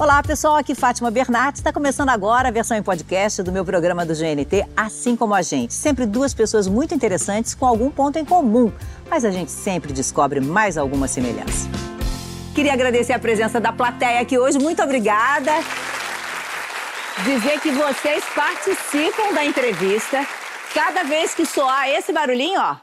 Olá, 0.00 0.22
pessoal. 0.22 0.56
Aqui 0.56 0.74
Fátima 0.74 1.10
Bernardes. 1.10 1.60
Está 1.60 1.74
começando 1.74 2.08
agora 2.08 2.48
a 2.48 2.50
versão 2.50 2.74
em 2.74 2.82
podcast 2.82 3.42
do 3.42 3.52
meu 3.52 3.66
programa 3.66 4.02
do 4.02 4.14
GNT, 4.14 4.66
Assim 4.74 5.14
Como 5.14 5.34
a 5.34 5.42
Gente. 5.42 5.74
Sempre 5.74 6.06
duas 6.06 6.32
pessoas 6.32 6.66
muito 6.66 6.94
interessantes 6.94 7.54
com 7.54 7.66
algum 7.66 7.90
ponto 7.90 8.18
em 8.18 8.24
comum, 8.24 8.72
mas 9.10 9.26
a 9.26 9.30
gente 9.30 9.50
sempre 9.50 9.92
descobre 9.92 10.40
mais 10.40 10.78
alguma 10.78 11.06
semelhança. 11.06 11.68
Queria 12.54 12.72
agradecer 12.72 13.12
a 13.12 13.18
presença 13.18 13.60
da 13.60 13.74
plateia 13.74 14.22
aqui 14.22 14.38
hoje. 14.38 14.58
Muito 14.58 14.82
obrigada. 14.82 15.52
Dizer 17.22 17.60
que 17.60 17.70
vocês 17.70 18.24
participam 18.34 19.34
da 19.34 19.44
entrevista. 19.44 20.26
Cada 20.72 21.02
vez 21.02 21.34
que 21.34 21.44
soar 21.44 21.90
esse 21.90 22.10
barulhinho, 22.10 22.58
ó, 22.58 22.76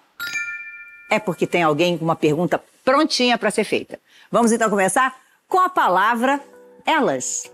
é 1.09 1.17
porque 1.17 1.47
tem 1.47 1.63
alguém 1.63 1.97
com 1.97 2.05
uma 2.05 2.15
pergunta 2.15 2.63
prontinha 2.85 3.39
para 3.39 3.49
ser 3.49 3.63
feita. 3.63 3.99
Vamos 4.31 4.51
então 4.51 4.69
começar 4.69 5.15
com 5.47 5.59
a 5.59 5.67
palavra 5.67 6.39
elas. 6.87 7.51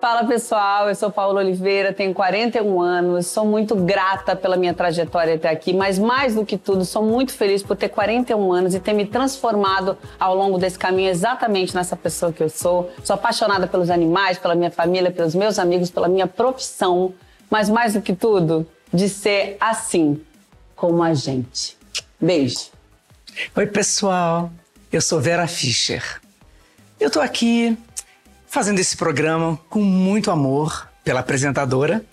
Fala 0.00 0.24
pessoal, 0.24 0.88
eu 0.88 0.94
sou 0.94 1.10
Paula 1.10 1.40
Oliveira, 1.40 1.92
tenho 1.92 2.14
41 2.14 2.80
anos, 2.80 3.26
sou 3.26 3.44
muito 3.44 3.74
grata 3.74 4.34
pela 4.34 4.56
minha 4.56 4.72
trajetória 4.72 5.34
até 5.34 5.50
aqui, 5.50 5.74
mas 5.74 5.98
mais 5.98 6.34
do 6.34 6.46
que 6.46 6.56
tudo, 6.56 6.86
sou 6.86 7.04
muito 7.04 7.32
feliz 7.32 7.62
por 7.62 7.76
ter 7.76 7.90
41 7.90 8.50
anos 8.50 8.74
e 8.74 8.80
ter 8.80 8.94
me 8.94 9.04
transformado 9.04 9.98
ao 10.18 10.34
longo 10.34 10.56
desse 10.56 10.78
caminho 10.78 11.10
exatamente 11.10 11.74
nessa 11.74 11.96
pessoa 11.96 12.32
que 12.32 12.42
eu 12.42 12.48
sou. 12.48 12.90
Sou 13.04 13.12
apaixonada 13.12 13.66
pelos 13.66 13.90
animais, 13.90 14.38
pela 14.38 14.54
minha 14.54 14.70
família, 14.70 15.10
pelos 15.10 15.34
meus 15.34 15.58
amigos, 15.58 15.90
pela 15.90 16.08
minha 16.08 16.26
profissão, 16.26 17.12
mas 17.50 17.68
mais 17.68 17.92
do 17.92 18.00
que 18.00 18.14
tudo, 18.14 18.66
de 18.90 19.06
ser 19.06 19.58
assim, 19.60 20.22
como 20.74 21.02
a 21.02 21.12
gente. 21.12 21.76
Beijo. 22.18 22.70
Oi, 23.54 23.66
pessoal. 23.66 24.50
Eu 24.90 25.02
sou 25.02 25.20
Vera 25.20 25.46
Fischer. 25.46 26.20
Eu 26.98 27.10
tô 27.10 27.20
aqui 27.20 27.76
fazendo 28.50 28.80
esse 28.80 28.96
programa 28.96 29.56
com 29.70 29.80
muito 29.80 30.28
amor 30.28 30.88
pela 31.04 31.20
apresentadora. 31.20 32.04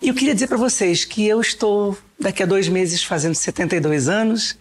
E 0.00 0.08
eu 0.08 0.14
queria 0.14 0.32
dizer 0.32 0.46
para 0.46 0.56
vocês 0.56 1.04
que 1.04 1.26
eu 1.26 1.42
estou 1.42 1.96
daqui 2.18 2.42
a 2.42 2.46
dois 2.46 2.68
meses 2.68 3.04
fazendo 3.04 3.34
72 3.34 4.08
anos. 4.08 4.56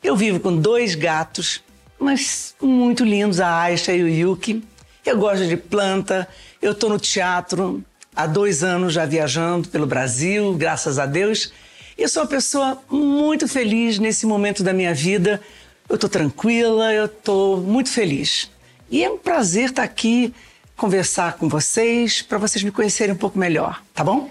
Eu 0.00 0.14
vivo 0.14 0.38
com 0.38 0.56
dois 0.56 0.94
gatos, 0.94 1.60
mas 1.98 2.54
muito 2.62 3.04
lindos, 3.04 3.40
a 3.40 3.62
Aisha 3.62 3.92
e 3.92 4.02
o 4.04 4.08
Yuki. 4.08 4.62
Eu 5.04 5.18
gosto 5.18 5.44
de 5.44 5.56
planta, 5.56 6.28
eu 6.62 6.70
estou 6.70 6.88
no 6.88 7.00
teatro 7.00 7.84
há 8.14 8.28
dois 8.28 8.62
anos 8.62 8.92
já 8.92 9.04
viajando 9.04 9.68
pelo 9.68 9.86
Brasil, 9.86 10.54
graças 10.54 11.00
a 11.00 11.04
Deus. 11.04 11.52
Eu 11.98 12.08
sou 12.08 12.22
uma 12.22 12.28
pessoa 12.28 12.80
muito 12.88 13.48
feliz 13.48 13.98
nesse 13.98 14.24
momento 14.24 14.62
da 14.62 14.72
minha 14.72 14.94
vida. 14.94 15.40
Eu 15.88 15.96
estou 15.96 16.08
tranquila, 16.08 16.92
eu 16.94 17.06
estou 17.06 17.56
muito 17.56 17.88
feliz. 17.88 18.48
E 18.88 19.02
é 19.02 19.10
um 19.10 19.18
prazer 19.18 19.70
estar 19.70 19.82
aqui 19.82 20.32
conversar 20.80 21.34
com 21.34 21.46
vocês, 21.46 22.22
para 22.22 22.38
vocês 22.38 22.64
me 22.64 22.70
conhecerem 22.70 23.14
um 23.14 23.18
pouco 23.18 23.38
melhor, 23.38 23.82
tá 23.92 24.02
bom? 24.02 24.30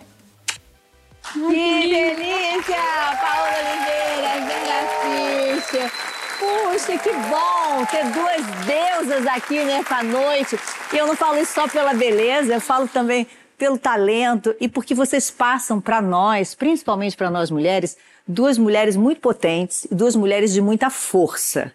Que 1.31 1.37
delícia! 1.37 2.75
Paula 3.21 3.49
Oliveira, 3.59 4.31
Vera 4.47 5.61
Fischer. 5.61 5.91
Puxa, 6.39 6.97
que 6.97 7.11
bom 7.11 7.85
ter 7.85 8.03
duas 8.05 8.65
deusas 8.65 9.27
aqui 9.27 9.63
nessa 9.63 10.01
noite. 10.01 10.57
E 10.91 10.97
eu 10.97 11.05
não 11.05 11.15
falo 11.15 11.37
isso 11.37 11.53
só 11.53 11.67
pela 11.67 11.93
beleza, 11.93 12.55
eu 12.55 12.61
falo 12.61 12.87
também 12.87 13.27
pelo 13.55 13.77
talento 13.77 14.55
e 14.59 14.67
porque 14.67 14.95
vocês 14.95 15.29
passam 15.29 15.79
para 15.79 16.01
nós, 16.01 16.55
principalmente 16.55 17.15
para 17.15 17.29
nós 17.29 17.51
mulheres, 17.51 17.95
duas 18.27 18.57
mulheres 18.57 18.95
muito 18.95 19.21
potentes 19.21 19.85
e 19.85 19.93
duas 19.93 20.15
mulheres 20.15 20.51
de 20.51 20.61
muita 20.61 20.89
força. 20.89 21.71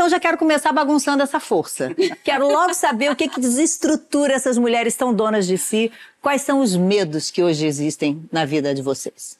Então 0.00 0.08
já 0.08 0.18
quero 0.18 0.38
começar 0.38 0.72
bagunçando 0.72 1.22
essa 1.22 1.38
força. 1.38 1.94
Quero 2.24 2.48
logo 2.48 2.72
saber 2.72 3.10
o 3.10 3.14
que, 3.14 3.28
que 3.28 3.38
desestrutura 3.38 4.32
essas 4.32 4.56
mulheres 4.56 4.96
tão 4.96 5.12
donas 5.12 5.46
de 5.46 5.58
si. 5.58 5.92
Quais 6.22 6.40
são 6.40 6.60
os 6.60 6.74
medos 6.74 7.30
que 7.30 7.42
hoje 7.42 7.66
existem 7.66 8.26
na 8.32 8.46
vida 8.46 8.74
de 8.74 8.80
vocês? 8.80 9.36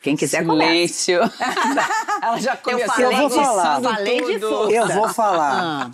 Quem 0.00 0.14
quiser 0.14 0.44
Silêncio. 0.44 1.18
Ela 2.22 2.38
já 2.38 2.56
começou. 2.56 3.10
Eu 3.10 3.18
vou 3.18 3.30
falar. 3.30 3.82
Falei 3.82 4.24
de 4.24 4.38
força. 4.38 4.72
Eu 4.72 4.86
vou 4.86 5.08
falar. 5.08 5.64
Ah. 5.64 5.90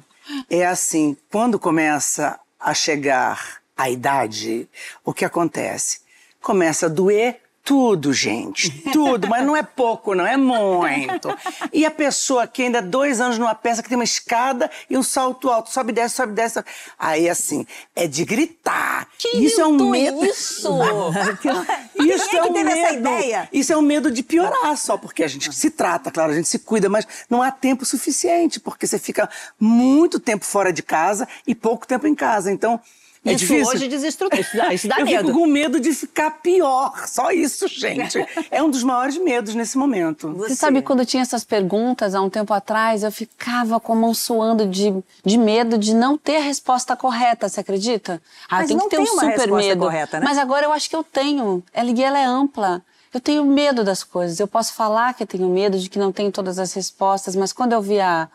É 0.51 0.67
assim, 0.67 1.17
quando 1.31 1.59
começa 1.59 2.39
a 2.61 2.75
chegar 2.75 3.63
a 3.75 3.89
idade, 3.89 4.69
o 5.03 5.15
que 5.15 5.25
acontece? 5.25 6.03
Começa 6.43 6.85
a 6.85 6.91
doer 6.91 7.41
tudo, 7.65 8.13
gente. 8.13 8.71
Tudo. 8.93 9.27
Mas 9.27 9.45
não 9.45 9.57
é 9.57 9.63
pouco, 9.63 10.15
não. 10.15 10.27
É 10.27 10.37
muito. 10.37 11.35
E 11.73 11.87
a 11.87 11.91
pessoa 11.91 12.47
que 12.47 12.63
ainda 12.63 12.83
dois 12.83 13.23
anos 13.23 13.39
numa 13.39 13.55
peça 13.55 13.83
que 13.83 13.89
tem 13.89 13.97
uma 13.97 14.05
escada 14.05 14.71
e 14.89 14.99
um 14.99 15.03
salto 15.03 15.49
alto. 15.49 15.71
Sobe, 15.71 15.91
desce, 15.91 16.17
sobe, 16.17 16.35
desce. 16.35 16.63
Aí, 16.99 17.27
assim, 17.27 17.67
é 17.97 18.07
de 18.07 18.23
gritar. 18.27 19.09
Que 19.19 19.39
isso 19.39 19.63
é 19.63 19.67
um 19.67 19.89
medo. 19.89 20.23
Isso! 20.27 20.69
isso 21.99 22.29
Quem 22.29 22.39
é, 22.39 22.43
é 22.43 22.45
um 22.45 22.53
teve 22.53 22.65
medo. 22.65 22.79
essa 22.79 22.95
ideia? 22.95 23.49
Isso 23.51 23.73
é 23.73 23.77
um 23.77 23.83
medo 23.83 24.11
de 24.11 24.23
piorar 24.23 24.77
só, 24.77 24.99
porque 24.99 25.25
a 25.25 25.29
gente 25.29 25.51
se 25.55 25.71
trata, 25.71 26.11
claro, 26.11 26.33
a 26.33 26.35
gente 26.35 26.49
se 26.49 26.59
cuida, 26.59 26.91
mas 26.91 27.07
não 27.31 27.41
há 27.41 27.51
tempo 27.51 27.87
suficiente, 27.87 28.61
porque 28.61 28.87
você 28.87 28.99
fica 28.99 29.29
muito 29.59 30.21
tempo 30.21 30.45
fora 30.45 30.71
de 30.71 30.83
casa 30.83 31.27
e 31.47 31.55
pouco 31.55 31.87
tempo 31.87 32.07
em 32.07 32.15
casa. 32.15 32.53
Então, 32.53 32.79
é 33.25 33.33
isso 33.33 33.47
difícil. 33.47 33.67
hoje 33.75 33.89
desestrutura. 33.89 34.41
Isso 34.41 34.57
dá, 34.57 34.75
isso 34.75 34.89
dá 34.89 34.97
eu 35.01 35.05
medo. 35.07 35.27
fico 35.29 35.39
com 35.41 35.47
medo 35.47 35.81
de 35.81 35.93
ficar 35.93 36.31
pior. 36.43 36.93
Só 37.07 37.31
isso, 37.31 37.67
gente. 37.69 38.19
é 38.51 38.63
um 38.63 38.71
dos 38.71 38.83
maiores 38.83 39.17
medos 39.17 39.55
nesse 39.55 39.79
momento. 39.79 40.33
Você 40.35 40.55
sabe, 40.55 40.83
quando 40.83 41.01
eu 41.01 41.07
tinha 41.07 41.23
essas 41.23 41.45
perguntas 41.45 42.15
há 42.15 42.21
um 42.21 42.29
tempo 42.31 42.53
atrás, 42.53 43.03
eu 43.03 43.11
ficava 43.13 43.81
com 43.81 43.93
a 43.93 43.97
mão 43.97 44.13
suando 44.15 44.67
de, 44.67 44.95
de 45.25 45.39
medo 45.39 45.79
de 45.79 45.95
não 45.95 46.19
ter 46.19 46.37
a 46.37 46.41
resposta 46.43 46.95
correta, 46.97 47.49
você 47.49 47.61
acredita? 47.61 48.21
Ah, 48.49 48.57
Mas 48.59 48.69
tem 48.69 48.77
não 48.77 48.85
que 48.85 48.91
ter 48.91 48.97
tem 49.03 49.07
um 49.07 49.13
uma 49.13 49.23
super 49.23 49.37
resposta 49.39 49.69
medo. 49.69 49.81
correta, 49.81 50.21
né? 50.21 50.25
Mas 50.27 50.39
agora 50.39 50.67
eu 50.67 50.73
acho 50.73 50.89
que 50.91 50.97
eu 50.97 51.03
tenho. 51.05 51.63
Ela, 51.73 51.91
ela 52.03 52.19
é 52.19 52.25
ampla. 52.25 52.83
Eu 53.13 53.21
tenho 53.21 53.45
medo 53.45 53.85
das 53.85 54.03
coisas. 54.03 54.41
Eu 54.41 54.49
posso 54.49 54.73
falar 54.75 55.15
que 55.15 55.23
eu 55.23 55.27
tenho 55.27 55.49
medo 55.49 55.79
de 55.79 55.89
que 55.89 55.99
não 55.99 56.11
tenho 56.13 56.33
todas 56.33 56.59
as 56.59 56.73
respostas, 56.75 57.37
mas 57.37 57.53
quando 57.53 57.73
eu 57.73 57.81
vi 57.81 58.01
a, 58.01 58.29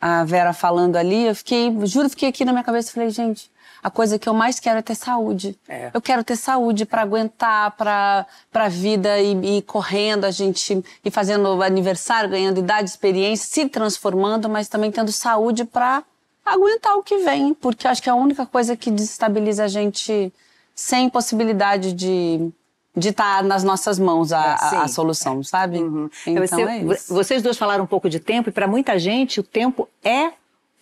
a 0.00 0.24
Vera 0.24 0.54
falando 0.54 0.96
ali, 0.96 1.26
eu 1.26 1.34
fiquei, 1.34 1.70
juro, 1.84 2.08
fiquei 2.08 2.30
aqui 2.30 2.42
na 2.44 2.50
minha 2.52 2.64
cabeça 2.64 2.88
e 2.90 2.92
falei, 2.94 3.10
gente, 3.10 3.50
a 3.82 3.90
coisa 3.90 4.18
que 4.18 4.28
eu 4.28 4.34
mais 4.34 4.60
quero 4.60 4.78
é 4.78 4.82
ter 4.82 4.94
saúde. 4.94 5.58
É. 5.68 5.90
Eu 5.92 6.00
quero 6.00 6.22
ter 6.22 6.36
saúde 6.36 6.84
para 6.86 7.02
aguentar, 7.02 7.72
para 7.72 8.26
a 8.54 8.68
vida 8.68 9.18
e 9.20 9.58
ir 9.58 9.62
correndo, 9.62 10.24
a 10.24 10.30
gente 10.30 10.84
ir 11.04 11.10
fazendo 11.10 11.60
aniversário, 11.62 12.30
ganhando 12.30 12.58
idade, 12.60 12.88
experiência, 12.88 13.46
se 13.46 13.68
transformando, 13.68 14.48
mas 14.48 14.68
também 14.68 14.90
tendo 14.92 15.10
saúde 15.10 15.64
para 15.64 16.02
aguentar 16.44 16.96
o 16.96 17.02
que 17.02 17.18
vem, 17.18 17.54
porque 17.54 17.86
acho 17.88 18.02
que 18.02 18.08
é 18.08 18.12
a 18.12 18.16
única 18.16 18.44
coisa 18.46 18.76
que 18.76 18.90
desestabiliza 18.90 19.64
a 19.64 19.68
gente 19.68 20.32
sem 20.74 21.08
possibilidade 21.10 21.92
de 21.92 22.50
de 22.94 23.08
estar 23.08 23.42
nas 23.42 23.64
nossas 23.64 23.98
mãos 23.98 24.34
a, 24.34 24.70
É, 24.74 24.76
a- 24.76 24.86
solução, 24.86 25.42
sabe? 25.42 25.78
Então 25.78 26.46
Você- 26.46 26.62
é 26.62 26.76
isso. 26.82 27.14
Vocês 27.14 27.40
duas 27.42 27.56
falaram 27.56 27.84
um 27.84 27.86
pouco 27.86 28.06
de 28.06 28.20
tempo 28.20 28.50
e 28.50 28.52
para 28.52 28.66
muita 28.68 28.98
gente 28.98 29.40
o 29.40 29.42
tempo 29.42 29.88
é 30.04 30.32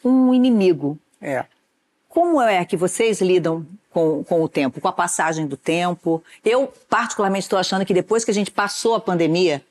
um 0.05 0.34
inimigo. 0.34 0.99
É. 1.22 1.44
Como 2.10 2.43
é 2.43 2.65
que 2.65 2.76
vocês 2.76 3.21
lidam 3.21 3.65
com, 3.88 4.25
com 4.25 4.43
o 4.43 4.48
tempo, 4.48 4.81
com 4.81 4.88
a 4.88 4.93
passagem 4.93 5.47
do 5.47 5.56
tempo? 5.56 6.22
Eu, 6.44 6.71
particularmente, 6.88 7.44
estou 7.44 7.56
achando 7.59 7.87
que 7.87 7.94
depois 7.94 8.25
que 8.25 8.32
a 8.32 8.34
gente 8.34 8.50
passou 8.50 8.97
a 8.97 9.00
pandemia, 9.00 9.62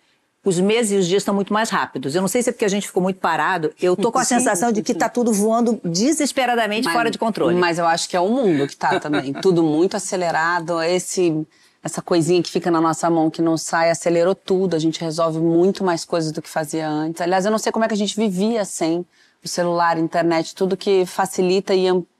os 0.43 0.57
meses 0.57 0.91
e 0.93 0.95
os 0.95 1.05
dias 1.05 1.21
estão 1.21 1.35
muito 1.35 1.51
mais 1.51 1.69
rápidos. 1.69 2.15
Eu 2.15 2.21
não 2.21 2.29
sei 2.29 2.41
se 2.41 2.49
é 2.49 2.53
porque 2.53 2.63
a 2.63 2.69
gente 2.69 2.87
ficou 2.87 3.03
muito 3.03 3.19
parado. 3.19 3.73
Eu 3.79 3.93
tô 3.97 4.09
com 4.09 4.19
a 4.19 4.23
sensação 4.25 4.71
de 4.71 4.81
que 4.81 4.93
está 4.93 5.09
tudo 5.09 5.33
voando 5.33 5.81
desesperadamente 5.83 6.85
Mas- 6.85 6.93
fora 6.93 7.11
de 7.11 7.17
controle. 7.17 7.57
Mas 7.57 7.77
eu 7.77 7.85
acho 7.85 8.07
que 8.07 8.15
é 8.15 8.21
o 8.21 8.29
mundo 8.29 8.65
que 8.65 8.75
tá 8.75 9.01
também. 9.01 9.33
tudo 9.43 9.61
muito 9.61 9.97
acelerado. 9.97 10.81
Esse, 10.81 11.45
essa 11.83 12.01
coisinha 12.01 12.41
que 12.41 12.49
fica 12.49 12.71
na 12.71 12.79
nossa 12.79 13.09
mão 13.09 13.29
que 13.29 13.41
não 13.41 13.57
sai, 13.57 13.91
acelerou 13.91 14.33
tudo. 14.33 14.77
A 14.77 14.79
gente 14.79 15.01
resolve 15.01 15.39
muito 15.39 15.83
mais 15.83 16.05
coisas 16.05 16.31
do 16.31 16.41
que 16.41 16.49
fazia 16.49 16.87
antes. 16.87 17.19
Aliás, 17.21 17.43
eu 17.43 17.51
não 17.51 17.59
sei 17.59 17.73
como 17.73 17.83
é 17.83 17.89
que 17.89 17.93
a 17.93 17.97
gente 17.97 18.15
vivia 18.15 18.63
sem 18.63 19.05
o 19.43 19.47
celular, 19.47 19.97
internet, 19.97 20.55
tudo 20.55 20.77
que 20.77 21.05
facilita 21.05 21.75
e 21.75 21.85
amplia 21.85 22.18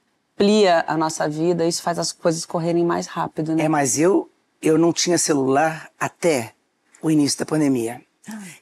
a 0.86 0.96
nossa 0.96 1.28
vida. 1.28 1.66
Isso 1.66 1.82
faz 1.82 1.98
as 1.98 2.12
coisas 2.12 2.44
correrem 2.44 2.84
mais 2.84 3.06
rápido, 3.06 3.54
né? 3.54 3.64
É, 3.64 3.68
mas 3.68 3.98
eu, 3.98 4.30
eu 4.62 4.78
não 4.78 4.92
tinha 4.92 5.18
celular 5.18 5.90
até 5.98 6.54
o 7.02 7.10
início 7.10 7.38
da 7.38 7.46
pandemia. 7.46 8.00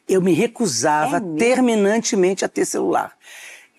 Eu 0.08 0.22
me 0.22 0.32
recusava 0.32 1.18
É 1.18 1.38
terminantemente 1.38 2.44
a 2.44 2.48
ter 2.48 2.64
celular. 2.64 3.12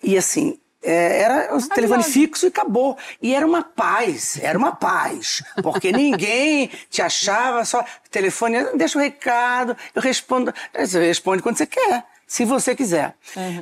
E 0.02 0.16
assim, 0.16 0.58
é, 0.82 1.20
era 1.22 1.56
o 1.56 1.68
telefone 1.68 2.02
fixo 2.02 2.46
e 2.46 2.48
acabou. 2.48 2.96
E 3.20 3.34
era 3.34 3.46
uma 3.46 3.62
paz, 3.62 4.38
era 4.40 4.56
uma 4.58 4.74
paz. 4.74 5.42
Porque 5.62 5.92
ninguém 5.92 6.70
te 6.88 7.02
achava 7.02 7.64
só 7.64 7.84
telefone, 8.10 8.76
deixa 8.76 8.98
o 8.98 9.02
recado, 9.02 9.76
eu 9.94 10.00
respondo. 10.00 10.52
Você 10.74 11.06
responde 11.06 11.42
quando 11.42 11.56
você 11.56 11.66
quer. 11.66 12.04
Se 12.30 12.44
você 12.44 12.76
quiser. 12.76 13.16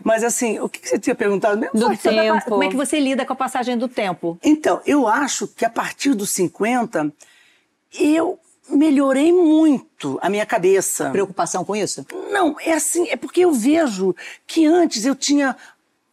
Mas 0.05 0.23
assim, 0.23 0.59
o 0.59 0.69
que 0.69 0.87
você 0.87 0.99
tinha 0.99 1.15
perguntado 1.15 1.57
mesmo? 1.57 1.73
Do 1.73 1.97
tempo. 1.97 2.45
Como 2.45 2.63
é 2.63 2.69
que 2.69 2.77
você 2.77 3.01
lida 3.01 3.25
com 3.25 3.33
a 3.33 3.37
passagem 3.37 3.79
do 3.79 3.89
tempo? 3.89 4.39
então, 4.45 4.83
eu 4.85 5.09
acho 5.09 5.49
que 5.49 5.65
a 5.65 5.71
partir 5.71 6.13
dos 6.13 6.29
50, 6.33 7.11
eu 7.99 8.39
melhorei 8.69 9.33
muito 9.33 10.19
a 10.21 10.29
minha 10.29 10.45
cabeça. 10.45 11.09
Preocupação 11.09 11.65
com 11.65 11.75
isso? 11.75 12.05
Não, 12.31 12.57
é 12.61 12.75
assim, 12.75 13.09
é 13.09 13.17
porque 13.17 13.41
eu 13.41 13.55
vejo 13.55 14.15
que 14.47 14.67
antes 14.67 15.07
eu 15.07 15.17
tinha 15.17 15.57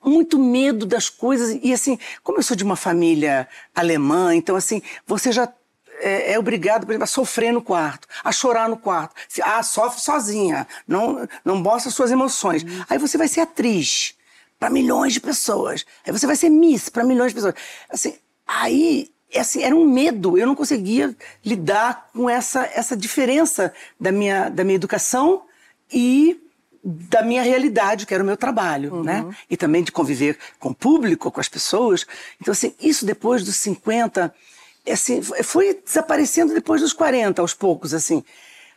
muito 0.02 0.40
medo 0.40 0.86
das 0.86 1.10
coisas. 1.10 1.60
E 1.62 1.74
assim, 1.74 2.00
como 2.24 2.38
eu 2.38 2.44
sou 2.44 2.56
de 2.56 2.64
uma 2.64 2.78
família 2.78 3.50
alemã, 3.76 4.34
então 4.34 4.56
assim, 4.56 4.82
você 5.06 5.30
já 5.30 5.52
é, 6.00 6.34
é, 6.34 6.40
obrigado, 6.40 6.86
por 6.86 6.92
exemplo, 6.92 7.04
a 7.04 7.08
sofrer 7.08 7.52
no 7.52 7.62
quarto, 7.62 8.08
a 8.24 8.32
chorar 8.32 8.70
no 8.70 8.78
quarto. 8.78 9.16
Ah, 9.42 9.64
sofre 9.64 10.02
sozinha, 10.02 10.68
não, 10.88 11.28
não 11.44 11.58
mostra 11.58 11.92
suas 11.92 12.12
emoções. 12.12 12.64
Uhum. 12.64 12.84
Aí 12.90 12.98
você 12.98 13.18
vai 13.18 13.28
ser 13.28 13.42
atriz 13.42 14.16
para 14.60 14.70
milhões 14.70 15.14
de 15.14 15.20
pessoas. 15.20 15.86
Aí 16.06 16.12
você 16.12 16.26
vai 16.26 16.36
ser 16.36 16.50
miss 16.50 16.90
para 16.90 17.04
milhões 17.04 17.32
de 17.32 17.36
pessoas. 17.36 17.56
Assim, 17.90 18.16
aí 18.48 19.12
assim, 19.36 19.64
era 19.64 19.76
um 19.76 19.86
medo. 19.86 20.38
Eu 20.38 20.48
não 20.48 20.56
conseguia 20.56 21.16
lidar 21.44 22.10
com 22.14 22.30
essa, 22.30 22.70
essa 22.74 22.96
diferença 22.96 23.74
da 24.00 24.12
minha, 24.12 24.50
da 24.50 24.64
minha 24.64 24.76
educação 24.76 25.44
e 25.92 26.40
da 26.84 27.24
minha 27.24 27.42
realidade, 27.42 28.06
que 28.06 28.14
era 28.14 28.22
o 28.22 28.26
meu 28.26 28.38
trabalho, 28.38 28.94
uhum. 28.94 29.04
né? 29.04 29.36
E 29.50 29.58
também 29.58 29.84
de 29.84 29.92
conviver 29.92 30.38
com 30.60 30.70
o 30.70 30.76
público, 30.76 31.32
com 31.32 31.40
as 31.40 31.50
pessoas. 31.50 32.06
Então, 32.40 32.52
assim, 32.52 32.76
isso 32.80 33.06
depois 33.06 33.44
dos 33.44 33.56
50, 33.56 34.34
assim, 34.92 35.22
foi 35.22 35.82
desaparecendo 35.86 36.54
depois 36.54 36.82
dos 36.82 36.94
40, 36.94 37.42
aos 37.42 37.54
poucos, 37.54 37.94
assim. 37.94 38.24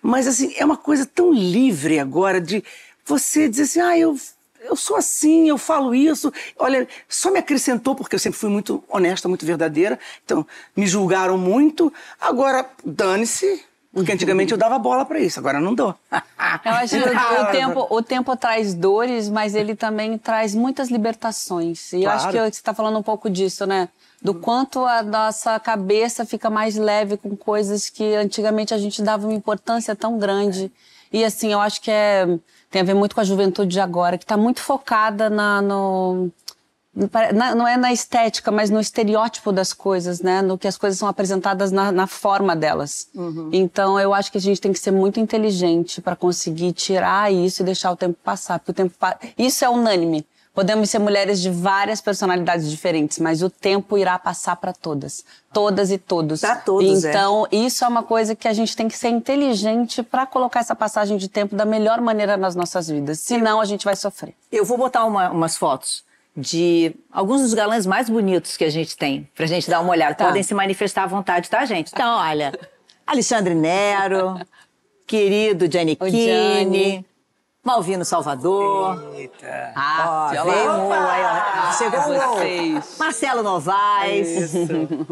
Mas, 0.01 0.27
assim, 0.27 0.53
é 0.57 0.65
uma 0.65 0.77
coisa 0.77 1.05
tão 1.05 1.33
livre 1.33 1.99
agora 1.99 2.41
de 2.41 2.63
você 3.05 3.49
dizer 3.49 3.63
assim, 3.63 3.81
ah, 3.81 3.99
eu 3.99 4.17
eu 4.61 4.77
sou 4.77 4.97
assim, 4.97 5.49
eu 5.49 5.57
falo 5.57 5.95
isso. 5.95 6.33
Olha, 6.59 6.87
só 7.09 7.31
me 7.31 7.39
acrescentou, 7.39 7.95
porque 7.95 8.15
eu 8.15 8.19
sempre 8.19 8.39
fui 8.39 8.51
muito 8.51 8.83
honesta, 8.89 9.29
muito 9.29 9.47
verdadeira. 9.47 9.99
Então, 10.25 10.47
me 10.77 10.87
julgaram 10.87 11.39
muito. 11.39 11.93
Agora, 12.21 12.69
dane-se, 12.85 13.65
porque 13.93 14.13
antigamente 14.13 14.53
eu 14.53 14.59
dava 14.59 14.79
bola 14.79 15.05
para 15.05 15.19
isso, 15.19 15.39
agora 15.39 15.61
não 15.61 15.75
dou. 15.75 15.95
Eu 16.11 16.73
acho 16.73 16.97
que 16.97 17.09
o, 17.09 17.43
o, 17.43 17.47
tempo, 17.51 17.87
o 17.91 18.03
tempo 18.03 18.37
traz 18.37 18.75
dores, 18.75 19.29
mas 19.29 19.55
ele 19.55 19.75
também 19.75 20.19
traz 20.19 20.55
muitas 20.55 20.91
libertações. 20.91 21.93
E 21.93 22.03
claro. 22.03 22.05
eu 22.05 22.11
acho 22.11 22.29
que 22.29 22.39
você 22.39 22.61
está 22.61 22.75
falando 22.75 22.99
um 22.99 23.03
pouco 23.03 23.31
disso, 23.31 23.67
né? 23.67 23.89
Do 24.21 24.35
quanto 24.35 24.85
a 24.85 25.03
nossa 25.03 25.59
cabeça 25.61 26.27
fica 26.27 26.51
mais 26.51 26.77
leve 26.77 27.17
com 27.17 27.37
coisas 27.37 27.89
que 27.89 28.15
antigamente 28.15 28.75
a 28.75 28.79
gente 28.79 29.01
dava 29.01 29.27
uma 29.27 29.35
importância 29.35 29.95
tão 29.95 30.19
grande. 30.19 30.73
E 31.13 31.25
assim, 31.25 31.53
eu 31.53 31.61
acho 31.61 31.81
que 31.81 31.91
é, 31.91 32.27
tem 32.71 32.83
a 32.83 32.85
ver 32.85 32.95
muito 32.95 33.15
com 33.15 33.21
a 33.21 33.25
juventude 33.25 33.71
de 33.71 33.81
agora, 33.81 34.19
que 34.19 34.25
está 34.25 34.37
muito 34.37 34.61
focada 34.61 35.31
na, 35.31 35.63
no, 35.63 36.31
não 37.55 37.69
é 37.69 37.77
na 37.77 37.93
estética, 37.93 38.51
mas 38.51 38.71
no 38.71 38.81
estereótipo 38.81 39.53
das 39.53 39.73
coisas, 39.73 40.21
né? 40.21 40.43
No 40.43 40.59
que 40.59 40.67
as 40.67 40.77
coisas 40.77 40.99
são 40.99 41.09
apresentadas 41.09 41.71
na, 41.71 41.93
na 41.93 42.07
forma 42.09 42.57
delas. 42.57 43.09
Uhum. 43.15 43.51
Então, 43.53 44.01
eu 44.01 44.13
acho 44.13 44.33
que 44.33 44.39
a 44.39 44.41
gente 44.41 44.61
tem 44.61 44.73
que 44.73 44.81
ser 44.81 44.91
muito 44.91 45.21
inteligente 45.21 46.01
para 46.01 46.17
conseguir 46.17 46.73
tirar 46.73 47.33
isso 47.33 47.63
e 47.63 47.65
deixar 47.65 47.93
o 47.93 47.97
tempo 47.97 48.19
passar. 48.25 48.59
Porque 48.59 48.73
o 48.73 48.75
tempo 48.75 48.95
pa... 48.99 49.17
Isso 49.39 49.65
é 49.65 49.69
unânime. 49.69 50.27
Podemos 50.59 50.91
ser 50.91 50.99
mulheres 50.99 51.41
de 51.41 51.51
várias 51.51 52.01
personalidades 52.01 52.69
diferentes, 52.69 53.21
mas 53.21 53.45
o 53.45 53.49
tempo 53.49 53.97
irá 53.97 54.19
passar 54.19 54.57
para 54.57 54.73
todas. 54.73 55.25
Todas 55.53 55.93
e 55.93 55.99
todos. 55.99 56.41
Para 56.41 56.57
todos, 56.57 57.05
é. 57.05 57.11
Então, 57.11 57.47
é. 57.49 57.55
isso 57.59 57.85
é 57.85 57.87
uma 57.87 58.03
coisa 58.03 58.35
que 58.35 58.49
a 58.49 58.53
gente 58.53 58.75
tem 58.75 58.89
que 58.89 58.99
ser 58.99 59.09
inteligente 59.09 60.03
para 60.03 60.27
colocar 60.27 60.59
essa 60.59 60.75
passagem 60.75 61.17
de 61.17 61.29
tempo 61.29 61.55
da 61.55 61.65
melhor 61.65 62.01
maneira 62.01 62.37
nas 62.37 62.57
nossas 62.57 62.89
vidas. 62.89 63.21
Senão, 63.21 63.61
a 63.61 63.65
gente 63.65 63.85
vai 63.85 63.95
sofrer. 63.95 64.35
Eu 64.51 64.65
vou 64.65 64.77
botar 64.77 65.05
uma, 65.05 65.31
umas 65.31 65.57
fotos 65.57 66.03
de 66.37 66.93
alguns 67.13 67.41
dos 67.41 67.55
galãs 67.55 67.87
mais 67.87 68.11
bonitos 68.11 68.57
que 68.57 68.65
a 68.65 68.71
gente 68.71 68.97
tem, 68.97 69.31
pra 69.37 69.47
gente 69.47 69.71
dar 69.71 69.79
uma 69.79 69.91
olhada. 69.91 70.17
Tá. 70.17 70.25
Podem 70.25 70.43
se 70.43 70.55
manifestar 70.55 71.05
à 71.05 71.07
vontade, 71.07 71.49
tá, 71.49 71.65
gente? 71.67 71.93
Então, 71.93 72.19
olha, 72.19 72.53
Alexandre 73.07 73.55
Nero, 73.55 74.41
querido 75.07 75.71
Gianni 75.71 75.95
Kini, 75.95 77.07
Malvino 77.65 78.05
Salvador. 78.05 79.13
Eita. 79.15 79.73
Ah, 79.75 80.31
ó, 80.31 80.45
veio 80.45 80.93
aí, 80.93 81.23
ó, 81.25 81.73
chegou 81.73 82.01
o 82.01 82.99
Marcelo 82.99 83.43
Novaes. 83.43 84.53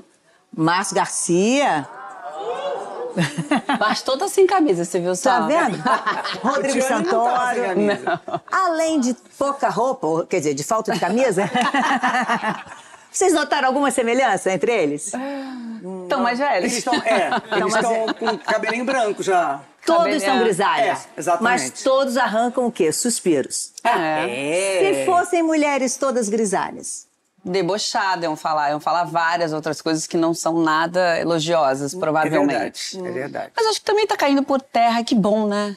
Márcio 0.57 0.95
Garcia. 0.95 1.87
Mas 3.81 4.03
toda 4.03 4.29
sem 4.29 4.47
camisa, 4.47 4.85
você 4.85 5.01
viu 5.01 5.15
só? 5.17 5.31
Tá 5.31 5.47
vendo? 5.47 5.83
Rodrigo 6.43 6.83
Santoro. 6.83 7.31
Além 8.51 9.01
de 9.01 9.15
pouca 9.39 9.69
roupa, 9.69 10.27
quer 10.27 10.39
dizer, 10.39 10.55
de 10.55 10.63
falta 10.65 10.93
de 10.93 11.01
camisa. 11.01 11.51
Vocês 13.11 13.33
notaram 13.33 13.69
alguma 13.69 13.91
semelhança 13.91 14.53
entre 14.53 14.73
eles? 14.73 15.13
Estão 16.03 16.21
mais 16.23 16.39
velhos. 16.39 16.73
Eles 16.73 16.79
estão, 16.79 16.95
é, 16.95 17.31
eles 17.53 17.75
estão 17.75 18.07
com 18.15 18.39
cabelinho 18.39 18.85
branco 18.85 19.23
já. 19.23 19.61
Todos 19.87 20.23
são 20.23 20.39
grisalhos. 20.41 20.99
É, 20.99 21.19
exatamente. 21.19 21.63
Mas 21.63 21.83
todos 21.83 22.17
arrancam 22.17 22.67
o 22.67 22.73
quê? 22.73 22.93
Suspiros. 22.93 23.73
É. 23.85 24.79
Se 24.79 25.07
fossem 25.07 25.43
mulheres 25.43 25.97
todas 25.97 26.29
grisalhas, 26.29 27.07
debochada, 27.45 28.27
iam 28.27 28.37
falar, 28.37 28.71
iam 28.71 28.81
falar 28.81 29.05
várias 29.05 29.53
outras 29.53 29.81
coisas 29.81 30.07
que 30.07 30.17
não 30.17 30.35
são 30.35 30.63
nada 30.63 31.19
elogiosas, 31.19 31.95
provavelmente. 31.95 32.99
É 32.99 33.03
verdade, 33.03 33.09
é 33.09 33.13
verdade. 33.13 33.53
Mas 33.57 33.67
acho 33.67 33.81
que 33.81 33.87
também 33.87 34.07
tá 34.07 34.17
caindo 34.17 34.43
por 34.43 34.61
terra, 34.61 35.05
que 35.05 35.15
bom, 35.15 35.47
né? 35.47 35.77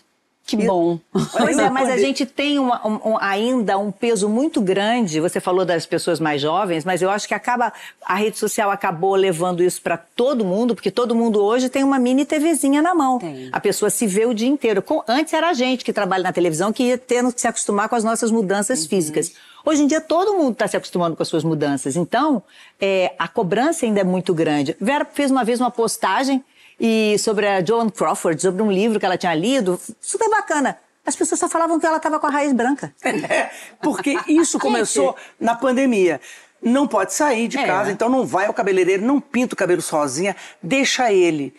Que 0.58 0.66
bom. 0.66 1.00
Pois 1.38 1.58
é, 1.58 1.70
mas 1.70 1.90
a 1.90 1.98
gente 1.98 2.26
tem 2.26 2.58
uma, 2.58 2.86
um, 2.88 3.18
ainda 3.20 3.78
um 3.78 3.92
peso 3.92 4.28
muito 4.28 4.62
grande. 4.62 5.20
Você 5.20 5.40
falou 5.40 5.64
das 5.64 5.86
pessoas 5.86 6.20
mais 6.20 6.42
jovens, 6.42 6.84
mas 6.84 7.02
eu 7.02 7.10
acho 7.10 7.28
que 7.28 7.34
acaba 7.34 7.72
a 8.04 8.16
rede 8.16 8.38
social 8.38 8.72
acabou 8.72 9.16
levando 9.16 9.62
isso 9.62 9.82
para 9.82 9.98
todo 9.98 10.44
mundo, 10.44 10.74
porque 10.74 10.90
todo 10.90 11.14
mundo 11.14 11.44
hoje 11.44 11.70
tem 11.70 11.84
uma 11.84 12.00
mini 12.00 12.26
TVzinha 12.26 12.82
na 12.82 12.96
mão. 12.96 13.20
Tem. 13.20 13.50
A 13.52 13.60
pessoa 13.60 13.90
se 13.90 14.08
vê 14.08 14.26
o 14.26 14.34
dia 14.34 14.48
inteiro. 14.48 14.84
Antes 15.08 15.34
era 15.34 15.50
a 15.50 15.54
gente 15.54 15.86
que 15.86 15.94
trabalha 15.94 16.24
na 16.24 16.34
televisão 16.34 16.74
que 16.74 16.84
ia 16.84 16.98
tendo 16.98 17.32
que 17.32 17.42
se 17.42 17.48
acostumar 17.48 17.88
com 17.88 17.96
as 17.96 18.04
nossas 18.04 18.32
mudanças 18.32 18.84
uhum. 18.84 18.90
físicas. 18.90 19.34
Hoje 19.66 19.84
em 19.84 19.88
dia 19.88 20.02
todo 20.02 20.34
mundo 20.34 20.54
está 20.54 20.68
se 20.68 20.78
acostumando 20.78 21.16
com 21.16 21.22
as 21.22 21.30
suas 21.30 21.44
mudanças. 21.44 21.96
Então, 21.96 22.42
é, 22.80 23.14
a 23.20 23.28
cobrança 23.28 23.86
ainda 23.86 24.02
é 24.02 24.04
muito 24.04 24.34
grande. 24.34 24.76
Vera 24.80 25.06
fez 25.06 25.30
uma 25.30 25.44
vez 25.44 25.60
uma 25.60 25.70
postagem 25.70 26.44
e 26.80 27.18
sobre 27.20 27.48
a 27.48 27.64
Joan 27.64 27.90
Crawford, 27.90 28.42
sobre 28.42 28.62
um 28.62 28.72
livro 28.72 29.00
que 29.00 29.06
ela 29.06 29.18
tinha 29.18 29.36
lido, 29.36 29.80
super 30.00 30.30
bacana. 30.30 30.78
As 31.06 31.16
pessoas 31.16 31.40
só 31.40 31.50
falavam 31.50 31.80
que 31.80 31.86
ela 31.86 31.98
estava 31.98 32.20
com 32.20 32.28
a 32.28 32.30
raiz 32.30 32.54
branca. 32.54 32.94
É, 33.04 33.50
porque 33.82 34.18
isso 34.28 34.58
começou 34.60 35.16
na 35.40 35.56
pandemia. 35.56 36.22
Não 36.62 36.88
pode 36.88 37.14
sair 37.14 37.48
de 37.48 37.58
é. 37.58 37.66
casa, 37.66 37.92
então 37.92 38.10
não 38.10 38.26
vai 38.26 38.46
ao 38.46 38.54
cabeleireiro, 38.54 39.04
não 39.04 39.20
pinta 39.20 39.54
o 39.54 39.58
cabelo 39.58 39.82
sozinha, 39.82 40.36
deixa 40.62 41.12
ele. 41.12 41.54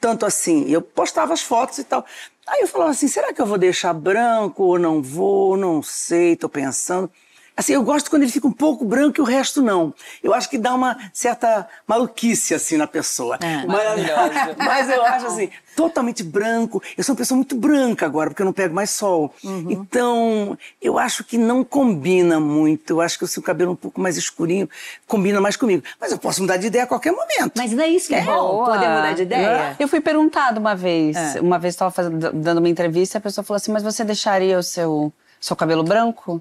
Tanto 0.00 0.26
assim, 0.26 0.68
eu 0.68 0.82
postava 0.82 1.32
as 1.32 1.42
fotos 1.42 1.78
e 1.78 1.84
tal. 1.84 2.04
Aí 2.46 2.62
eu 2.62 2.68
falava 2.68 2.90
assim: 2.90 3.08
será 3.08 3.32
que 3.32 3.40
eu 3.40 3.46
vou 3.46 3.58
deixar 3.58 3.92
branco 3.92 4.64
ou 4.64 4.78
não 4.78 5.02
vou? 5.02 5.56
Não 5.56 5.82
sei, 5.82 6.34
tô 6.34 6.48
pensando. 6.48 7.10
Assim, 7.58 7.72
eu 7.72 7.82
gosto 7.82 8.08
quando 8.08 8.22
ele 8.22 8.30
fica 8.30 8.46
um 8.46 8.52
pouco 8.52 8.84
branco 8.84 9.18
e 9.18 9.20
o 9.20 9.24
resto 9.24 9.60
não. 9.60 9.92
Eu 10.22 10.32
acho 10.32 10.48
que 10.48 10.56
dá 10.56 10.72
uma 10.72 10.96
certa 11.12 11.66
maluquice, 11.88 12.54
assim, 12.54 12.76
na 12.76 12.86
pessoa. 12.86 13.36
É, 13.42 13.66
mas, 13.66 14.54
mas 14.56 14.88
eu 14.88 15.04
acho, 15.04 15.26
assim, 15.26 15.50
totalmente 15.74 16.22
branco. 16.22 16.80
Eu 16.96 17.02
sou 17.02 17.14
uma 17.14 17.18
pessoa 17.18 17.34
muito 17.34 17.56
branca 17.56 18.06
agora, 18.06 18.30
porque 18.30 18.42
eu 18.42 18.46
não 18.46 18.52
pego 18.52 18.72
mais 18.72 18.90
sol. 18.90 19.34
Uhum. 19.42 19.72
Então, 19.72 20.56
eu 20.80 21.00
acho 21.00 21.24
que 21.24 21.36
não 21.36 21.64
combina 21.64 22.38
muito. 22.38 22.90
Eu 22.90 23.00
acho 23.00 23.18
que 23.18 23.24
o 23.24 23.26
seu 23.26 23.42
cabelo 23.42 23.72
um 23.72 23.76
pouco 23.76 24.00
mais 24.00 24.16
escurinho 24.16 24.70
combina 25.08 25.40
mais 25.40 25.56
comigo. 25.56 25.82
Mas 26.00 26.12
eu 26.12 26.18
posso 26.18 26.40
mudar 26.42 26.58
de 26.58 26.68
ideia 26.68 26.84
a 26.84 26.86
qualquer 26.86 27.10
momento. 27.10 27.54
Mas 27.56 27.72
não 27.72 27.82
é 27.82 27.88
isso 27.88 28.06
que 28.06 28.14
é, 28.14 28.20
é 28.20 28.24
bom, 28.24 28.66
poder 28.66 28.88
mudar 28.88 29.14
de 29.14 29.22
ideia? 29.22 29.46
É. 29.46 29.76
Eu 29.80 29.88
fui 29.88 30.00
perguntado 30.00 30.60
uma 30.60 30.76
vez, 30.76 31.16
é. 31.16 31.40
uma 31.40 31.58
vez 31.58 31.74
estava 31.74 32.08
dando 32.08 32.58
uma 32.58 32.68
entrevista, 32.68 33.18
a 33.18 33.20
pessoa 33.20 33.44
falou 33.44 33.56
assim, 33.56 33.72
mas 33.72 33.82
você 33.82 34.04
deixaria 34.04 34.56
o 34.56 34.62
seu, 34.62 35.12
seu 35.40 35.56
cabelo 35.56 35.82
branco? 35.82 36.40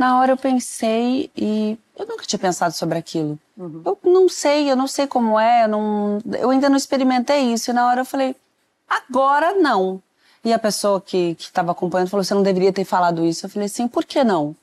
Na 0.00 0.18
hora 0.18 0.32
eu 0.32 0.36
pensei 0.38 1.30
e 1.36 1.76
eu 1.94 2.06
nunca 2.06 2.24
tinha 2.24 2.38
pensado 2.38 2.72
sobre 2.72 2.96
aquilo. 2.96 3.38
Uhum. 3.54 3.82
Eu 3.84 3.98
não 4.02 4.30
sei, 4.30 4.70
eu 4.70 4.74
não 4.74 4.86
sei 4.86 5.06
como 5.06 5.38
é, 5.38 5.64
eu, 5.64 5.68
não, 5.68 6.18
eu 6.38 6.48
ainda 6.48 6.70
não 6.70 6.76
experimentei 6.78 7.52
isso. 7.52 7.70
E 7.70 7.74
na 7.74 7.86
hora 7.86 8.00
eu 8.00 8.04
falei, 8.06 8.34
agora 8.88 9.52
não. 9.52 10.02
E 10.42 10.54
a 10.54 10.58
pessoa 10.58 11.02
que 11.02 11.36
estava 11.38 11.72
acompanhando 11.72 12.08
falou: 12.08 12.24
você 12.24 12.32
não 12.32 12.42
deveria 12.42 12.72
ter 12.72 12.86
falado 12.86 13.26
isso. 13.26 13.44
Eu 13.44 13.50
falei 13.50 13.66
assim: 13.66 13.86
por 13.86 14.06
que 14.06 14.24
não? 14.24 14.56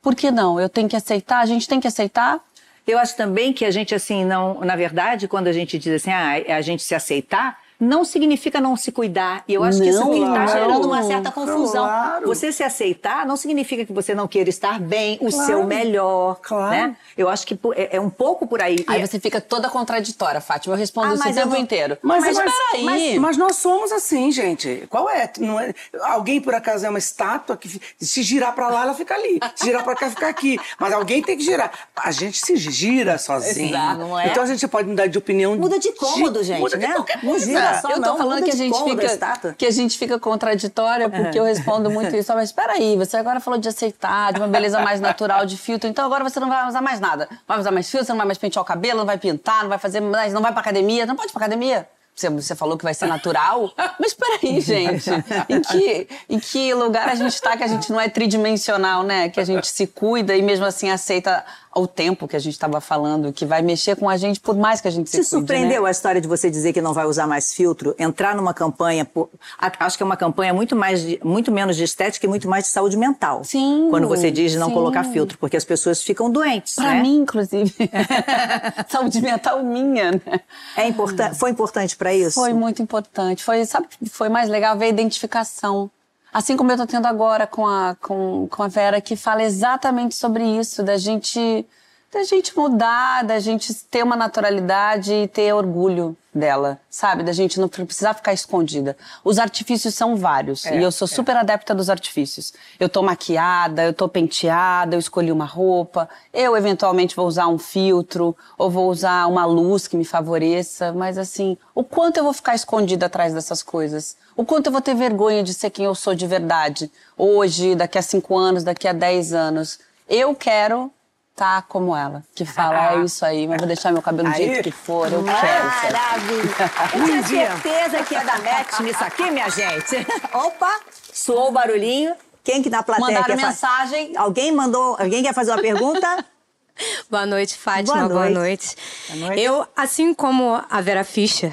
Por 0.00 0.14
que 0.14 0.30
não? 0.30 0.58
Eu 0.58 0.70
tenho 0.70 0.88
que 0.88 0.96
aceitar? 0.96 1.40
A 1.40 1.46
gente 1.46 1.68
tem 1.68 1.78
que 1.78 1.86
aceitar? 1.86 2.42
Eu 2.86 2.98
acho 2.98 3.14
também 3.14 3.52
que 3.52 3.66
a 3.66 3.70
gente, 3.70 3.94
assim, 3.94 4.24
não. 4.24 4.64
Na 4.64 4.74
verdade, 4.74 5.28
quando 5.28 5.48
a 5.48 5.52
gente 5.52 5.78
diz 5.78 5.96
assim, 5.96 6.10
ah, 6.10 6.38
é 6.38 6.54
a 6.54 6.62
gente 6.62 6.82
se 6.82 6.94
aceitar, 6.94 7.58
não 7.80 8.04
significa 8.04 8.60
não 8.60 8.76
se 8.76 8.90
cuidar. 8.90 9.44
E 9.46 9.54
eu 9.54 9.62
acho 9.62 9.78
não, 9.78 9.84
que 9.84 9.90
isso 9.90 10.12
está 10.12 10.46
gerando 10.46 10.86
uma 10.86 11.02
certa 11.02 11.30
confusão. 11.30 11.84
Claro. 11.84 12.26
Você 12.26 12.52
se 12.52 12.62
aceitar 12.62 13.24
não 13.24 13.36
significa 13.36 13.84
que 13.84 13.92
você 13.92 14.14
não 14.14 14.26
queira 14.26 14.50
estar 14.50 14.80
bem, 14.80 15.16
o 15.20 15.30
claro. 15.30 15.46
seu 15.46 15.64
melhor. 15.64 16.40
Claro. 16.42 16.70
Né? 16.70 16.96
Eu 17.16 17.28
acho 17.28 17.46
que 17.46 17.58
é, 17.76 17.96
é 17.96 18.00
um 18.00 18.10
pouco 18.10 18.46
por 18.46 18.60
aí. 18.60 18.84
Aí 18.88 19.06
você 19.06 19.20
fica 19.20 19.40
toda 19.40 19.68
contraditória, 19.68 20.40
Fátima. 20.40 20.74
Eu 20.74 20.78
respondo 20.78 21.08
ah, 21.08 21.14
isso 21.14 21.28
o 21.28 21.34
tempo 21.34 21.48
não... 21.50 21.56
inteiro. 21.56 21.98
Mas, 22.02 22.24
mas, 22.24 22.36
mas, 22.36 22.82
mas, 22.82 23.18
mas, 23.18 23.36
nós 23.36 23.56
somos 23.56 23.92
assim, 23.92 24.32
gente. 24.32 24.86
Qual 24.90 25.08
é? 25.08 25.30
Não 25.38 25.60
é? 25.60 25.72
Alguém, 26.02 26.40
por 26.40 26.54
acaso, 26.54 26.84
é 26.84 26.88
uma 26.88 26.98
estátua 26.98 27.56
que 27.56 27.80
se 28.00 28.22
girar 28.22 28.54
para 28.54 28.68
lá, 28.68 28.82
ela 28.82 28.94
fica 28.94 29.14
ali. 29.14 29.38
Se 29.54 29.66
girar 29.66 29.84
para 29.84 29.94
cá, 29.94 30.10
fica 30.10 30.28
aqui. 30.28 30.58
Mas 30.80 30.92
alguém 30.92 31.22
tem 31.22 31.36
que 31.36 31.44
girar. 31.44 31.70
A 31.94 32.10
gente 32.10 32.44
se 32.44 32.56
gira 32.56 33.18
sozinho. 33.18 33.68
Exato, 33.68 33.98
não 33.98 34.18
é? 34.18 34.28
Então 34.28 34.42
a 34.42 34.46
gente 34.46 34.66
pode 34.66 34.88
mudar 34.88 35.06
de 35.06 35.16
opinião. 35.16 35.56
Muda 35.56 35.78
de 35.78 35.92
cômodo, 35.92 36.40
de... 36.40 36.46
gente, 36.46 36.60
muda 36.60 36.76
né? 36.76 36.88
De 36.88 36.94
qualquer 36.94 37.20
coisa. 37.20 37.67
Olha 37.67 37.67
só, 37.74 37.90
eu 37.90 37.94
tô 37.96 38.00
não, 38.00 38.16
falando 38.16 38.44
que 38.44 38.50
a 38.50 38.56
gente 38.56 38.76
fica 38.84 39.54
que 39.56 39.66
a 39.66 39.70
gente 39.70 39.98
fica 39.98 40.18
contraditória 40.18 41.08
porque 41.08 41.38
eu 41.38 41.44
respondo 41.44 41.90
muito 41.90 42.14
isso. 42.16 42.32
Mas 42.34 42.50
espera 42.50 42.74
aí, 42.74 42.96
você 42.96 43.16
agora 43.16 43.40
falou 43.40 43.58
de 43.58 43.68
aceitar, 43.68 44.32
de 44.32 44.40
uma 44.40 44.48
beleza 44.48 44.80
mais 44.80 45.00
natural, 45.00 45.46
de 45.46 45.56
filtro. 45.56 45.88
Então 45.88 46.04
agora 46.04 46.24
você 46.24 46.40
não 46.40 46.48
vai 46.48 46.66
usar 46.68 46.80
mais 46.80 47.00
nada. 47.00 47.28
Não 47.30 47.38
vai 47.46 47.58
usar 47.58 47.70
mais 47.70 47.90
filtro, 47.90 48.06
você 48.06 48.12
não 48.12 48.18
vai 48.18 48.26
mais 48.26 48.38
pentear 48.38 48.62
o 48.62 48.66
cabelo, 48.66 48.98
não 48.98 49.06
vai 49.06 49.18
pintar, 49.18 49.62
não 49.62 49.68
vai 49.68 49.78
fazer 49.78 50.00
mais, 50.00 50.32
não 50.32 50.42
vai 50.42 50.52
pra 50.52 50.60
academia, 50.60 51.06
não 51.06 51.16
pode 51.16 51.28
ir 51.28 51.32
pra 51.32 51.44
academia. 51.44 51.86
Você, 52.18 52.28
você 52.28 52.56
falou 52.56 52.76
que 52.76 52.82
vai 52.82 52.94
ser 52.94 53.06
natural? 53.06 53.72
Mas 53.98 54.12
peraí, 54.12 54.58
gente. 54.60 55.08
Em 55.48 55.60
que, 55.60 56.08
em 56.28 56.40
que 56.40 56.74
lugar 56.74 57.08
a 57.08 57.14
gente 57.14 57.40
tá 57.40 57.56
que 57.56 57.62
a 57.62 57.68
gente 57.68 57.92
não 57.92 58.00
é 58.00 58.08
tridimensional, 58.08 59.04
né? 59.04 59.28
Que 59.28 59.38
a 59.38 59.44
gente 59.44 59.68
se 59.68 59.86
cuida 59.86 60.34
e 60.34 60.42
mesmo 60.42 60.66
assim 60.66 60.90
aceita 60.90 61.44
o 61.78 61.86
tempo 61.86 62.26
que 62.28 62.36
a 62.36 62.38
gente 62.38 62.52
estava 62.54 62.80
falando, 62.80 63.32
que 63.32 63.44
vai 63.46 63.62
mexer 63.62 63.96
com 63.96 64.08
a 64.08 64.16
gente 64.16 64.40
por 64.40 64.56
mais 64.56 64.80
que 64.80 64.88
a 64.88 64.90
gente 64.90 65.08
se, 65.08 65.16
Se 65.24 65.30
cuide, 65.30 65.46
surpreendeu 65.46 65.82
né? 65.82 65.88
a 65.88 65.90
história 65.90 66.20
de 66.20 66.28
você 66.28 66.50
dizer 66.50 66.72
que 66.72 66.80
não 66.80 66.92
vai 66.92 67.06
usar 67.06 67.26
mais 67.26 67.52
filtro, 67.54 67.94
entrar 67.98 68.34
numa 68.34 68.52
campanha, 68.54 69.04
por- 69.04 69.28
acho 69.58 69.96
que 69.96 70.02
é 70.02 70.06
uma 70.06 70.16
campanha 70.16 70.52
muito 70.52 70.74
mais, 70.76 71.00
de- 71.02 71.20
muito 71.24 71.50
menos 71.52 71.76
de 71.76 71.84
estética 71.84 72.26
e 72.26 72.28
muito 72.28 72.48
mais 72.48 72.64
de 72.64 72.70
saúde 72.70 72.96
mental. 72.96 73.42
Sim, 73.44 73.88
Quando 73.90 74.06
você 74.08 74.30
diz 74.30 74.54
não 74.56 74.68
sim. 74.68 74.74
colocar 74.74 75.04
filtro, 75.04 75.38
porque 75.38 75.56
as 75.56 75.64
pessoas 75.64 76.02
ficam 76.02 76.30
doentes, 76.30 76.74
Pra 76.74 76.94
né? 76.94 77.02
mim, 77.02 77.18
inclusive. 77.20 77.74
Saúde 78.88 79.20
mental 79.20 79.62
minha, 79.62 80.12
né? 80.12 80.40
É 80.76 80.86
importan 80.86 81.34
foi 81.34 81.50
importante 81.50 81.96
para 81.96 82.12
isso? 82.14 82.34
Foi 82.40 82.52
muito 82.52 82.82
importante. 82.82 83.42
Foi, 83.44 83.64
sabe 83.64 83.86
o 83.86 83.88
que 83.88 84.08
foi 84.10 84.28
mais 84.28 84.48
legal? 84.48 84.76
Ver 84.76 84.86
a 84.86 84.88
identificação. 84.88 85.90
Assim 86.38 86.56
como 86.56 86.70
eu 86.70 86.76
tô 86.76 86.86
tendo 86.86 87.06
agora 87.06 87.48
com 87.48 87.66
a, 87.66 87.96
com, 87.96 88.46
com 88.46 88.62
a 88.62 88.68
Vera, 88.68 89.00
que 89.00 89.16
fala 89.16 89.42
exatamente 89.42 90.14
sobre 90.14 90.44
isso, 90.44 90.84
da 90.84 90.96
gente, 90.96 91.66
da 92.12 92.24
gente 92.24 92.56
mudar, 92.56 93.22
da 93.22 93.38
gente 93.38 93.72
ter 93.74 94.02
uma 94.02 94.16
naturalidade 94.16 95.12
e 95.12 95.28
ter 95.28 95.52
orgulho 95.52 96.16
dela, 96.34 96.80
sabe? 96.88 97.22
Da 97.22 97.32
gente 97.32 97.60
não 97.60 97.68
precisar 97.68 98.14
ficar 98.14 98.32
escondida. 98.32 98.96
Os 99.22 99.38
artifícios 99.38 99.94
são 99.94 100.16
vários 100.16 100.64
e 100.64 100.76
eu 100.76 100.90
sou 100.90 101.06
super 101.06 101.36
adepta 101.36 101.74
dos 101.74 101.90
artifícios. 101.90 102.54
Eu 102.80 102.88
tô 102.88 103.02
maquiada, 103.02 103.82
eu 103.84 103.92
tô 103.92 104.08
penteada, 104.08 104.94
eu 104.94 104.98
escolhi 104.98 105.30
uma 105.30 105.44
roupa, 105.44 106.08
eu 106.32 106.56
eventualmente 106.56 107.14
vou 107.14 107.26
usar 107.26 107.48
um 107.48 107.58
filtro 107.58 108.36
ou 108.56 108.70
vou 108.70 108.88
usar 108.88 109.26
uma 109.26 109.44
luz 109.44 109.86
que 109.86 109.96
me 109.96 110.04
favoreça, 110.04 110.92
mas 110.92 111.18
assim, 111.18 111.58
o 111.74 111.84
quanto 111.84 112.18
eu 112.18 112.24
vou 112.24 112.32
ficar 112.32 112.54
escondida 112.54 113.06
atrás 113.06 113.34
dessas 113.34 113.62
coisas? 113.62 114.16
O 114.36 114.44
quanto 114.44 114.66
eu 114.66 114.72
vou 114.72 114.80
ter 114.80 114.94
vergonha 114.94 115.42
de 115.42 115.52
ser 115.52 115.70
quem 115.70 115.84
eu 115.84 115.94
sou 115.94 116.14
de 116.14 116.26
verdade? 116.26 116.90
Hoje, 117.16 117.74
daqui 117.74 117.98
a 117.98 118.02
cinco 118.02 118.36
anos, 118.36 118.62
daqui 118.62 118.86
a 118.86 118.92
dez 118.92 119.32
anos. 119.34 119.80
Eu 120.08 120.34
quero 120.34 120.90
tá 121.38 121.62
como 121.62 121.94
ela, 121.96 122.24
que 122.34 122.44
fala, 122.44 122.94
é 122.94 123.04
isso 123.04 123.24
aí, 123.24 123.46
mas 123.46 123.58
vou 123.58 123.66
deixar 123.68 123.92
meu 123.92 124.02
cabelo 124.02 124.28
do 124.28 124.34
jeito 124.36 124.60
que 124.64 124.72
for, 124.72 125.10
eu 125.12 125.22
quero. 125.22 125.64
Maravilha! 125.92 126.70
Eu 127.18 127.24
tinha 127.24 127.50
certeza 127.56 128.04
que 128.04 128.14
ia 128.14 128.24
dar 128.24 128.42
match 128.42 128.80
nisso 128.80 129.04
aqui, 129.04 129.30
minha 129.30 129.48
gente. 129.48 129.96
Opa, 130.34 130.80
soou 131.12 131.48
o 131.48 131.52
barulhinho. 131.52 132.12
Quem 132.42 132.60
que 132.62 132.68
na 132.68 132.82
plateia 132.82 133.06
Mandaram 133.06 133.26
quer 133.26 133.38
fa- 133.40 133.46
mensagem. 133.48 134.16
Alguém 134.16 134.50
mandou, 134.52 134.96
alguém 134.98 135.22
quer 135.22 135.32
fazer 135.32 135.52
uma 135.52 135.60
pergunta? 135.62 136.24
Boa 137.10 137.24
noite, 137.26 137.56
Fátima. 137.56 137.94
Boa 137.94 138.08
Boa 138.08 138.30
noite. 138.30 138.34
noite. 138.74 138.76
Boa 139.10 139.26
noite. 139.28 139.42
Eu, 139.42 139.66
assim 139.76 140.12
como 140.14 140.60
a 140.68 140.80
Vera 140.80 141.04
Fischer, 141.04 141.52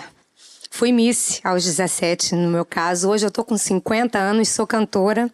fui 0.72 0.92
Miss 0.92 1.40
aos 1.44 1.64
17, 1.64 2.34
no 2.36 2.50
meu 2.50 2.66
caso. 2.66 3.10
Hoje 3.10 3.26
eu 3.26 3.32
tô 3.32 3.44
com 3.44 3.58
50 3.58 4.18
anos, 4.18 4.50
sou 4.50 4.66
cantora. 4.66 5.30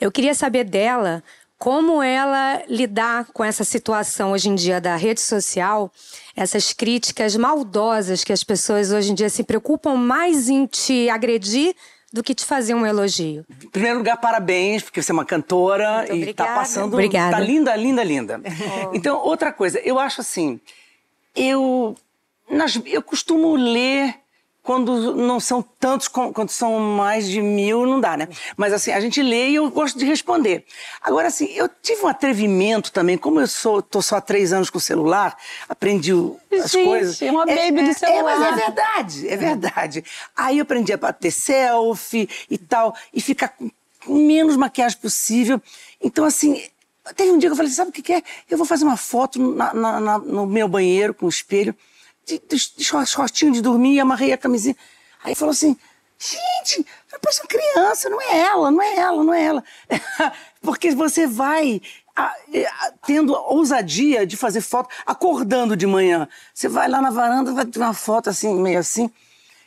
Eu 0.00 0.10
queria 0.12 0.34
saber 0.34 0.64
dela 0.64 1.22
como 1.58 2.00
ela 2.02 2.62
lidar 2.68 3.26
com 3.32 3.42
essa 3.44 3.64
situação 3.64 4.30
hoje 4.32 4.48
em 4.48 4.54
dia 4.54 4.80
da 4.80 4.94
rede 4.96 5.20
social, 5.20 5.90
essas 6.36 6.72
críticas 6.72 7.34
maldosas 7.36 8.22
que 8.22 8.32
as 8.32 8.44
pessoas 8.44 8.92
hoje 8.92 9.10
em 9.10 9.14
dia 9.14 9.28
se 9.28 9.42
preocupam 9.42 9.94
mais 9.96 10.48
em 10.48 10.66
te 10.66 11.10
agredir 11.10 11.74
do 12.12 12.22
que 12.22 12.34
te 12.34 12.44
fazer 12.44 12.74
um 12.74 12.86
elogio. 12.86 13.44
Em 13.62 13.68
primeiro 13.68 13.98
lugar, 13.98 14.16
parabéns, 14.18 14.82
porque 14.82 15.02
você 15.02 15.10
é 15.10 15.14
uma 15.14 15.24
cantora 15.26 16.06
Muito 16.08 16.14
e 16.14 16.32
tá 16.32 16.44
obrigada. 16.44 16.54
passando. 16.60 16.92
Obrigada. 16.94 17.36
Tá 17.36 17.40
linda, 17.42 17.74
linda, 17.76 18.04
linda. 18.04 18.40
Então, 18.94 19.18
outra 19.18 19.52
coisa, 19.52 19.78
eu 19.80 19.98
acho 19.98 20.20
assim, 20.20 20.58
eu, 21.36 21.94
nas- 22.50 22.80
eu 22.86 23.02
costumo 23.02 23.54
ler 23.56 24.14
quando 24.68 25.14
não 25.14 25.40
são 25.40 25.62
tantos, 25.62 26.08
quando 26.08 26.50
são 26.50 26.78
mais 26.78 27.26
de 27.26 27.40
mil, 27.40 27.86
não 27.86 27.98
dá, 27.98 28.18
né? 28.18 28.28
Mas 28.54 28.70
assim, 28.74 28.92
a 28.92 29.00
gente 29.00 29.22
lê 29.22 29.48
e 29.48 29.54
eu 29.54 29.70
gosto 29.70 29.98
de 29.98 30.04
responder. 30.04 30.66
Agora, 31.00 31.28
assim, 31.28 31.46
eu 31.54 31.70
tive 31.82 32.02
um 32.02 32.06
atrevimento 32.06 32.92
também, 32.92 33.16
como 33.16 33.40
eu 33.40 33.46
sou, 33.46 33.80
tô 33.80 34.02
só 34.02 34.16
há 34.16 34.20
três 34.20 34.52
anos 34.52 34.68
com 34.68 34.76
o 34.76 34.80
celular, 34.80 35.34
aprendi 35.66 36.12
as 36.52 36.70
Gente, 36.70 36.84
coisas. 36.84 37.20
uma 37.22 37.46
baby 37.46 37.82
do 37.82 37.90
É, 37.90 37.94
celular. 37.94 38.38
mas 38.38 38.42
é 38.52 38.56
verdade, 38.66 39.28
é 39.28 39.36
verdade. 39.38 40.04
Aí 40.36 40.58
eu 40.58 40.62
aprendi 40.64 40.92
a 40.92 40.98
bater 40.98 41.30
selfie 41.30 42.28
e 42.50 42.58
tal, 42.58 42.94
e 43.14 43.22
ficar 43.22 43.48
com 43.48 43.70
com 44.06 44.14
menos 44.26 44.56
maquiagem 44.56 44.96
possível. 44.98 45.60
Então, 46.00 46.24
assim, 46.24 46.62
teve 47.16 47.30
um 47.30 47.38
dia 47.38 47.48
que 47.48 47.52
eu 47.52 47.56
falei, 47.56 47.70
sabe 47.72 47.90
o 47.90 47.92
que, 47.92 48.00
que 48.02 48.12
é? 48.12 48.22
Eu 48.48 48.56
vou 48.56 48.66
fazer 48.66 48.84
uma 48.84 48.96
foto 48.96 49.38
na- 49.54 49.74
na- 49.74 50.00
na- 50.00 50.18
no 50.18 50.46
meu 50.46 50.68
banheiro 50.68 51.12
com 51.14 51.26
o 51.26 51.28
espelho, 51.28 51.74
de, 52.28 52.42
de, 52.76 52.84
shortinho 53.06 53.52
de 53.52 53.62
dormir, 53.62 53.94
e 53.94 54.00
amarrei 54.00 54.32
a 54.32 54.38
camisinha. 54.38 54.76
Aí 55.24 55.34
falou 55.34 55.52
assim, 55.52 55.76
gente, 56.18 56.86
parece 57.20 57.40
uma 57.40 57.48
criança, 57.48 58.08
não 58.10 58.20
é 58.20 58.38
ela, 58.38 58.70
não 58.70 58.82
é 58.82 58.96
ela, 58.96 59.24
não 59.24 59.34
é 59.34 59.42
ela. 59.44 59.64
Porque 60.60 60.90
você 60.90 61.26
vai 61.26 61.80
a- 62.14 62.34
a- 62.34 62.92
tendo 63.06 63.34
a 63.34 63.40
ousadia 63.48 64.26
de 64.26 64.36
fazer 64.36 64.60
foto 64.60 64.88
acordando 65.06 65.76
de 65.76 65.86
manhã. 65.86 66.28
Você 66.52 66.68
vai 66.68 66.88
lá 66.88 67.00
na 67.00 67.10
varanda, 67.10 67.52
vai 67.52 67.64
ter 67.64 67.78
uma 67.78 67.94
foto 67.94 68.28
assim, 68.28 68.54
meio 68.60 68.78
assim. 68.78 69.10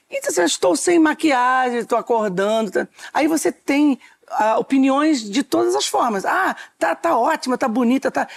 Então, 0.10 0.30
assim, 0.30 0.42
eu 0.42 0.46
estou 0.46 0.76
sem 0.76 1.00
maquiagem, 1.00 1.80
estou 1.80 1.98
acordando. 1.98 2.70
tá? 2.72 2.88
Aí 3.14 3.28
você 3.28 3.52
tem 3.52 3.98
ah, 4.34 4.58
opiniões 4.60 5.22
de 5.22 5.44
todas 5.44 5.76
as 5.76 5.86
formas. 5.88 6.26
Ah, 6.26 6.56
tá, 6.78 6.96
tá 6.96 7.18
ótima, 7.18 7.58
tá 7.58 7.68
bonita, 7.68 8.10
tá. 8.10 8.28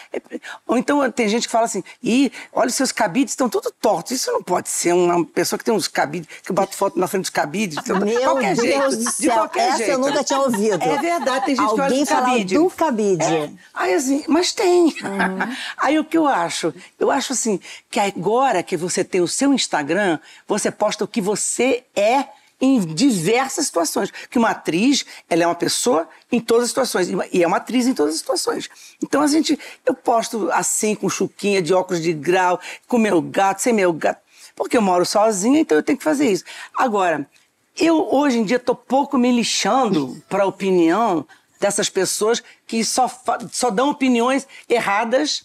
Ou 0.67 0.77
então 0.77 1.11
tem 1.11 1.29
gente 1.29 1.47
que 1.47 1.53
fala 1.53 1.67
assim: 1.67 1.83
ih, 2.03 2.31
olha, 2.53 2.69
os 2.69 2.75
seus 2.75 2.93
cabides 2.93 3.33
estão 3.33 3.49
tudo 3.49 3.71
tortos. 3.81 4.13
Isso 4.13 4.31
não 4.33 4.43
pode 4.43 4.69
ser 4.69 4.93
uma 4.93 5.25
pessoa 5.25 5.59
que 5.59 5.65
tem 5.65 5.75
uns 5.75 5.89
cabides, 5.89 6.29
que 6.43 6.53
bota 6.53 6.73
foto 6.77 6.99
na 6.99 7.07
frente 7.07 7.23
dos 7.23 7.31
cabides. 7.31 7.83
de 7.83 7.93
Meu 7.93 8.21
qualquer 8.23 8.57
Deus 8.57 8.67
jeito, 8.67 8.91
do 8.91 8.97
de 8.97 9.13
céu, 9.13 9.35
qualquer 9.35 9.69
essa 9.69 9.77
jeito. 9.79 9.93
eu 9.93 9.99
nunca 9.99 10.25
tinha 10.25 10.41
ouvido. 10.41 10.83
É 10.83 10.99
verdade, 10.99 11.47
tem 11.47 11.57
gente 11.57 11.67
que 11.67 11.73
olha 11.75 11.85
Alguém 11.85 12.07
falar 12.07 12.27
cabide. 12.27 12.55
do 12.55 12.71
cabide. 12.71 13.25
É. 13.25 13.51
Aí 13.73 13.95
assim, 13.95 14.25
mas 14.29 14.53
tem. 14.53 14.85
Uhum. 14.87 14.95
Aí 15.79 15.99
o 15.99 16.05
que 16.05 16.19
eu 16.19 16.27
acho? 16.27 16.75
Eu 16.99 17.11
acho 17.11 17.33
assim, 17.33 17.61
que 17.91 18.01
agora 18.01 18.63
que 18.63 18.77
você 18.77 19.05
tem 19.05 19.21
o 19.21 19.29
seu 19.29 19.53
Instagram, 19.53 20.19
você 20.47 20.71
posta 20.71 21.05
o 21.05 21.09
que 21.09 21.21
você 21.21 21.85
é 21.95 22.27
em 22.65 22.81
diversas 22.81 23.67
situações. 23.67 24.11
Que 24.31 24.39
uma 24.39 24.51
atriz, 24.51 25.05
ela 25.29 25.43
é 25.43 25.47
uma 25.47 25.55
pessoa 25.55 26.09
em 26.33 26.41
todas 26.41 26.65
as 26.65 26.71
situações. 26.71 27.09
E 27.33 27.43
é 27.43 27.47
uma 27.47 27.59
atriz 27.59 27.87
em 27.87 27.95
todas 27.95 28.15
as 28.15 28.21
situações. 28.21 28.71
Então 29.03 29.21
a 29.21 29.27
gente, 29.27 29.59
eu 29.85 29.95
posto 29.95 30.51
assim, 30.51 30.95
com 30.95 31.09
chuquinha 31.09 31.61
de 31.61 31.75
óculos 31.75 32.03
de 32.03 32.13
grau, 32.13 32.59
com 32.89 32.97
meu 32.97 33.21
gato, 33.21 33.61
sem 33.61 33.73
meu 33.73 33.93
gato. 33.93 34.23
Porque 34.57 34.77
eu 34.77 34.83
moro 34.83 35.05
sozinha, 35.05 35.61
então 35.61 35.77
eu 35.77 35.83
tenho 35.83 35.99
que 35.99 36.05
fazer 36.05 36.31
isso. 36.31 36.45
Agora, 36.75 37.29
eu 37.77 38.09
hoje 38.13 38.39
em 38.39 38.45
dia 38.45 38.57
estou 38.57 38.75
pouco 38.75 39.19
me 39.19 39.31
lixando 39.31 40.23
para 40.29 40.45
a 40.45 40.47
opinião 40.47 41.27
dessas 41.61 41.91
pessoas 41.91 42.43
que 42.67 42.85
só, 42.85 43.11
só 43.51 43.71
dão 43.71 43.91
opiniões 43.91 44.47
erradas 44.69 45.45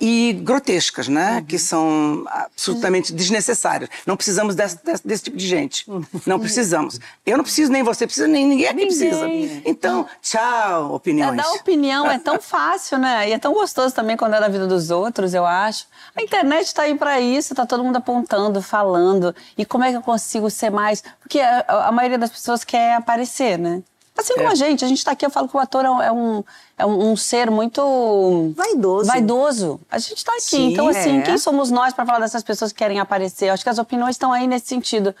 e 0.00 0.32
grotescas, 0.42 1.08
né? 1.08 1.44
Que 1.46 1.58
são 1.58 2.24
absolutamente 2.26 3.12
desnecessárias. 3.12 3.90
Não 4.06 4.16
precisamos 4.16 4.54
desse, 4.54 4.82
desse- 4.84 5.06
desse 5.06 5.22
tipo 5.24 5.36
de 5.36 5.46
gente. 5.46 5.84
Não 6.26 6.40
precisamos. 6.40 6.98
Eu 7.26 7.36
não 7.36 7.44
preciso, 7.44 7.70
nem 7.70 7.82
você 7.82 8.06
precisa, 8.06 8.26
nem 8.26 8.46
ninguém 8.46 8.66
aqui 8.66 8.86
precisa. 8.86 9.28
Então, 9.64 10.06
tchau, 10.22 10.92
É, 10.92 10.94
opiniões. 10.96 11.36
dar 11.36 11.52
opinião 11.52 12.10
é 12.10 12.18
tão 12.18 12.40
fácil, 12.40 12.98
né? 12.98 13.28
E 13.28 13.32
é 13.32 13.38
tão 13.38 13.52
gostoso 13.52 13.94
também 13.94 14.16
quando 14.16 14.34
é 14.34 14.40
da 14.40 14.48
vida 14.48 14.66
dos 14.66 14.90
outros, 14.90 15.34
eu 15.34 15.44
acho. 15.44 15.86
A 16.16 16.22
internet 16.22 16.72
tá 16.74 16.82
aí 16.82 16.94
pra 16.94 17.20
isso, 17.20 17.54
tá 17.54 17.66
todo 17.66 17.84
mundo 17.84 17.96
apontando, 17.96 18.62
falando. 18.62 19.34
E 19.58 19.64
como 19.66 19.84
é 19.84 19.90
que 19.90 19.96
eu 19.98 20.02
consigo 20.02 20.48
ser 20.50 20.70
mais? 20.70 21.02
Porque 21.20 21.40
a, 21.40 21.64
a 21.88 21.92
maioria 21.92 22.18
das 22.18 22.30
pessoas 22.30 22.64
quer 22.64 22.94
aparecer, 22.94 23.58
né? 23.58 23.82
Assim 24.20 24.34
como 24.34 24.48
É. 24.48 24.52
a 24.52 24.54
gente, 24.54 24.84
a 24.84 24.88
gente 24.88 25.04
tá 25.04 25.12
aqui, 25.12 25.24
eu 25.24 25.30
falo 25.30 25.48
que 25.48 25.56
o 25.56 25.60
ator 25.60 25.84
é 25.84 25.90
um, 25.90 26.02
é 26.02 26.12
um, 26.12 26.44
é 26.78 26.86
um- 26.86 27.10
um 27.12 27.16
ser 27.16 27.50
muito... 27.50 28.52
Vaidoso. 28.56 29.06
Vaidoso. 29.06 29.80
A 29.90 29.98
gente 29.98 30.24
tá 30.24 30.32
aqui. 30.32 30.42
Sim, 30.42 30.72
então, 30.72 30.88
assim, 30.88 31.18
é. 31.18 31.22
quem 31.22 31.38
somos 31.38 31.70
nós 31.70 31.92
pra 31.94 32.04
falar 32.04 32.20
dessas 32.20 32.42
pessoas 32.42 32.70
que 32.72 32.78
querem 32.78 33.00
aparecer? 33.00 33.48
Eu 33.48 33.54
acho 33.54 33.62
que 33.64 33.70
as 33.70 33.78
opiniões 33.78 34.14
estão 34.16 34.32
aí 34.32 34.46
nesse 34.46 34.66
sentido. 34.66 35.14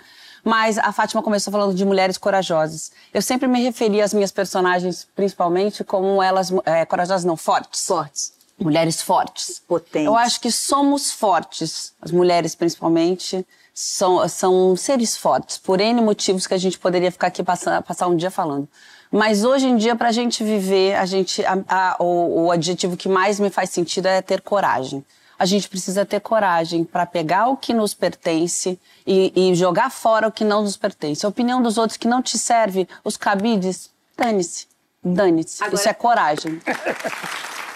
Mas 0.44 0.78
a 0.78 0.90
Fátima 0.92 1.22
começou 1.22 1.50
falando 1.52 1.74
de 1.74 1.84
mulheres 1.84 2.16
corajosas. 2.16 2.92
Eu 3.12 3.20
sempre 3.20 3.46
me 3.46 3.62
referi 3.62 4.00
às 4.00 4.14
minhas 4.14 4.30
personagens, 4.32 5.06
principalmente, 5.14 5.84
como 5.84 6.22
elas, 6.22 6.50
é, 6.64 6.84
corajosas 6.86 7.24
não, 7.24 7.36
fortes. 7.36 7.86
Fortes. 7.86 8.32
Mulheres 8.58 9.02
fortes. 9.02 9.60
Potentes. 9.66 10.06
Eu 10.06 10.16
acho 10.16 10.40
que 10.40 10.50
somos 10.50 11.12
fortes, 11.12 11.92
as 12.00 12.10
mulheres 12.10 12.54
principalmente, 12.54 13.46
são, 13.80 14.26
são 14.28 14.76
seres 14.76 15.16
fortes, 15.16 15.56
por 15.58 15.80
N 15.80 16.00
motivos 16.02 16.46
que 16.46 16.54
a 16.54 16.58
gente 16.58 16.78
poderia 16.78 17.10
ficar 17.10 17.28
aqui 17.28 17.42
passar, 17.42 17.82
passar 17.82 18.06
um 18.06 18.16
dia 18.16 18.30
falando. 18.30 18.68
Mas 19.10 19.44
hoje 19.44 19.66
em 19.66 19.76
dia, 19.76 19.96
pra 19.96 20.12
gente 20.12 20.44
viver, 20.44 20.94
a 20.94 21.04
gente, 21.06 21.44
a- 21.44 21.58
a- 21.68 21.96
o, 21.98 22.44
o 22.46 22.50
adjetivo 22.52 22.96
que 22.96 23.08
mais 23.08 23.40
me 23.40 23.50
faz 23.50 23.70
sentido 23.70 24.06
é 24.06 24.20
ter 24.22 24.40
coragem. 24.42 25.04
a 25.38 25.46
gente 25.46 25.70
precisa 25.70 26.04
ter 26.04 26.20
coragem 26.20 26.84
para 26.84 27.06
pegar 27.06 27.48
o 27.48 27.56
que 27.56 27.72
nos 27.72 27.94
pertence 27.94 28.78
e, 29.06 29.32
e, 29.34 29.54
jogar 29.54 29.90
fora 29.90 30.28
o 30.28 30.30
que 30.30 30.44
não 30.44 30.60
nos 30.62 30.76
pertence. 30.76 31.24
A 31.24 31.28
opinião 31.30 31.62
dos 31.62 31.78
outros 31.78 31.96
que 31.96 32.06
não 32.06 32.20
te 32.20 32.36
serve, 32.36 32.86
os 33.02 33.16
cabides, 33.16 33.88
dane-se. 34.18 34.66
Dane-se. 35.02 35.62
Agora... 35.64 35.74
Isso 35.80 35.88
é 35.88 35.94
coragem. 35.94 36.60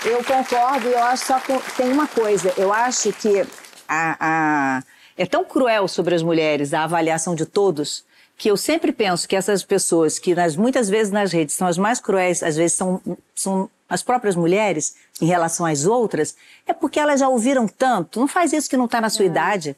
Eu 0.04 0.22
concordo 0.24 0.86
e 0.88 0.92
eu 0.92 1.02
acho 1.04 1.24
só 1.24 1.40
que 1.40 1.58
tem 1.74 1.90
uma 1.90 2.06
coisa. 2.06 2.52
Eu 2.58 2.70
acho 2.70 3.10
que 3.14 3.46
a, 3.88 4.16
a, 4.20 4.82
é 5.16 5.26
tão 5.26 5.44
cruel 5.44 5.86
sobre 5.88 6.14
as 6.14 6.22
mulheres 6.22 6.74
a 6.74 6.84
avaliação 6.84 7.34
de 7.34 7.46
todos 7.46 8.04
que 8.36 8.50
eu 8.50 8.56
sempre 8.56 8.92
penso 8.92 9.28
que 9.28 9.36
essas 9.36 9.62
pessoas 9.62 10.18
que 10.18 10.34
nas, 10.34 10.56
muitas 10.56 10.88
vezes 10.88 11.12
nas 11.12 11.32
redes 11.32 11.54
são 11.54 11.68
as 11.68 11.78
mais 11.78 12.00
cruéis, 12.00 12.42
às 12.42 12.56
vezes 12.56 12.76
são, 12.76 13.00
são 13.34 13.70
as 13.88 14.02
próprias 14.02 14.34
mulheres 14.34 14.96
em 15.20 15.26
relação 15.26 15.64
às 15.64 15.84
outras, 15.84 16.34
é 16.66 16.72
porque 16.72 16.98
elas 16.98 17.20
já 17.20 17.28
ouviram 17.28 17.68
tanto. 17.68 18.18
Não 18.18 18.26
faz 18.26 18.52
isso 18.52 18.68
que 18.68 18.76
não 18.76 18.86
está 18.86 19.00
na 19.00 19.08
sua 19.08 19.24
é. 19.24 19.28
idade. 19.28 19.76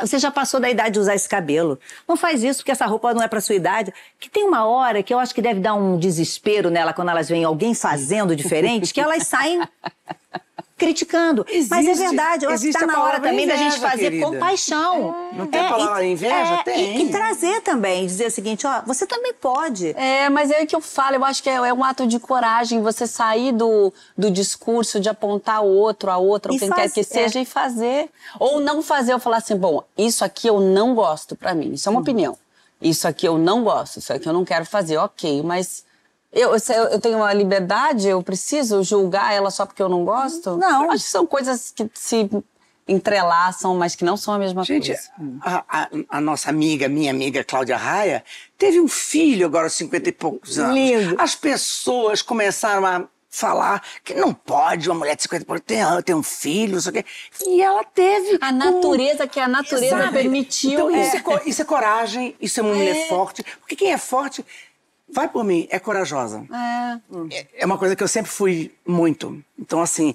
você 0.00 0.18
já 0.18 0.30
passou 0.30 0.60
da 0.60 0.70
idade 0.70 0.92
de 0.92 1.00
usar 1.00 1.16
esse 1.16 1.28
cabelo. 1.28 1.78
Não 2.06 2.16
faz 2.16 2.44
isso 2.44 2.60
porque 2.60 2.70
essa 2.70 2.86
roupa 2.86 3.12
não 3.12 3.22
é 3.22 3.26
para 3.26 3.40
sua 3.40 3.56
idade. 3.56 3.92
Que 4.20 4.30
tem 4.30 4.44
uma 4.44 4.64
hora 4.64 5.02
que 5.02 5.12
eu 5.12 5.18
acho 5.18 5.34
que 5.34 5.42
deve 5.42 5.58
dar 5.58 5.74
um 5.74 5.98
desespero 5.98 6.70
nela 6.70 6.92
quando 6.92 7.10
elas 7.10 7.28
veem 7.28 7.42
alguém 7.42 7.74
fazendo 7.74 8.36
diferente, 8.36 8.94
que 8.94 9.00
elas 9.00 9.26
saem 9.26 9.60
criticando. 10.76 11.44
Existe, 11.48 11.70
Mas 11.70 11.86
é 11.88 11.94
verdade, 11.94 12.44
eu 12.44 12.50
acho 12.50 12.62
que 12.62 12.68
está 12.68 12.86
na 12.86 13.02
hora 13.02 13.18
também 13.18 13.44
inveja, 13.44 13.64
da 13.64 13.70
gente 13.70 13.80
fazer 13.80 14.02
querida. 14.02 14.26
compaixão. 14.26 15.30
É. 15.32 15.36
Não 15.36 15.46
tem 15.46 15.60
é, 15.60 15.66
a 15.66 15.70
palavra 15.70 16.04
e, 16.04 16.12
inveja? 16.12 16.34
É, 16.34 16.62
tem. 16.62 16.98
E, 16.98 17.02
e, 17.04 17.10
trazer 17.10 17.62
também, 17.62 18.06
dizer 18.06 18.26
o 18.26 18.30
seguinte, 18.30 18.66
ó, 18.66 18.82
você 18.86 19.06
também 19.06 19.32
pode. 19.32 19.94
É, 19.96 20.28
mas 20.28 20.50
é 20.50 20.62
o 20.62 20.66
que 20.66 20.76
eu 20.76 20.80
falo, 20.82 21.16
eu 21.16 21.24
acho 21.24 21.42
que 21.42 21.48
é, 21.48 21.54
é, 21.54 21.72
um 21.72 21.82
ato 21.82 22.06
de 22.06 22.18
coragem 22.20 22.82
você 22.82 23.06
sair 23.06 23.52
do, 23.52 23.92
do 24.16 24.30
discurso 24.30 25.00
de 25.00 25.08
apontar 25.08 25.64
o 25.64 25.68
outro, 25.68 26.10
a 26.10 26.18
outra, 26.18 26.52
ou 26.52 26.58
quem 26.58 26.68
faz, 26.68 26.92
quer 26.92 27.00
que 27.00 27.04
seja, 27.04 27.38
é. 27.38 27.42
e 27.42 27.46
fazer. 27.46 28.10
Eu 28.38 28.60
não 28.60 28.82
fazer, 28.82 29.14
eu 29.14 29.18
falar 29.18 29.38
assim, 29.38 29.56
bom, 29.56 29.82
isso 29.96 30.24
aqui 30.24 30.46
eu 30.46 30.60
não 30.60 30.94
gosto 30.94 31.34
para 31.34 31.54
mim, 31.54 31.72
isso 31.72 31.88
é 31.88 31.90
uma 31.90 32.00
hum. 32.00 32.02
opinião. 32.02 32.38
Isso 32.82 33.08
aqui 33.08 33.26
eu 33.26 33.38
não 33.38 33.64
gosto, 33.64 33.98
isso 33.98 34.12
aqui 34.12 34.28
eu 34.28 34.32
não 34.34 34.44
quero 34.44 34.66
fazer, 34.66 34.98
ok, 34.98 35.42
mas 35.42 35.86
eu, 36.32 36.52
eu 36.90 37.00
tenho 37.00 37.18
uma 37.18 37.32
liberdade, 37.32 38.08
eu 38.08 38.22
preciso 38.22 38.82
julgar 38.82 39.32
ela 39.32 39.50
só 39.50 39.64
porque 39.64 39.82
eu 39.82 39.88
não 39.88 40.04
gosto? 40.04 40.56
Não. 40.56 40.84
Eu 40.84 40.90
acho 40.90 41.04
que 41.04 41.10
são 41.10 41.26
coisas 41.26 41.72
que 41.74 41.88
se 41.94 42.28
entrelaçam, 42.88 43.74
mas 43.74 43.96
que 43.96 44.04
não 44.04 44.16
são 44.16 44.34
a 44.34 44.38
mesma 44.38 44.62
Gente, 44.62 44.88
coisa. 44.88 45.02
Gente, 45.18 45.40
a, 45.42 45.88
a, 46.08 46.20
nossa 46.20 46.50
amiga, 46.50 46.88
minha 46.88 47.10
amiga 47.10 47.42
Cláudia 47.42 47.76
Raia, 47.76 48.22
teve 48.56 48.80
um 48.80 48.86
filho 48.86 49.46
agora 49.46 49.66
aos 49.66 49.72
50 49.72 50.08
e 50.08 50.12
poucos 50.12 50.58
anos. 50.58 50.74
Lindo. 50.74 51.16
As 51.18 51.34
pessoas 51.34 52.22
começaram 52.22 52.86
a 52.86 53.08
falar 53.28 53.82
que 54.04 54.14
não 54.14 54.32
pode 54.32 54.88
uma 54.88 54.94
mulher 54.94 55.16
de 55.16 55.22
50 55.22 55.42
e 55.42 55.46
poucos 55.46 55.64
ter, 55.66 55.84
ter 56.04 56.14
um 56.14 56.22
filho, 56.22 56.74
não 56.74 56.80
sei 56.80 56.90
o 56.90 56.92
quê. 56.94 57.04
E 57.44 57.60
ela 57.60 57.82
teve. 57.82 58.38
A 58.40 58.52
natureza, 58.52 59.26
que 59.26 59.40
a 59.40 59.48
natureza 59.48 59.96
Exato. 59.96 60.12
permitiu. 60.12 60.72
Então, 60.72 60.90
é. 60.90 61.00
Isso, 61.02 61.16
é, 61.16 61.48
isso, 61.48 61.62
é, 61.62 61.64
coragem, 61.64 62.36
isso 62.40 62.60
é 62.60 62.62
uma 62.62 62.72
é. 62.72 62.76
mulher 62.76 63.08
forte. 63.08 63.44
Porque 63.60 63.74
quem 63.74 63.92
é 63.92 63.98
forte 63.98 64.44
vai 65.08 65.28
por 65.28 65.44
mim, 65.44 65.66
é 65.70 65.78
corajosa. 65.78 66.46
É. 66.52 67.36
é. 67.36 67.46
É 67.58 67.66
uma 67.66 67.78
coisa 67.78 67.94
que 67.94 68.02
eu 68.02 68.08
sempre 68.08 68.30
fui 68.30 68.74
muito. 68.86 69.42
Então, 69.58 69.80
assim, 69.80 70.14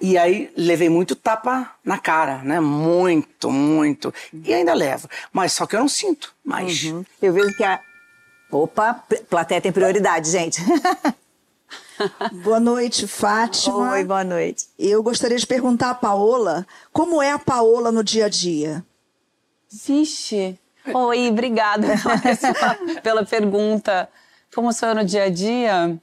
e 0.00 0.18
aí 0.18 0.52
levei 0.56 0.88
muito 0.88 1.14
tapa 1.14 1.76
na 1.84 1.96
cara, 1.96 2.38
né? 2.38 2.58
Muito, 2.58 3.50
muito. 3.50 4.12
E 4.32 4.52
ainda 4.52 4.74
levo. 4.74 5.08
Mas 5.32 5.52
só 5.52 5.64
que 5.64 5.76
eu 5.76 5.80
não 5.80 5.88
sinto 5.88 6.34
mais. 6.44 6.82
Uhum. 6.84 7.04
Eu 7.20 7.32
vejo 7.32 7.56
que 7.56 7.62
a. 7.62 7.80
Opa, 8.50 9.02
plateia 9.30 9.60
tem 9.60 9.72
prioridade, 9.72 10.28
gente. 10.28 10.60
boa 12.42 12.58
noite, 12.58 13.06
Fátima. 13.06 13.92
Oi, 13.92 14.04
boa 14.04 14.24
noite. 14.24 14.66
Eu 14.78 15.02
gostaria 15.02 15.38
de 15.38 15.46
perguntar 15.46 15.90
a 15.90 15.94
Paola 15.94 16.66
como 16.92 17.22
é 17.22 17.30
a 17.30 17.38
Paola 17.38 17.92
no 17.92 18.02
dia 18.02 18.26
a 18.26 18.28
dia. 18.28 18.84
Vixe. 19.70 20.58
Oi, 20.92 21.28
obrigada 21.28 21.86
pela 23.02 23.24
pergunta 23.24 24.08
como 24.54 24.72
sou 24.72 24.90
eu 24.90 24.94
no 24.94 25.04
dia 25.04 25.24
a 25.24 25.28
dia, 25.30 25.98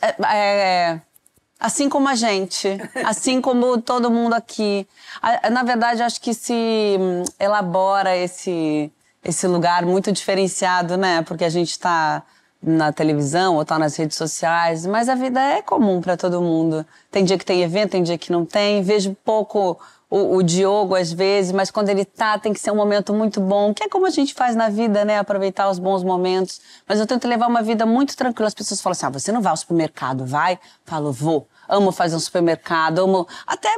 é, 0.00 0.14
é, 0.36 1.00
assim 1.58 1.88
como 1.88 2.08
a 2.08 2.14
gente, 2.14 2.68
assim 3.04 3.40
como 3.40 3.80
todo 3.80 4.10
mundo 4.10 4.34
aqui. 4.34 4.86
Na 5.50 5.62
verdade, 5.62 6.02
acho 6.02 6.20
que 6.20 6.34
se 6.34 6.52
hum, 6.98 7.24
elabora 7.38 8.16
esse, 8.16 8.92
esse 9.24 9.46
lugar 9.46 9.84
muito 9.84 10.12
diferenciado, 10.12 10.96
né? 10.96 11.22
Porque 11.22 11.44
a 11.44 11.50
gente 11.50 11.70
está 11.70 12.22
na 12.62 12.92
televisão 12.92 13.56
ou 13.56 13.62
está 13.62 13.76
nas 13.76 13.96
redes 13.96 14.16
sociais, 14.16 14.86
mas 14.86 15.08
a 15.08 15.16
vida 15.16 15.40
é 15.40 15.62
comum 15.62 16.00
para 16.00 16.16
todo 16.16 16.40
mundo. 16.40 16.86
Tem 17.10 17.24
dia 17.24 17.36
que 17.36 17.44
tem 17.44 17.62
evento, 17.62 17.90
tem 17.90 18.02
dia 18.02 18.16
que 18.16 18.30
não 18.30 18.44
tem. 18.44 18.82
Vejo 18.82 19.16
pouco 19.24 19.80
o, 20.12 20.36
o, 20.36 20.42
Diogo 20.42 20.94
às 20.94 21.10
vezes, 21.10 21.52
mas 21.52 21.70
quando 21.70 21.88
ele 21.88 22.04
tá, 22.04 22.38
tem 22.38 22.52
que 22.52 22.60
ser 22.60 22.70
um 22.70 22.76
momento 22.76 23.14
muito 23.14 23.40
bom, 23.40 23.72
que 23.72 23.82
é 23.82 23.88
como 23.88 24.04
a 24.04 24.10
gente 24.10 24.34
faz 24.34 24.54
na 24.54 24.68
vida, 24.68 25.06
né? 25.06 25.18
Aproveitar 25.18 25.70
os 25.70 25.78
bons 25.78 26.04
momentos. 26.04 26.60
Mas 26.86 27.00
eu 27.00 27.06
tento 27.06 27.26
levar 27.26 27.46
uma 27.46 27.62
vida 27.62 27.86
muito 27.86 28.14
tranquila. 28.14 28.46
As 28.46 28.52
pessoas 28.52 28.82
falam 28.82 28.92
assim: 28.92 29.06
ah, 29.06 29.08
você 29.08 29.32
não 29.32 29.40
vai 29.40 29.50
ao 29.50 29.56
supermercado, 29.56 30.26
vai? 30.26 30.58
Falo, 30.84 31.10
vou. 31.10 31.48
Amo 31.66 31.90
fazer 31.90 32.14
um 32.14 32.20
supermercado, 32.20 32.98
amo 32.98 33.26
até, 33.46 33.70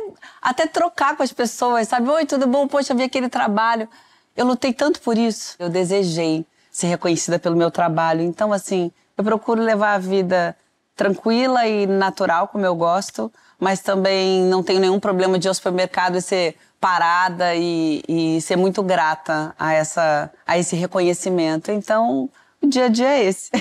até 0.43 0.67
trocar 0.67 1.17
com 1.17 1.23
as 1.23 1.33
pessoas, 1.33 1.87
sabe? 1.87 2.11
Oi, 2.11 2.27
tudo 2.27 2.49
bom? 2.49 2.67
Poxa, 2.67 2.95
vi 2.95 3.05
aquele 3.05 3.29
trabalho. 3.29 3.89
Eu 4.37 4.45
lutei 4.45 4.73
tanto 4.73 5.01
por 5.03 5.17
isso. 5.17 5.55
Eu 5.61 5.69
desejei 5.69 6.45
ser 6.69 6.89
reconhecida 6.89 7.39
pelo 7.39 7.55
meu 7.55 7.71
trabalho. 7.71 8.23
Então, 8.23 8.53
assim, 8.53 8.91
eu 9.17 9.23
procuro 9.23 9.63
levar 9.63 9.95
a 9.95 9.99
vida 9.99 10.57
tranquila 10.97 11.65
e 11.69 11.87
natural, 11.87 12.49
como 12.49 12.67
eu 12.67 12.75
gosto, 12.75 13.33
mas 13.59 13.81
também 13.81 14.43
não 14.43 14.63
tenho 14.63 14.81
nenhum 14.81 15.01
problema 15.01 15.39
de 15.39 15.47
ir 15.47 15.49
ao 15.49 15.55
supermercado 15.55 16.17
e 16.17 16.23
ser 16.23 16.57
parada 16.81 17.55
e, 17.55 18.03
e 18.09 18.41
ser 18.41 18.57
muito 18.57 18.83
grata 18.83 19.55
a, 19.59 19.73
essa, 19.73 20.31
a 20.47 20.59
esse 20.59 20.77
reconhecimento. 20.77 21.71
Então, 21.71 22.29
o 22.61 22.67
dia 22.67 22.87
a 22.87 22.89
dia 22.89 23.09
é 23.09 23.25
esse. 23.25 23.51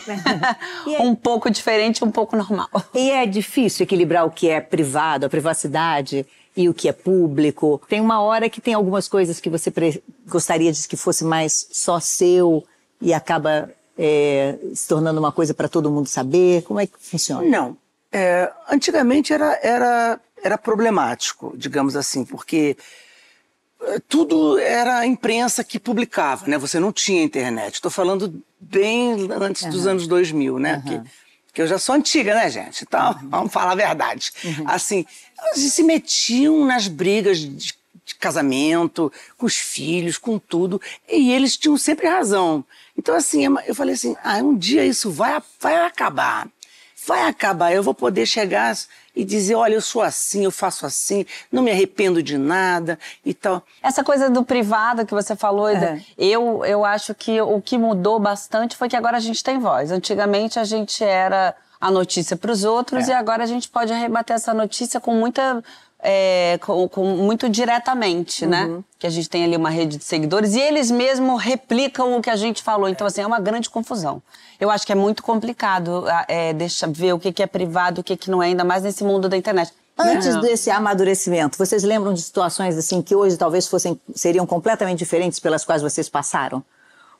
É, 0.86 1.02
um 1.02 1.16
pouco 1.16 1.50
diferente, 1.50 2.04
um 2.04 2.12
pouco 2.12 2.36
normal. 2.36 2.68
E 2.94 3.10
é 3.10 3.26
difícil 3.26 3.84
equilibrar 3.84 4.26
o 4.26 4.32
que 4.32 4.50
é 4.50 4.60
privado, 4.60 5.26
a 5.26 5.30
privacidade, 5.30 6.26
e 6.56 6.70
o 6.70 6.74
que 6.74 6.88
é 6.88 6.94
público. 6.94 7.82
Tem 7.88 8.00
uma 8.00 8.22
hora 8.22 8.50
que 8.50 8.62
tem 8.62 8.74
algumas 8.74 9.08
coisas 9.08 9.40
que 9.40 9.50
você 9.50 9.72
gostaria 10.28 10.72
de 10.72 10.88
que 10.88 10.96
fosse 10.96 11.24
mais 11.24 11.68
só 11.72 12.00
seu 12.00 12.64
e 13.02 13.14
acaba 13.14 13.70
é, 13.98 14.58
se 14.74 14.88
tornando 14.88 15.20
uma 15.20 15.32
coisa 15.32 15.54
para 15.54 15.68
todo 15.68 15.92
mundo 15.92 16.08
saber? 16.08 16.64
Como 16.64 16.80
é 16.80 16.88
que 16.88 16.94
funciona? 17.00 17.48
Não. 17.48 17.78
É, 18.14 18.52
antigamente 18.70 19.34
era, 19.34 19.60
era, 19.64 20.20
era 20.44 20.56
problemático, 20.56 21.52
digamos 21.58 21.96
assim, 21.96 22.24
porque 22.24 22.78
é, 23.82 24.00
tudo 24.08 24.60
era 24.60 25.00
a 25.00 25.06
imprensa 25.08 25.64
que 25.64 25.80
publicava, 25.80 26.46
né? 26.48 26.58
Você 26.60 26.80
não 26.80 26.94
tinha 26.94 27.24
internet. 27.24 27.74
Estou 27.74 27.90
falando 27.90 28.42
bem 28.60 29.28
antes 29.32 29.64
uhum. 29.64 29.70
dos 29.72 29.88
anos 29.88 30.06
2000, 30.06 30.60
né? 30.60 30.76
Uhum. 30.76 30.82
Que, 31.04 31.10
que 31.54 31.62
eu 31.64 31.68
já 31.68 31.80
sou 31.80 31.96
antiga, 31.96 32.36
né, 32.36 32.50
gente? 32.52 32.84
Então, 32.84 33.14
uhum. 33.14 33.30
vamos 33.30 33.52
falar 33.52 33.72
a 33.72 33.76
verdade. 33.76 34.32
Uhum. 34.44 34.66
Assim, 34.68 35.06
eles 35.56 35.74
se 35.74 35.82
metiam 35.82 36.66
nas 36.66 36.88
brigas 36.88 37.40
de, 37.40 37.74
de 38.06 38.16
casamento, 38.20 39.12
com 39.38 39.48
os 39.48 39.58
filhos, 39.58 40.20
com 40.20 40.38
tudo, 40.38 40.80
e 41.10 41.32
eles 41.32 41.58
tinham 41.58 41.78
sempre 41.78 42.08
razão. 42.08 42.64
Então, 42.98 43.16
assim, 43.16 43.46
é 43.46 43.50
eu 43.68 43.74
falei 43.74 43.96
assim: 43.96 44.16
ah, 44.24 44.38
um 44.38 44.56
dia 44.56 44.86
isso 44.86 45.12
vai, 45.12 45.42
vai 45.60 45.76
acabar. 45.86 46.48
Vai 47.06 47.24
acabar, 47.28 47.74
eu 47.74 47.84
vou 47.84 47.94
poder 47.94 48.26
chegar 48.26 48.76
e 49.16 49.24
dizer, 49.24 49.56
olha, 49.56 49.74
eu 49.74 49.82
sou 49.82 50.02
assim, 50.02 50.46
eu 50.46 50.52
faço 50.52 50.86
assim, 50.86 51.26
não 51.52 51.62
me 51.62 51.70
arrependo 51.70 52.24
de 52.24 52.38
nada 52.38 52.98
e 53.26 53.34
tal. 53.34 53.62
Essa 53.82 54.04
coisa 54.04 54.30
do 54.30 54.44
privado 54.44 55.06
que 55.06 55.14
você 55.14 55.36
falou, 55.36 55.70
é. 55.70 56.02
eu, 56.18 56.66
eu 56.66 56.84
acho 56.84 57.14
que 57.14 57.40
o 57.42 57.62
que 57.62 57.78
mudou 57.78 58.20
bastante 58.20 58.76
foi 58.76 58.90
que 58.90 58.96
agora 58.96 59.18
a 59.18 59.20
gente 59.20 59.44
tem 59.44 59.60
voz. 59.60 59.92
Antigamente 59.92 60.60
a 60.60 60.64
gente 60.64 61.04
era 61.04 61.56
a 61.84 61.92
notícia 61.92 62.38
para 62.38 62.50
os 62.50 62.64
outros 62.64 63.10
é. 63.10 63.12
e 63.12 63.14
agora 63.14 63.44
a 63.44 63.46
gente 63.46 63.68
pode 63.68 63.92
rebater 63.92 64.38
essa 64.38 64.54
notícia 64.54 65.02
com 65.02 65.14
muita 65.14 65.62
é, 66.00 66.58
com, 66.62 66.88
com, 66.88 67.04
muito 67.04 67.50
diretamente, 67.50 68.46
né? 68.46 68.64
uhum. 68.64 68.78
né? 68.78 68.84
Que 68.98 69.06
a 69.06 69.10
gente 69.10 69.30
tem 69.30 69.44
ali 69.44 69.58
uma 69.58 69.70
rede 69.70 69.98
de 69.98 70.04
seguidores 70.04 70.54
e 70.56 70.62
eles 70.62 70.90
mesmos 70.90 71.42
replicam 71.42 72.18
o 72.18 72.22
que 72.22 72.30
a 72.30 72.38
gente 72.38 72.64
falou. 72.64 72.88
Então, 72.88 73.06
assim, 73.06 73.22
é 73.22 73.28
uma 73.28 73.40
grande 73.40 73.70
confusão. 73.70 74.22
Eu 74.60 74.70
acho 74.70 74.86
que 74.86 74.94
é 74.94 74.96
muito 74.96 75.22
complicado 75.22 76.06
é, 76.30 76.54
ver 76.90 77.14
o 77.14 77.20
que, 77.20 77.34
que 77.34 77.44
é 77.44 77.48
privado, 77.48 78.00
o 78.00 78.04
que, 78.04 78.16
que 78.16 78.32
não 78.32 78.42
é, 78.42 78.48
ainda 78.48 78.64
mais 78.64 78.84
nesse 78.84 79.04
mundo 79.04 79.28
da 79.28 79.36
internet. 79.36 79.74
Antes 79.98 80.36
desse 80.42 80.72
amadurecimento, 80.72 81.58
vocês 81.58 81.84
lembram 81.84 82.14
de 82.14 82.22
situações 82.22 82.78
assim 82.78 83.02
que 83.02 83.14
hoje 83.14 83.38
talvez 83.38 83.68
fossem 83.68 84.00
seriam 84.16 84.46
completamente 84.46 85.00
diferentes 85.00 85.40
pelas 85.40 85.64
quais 85.64 85.82
vocês 85.82 86.10
passaram? 86.10 86.64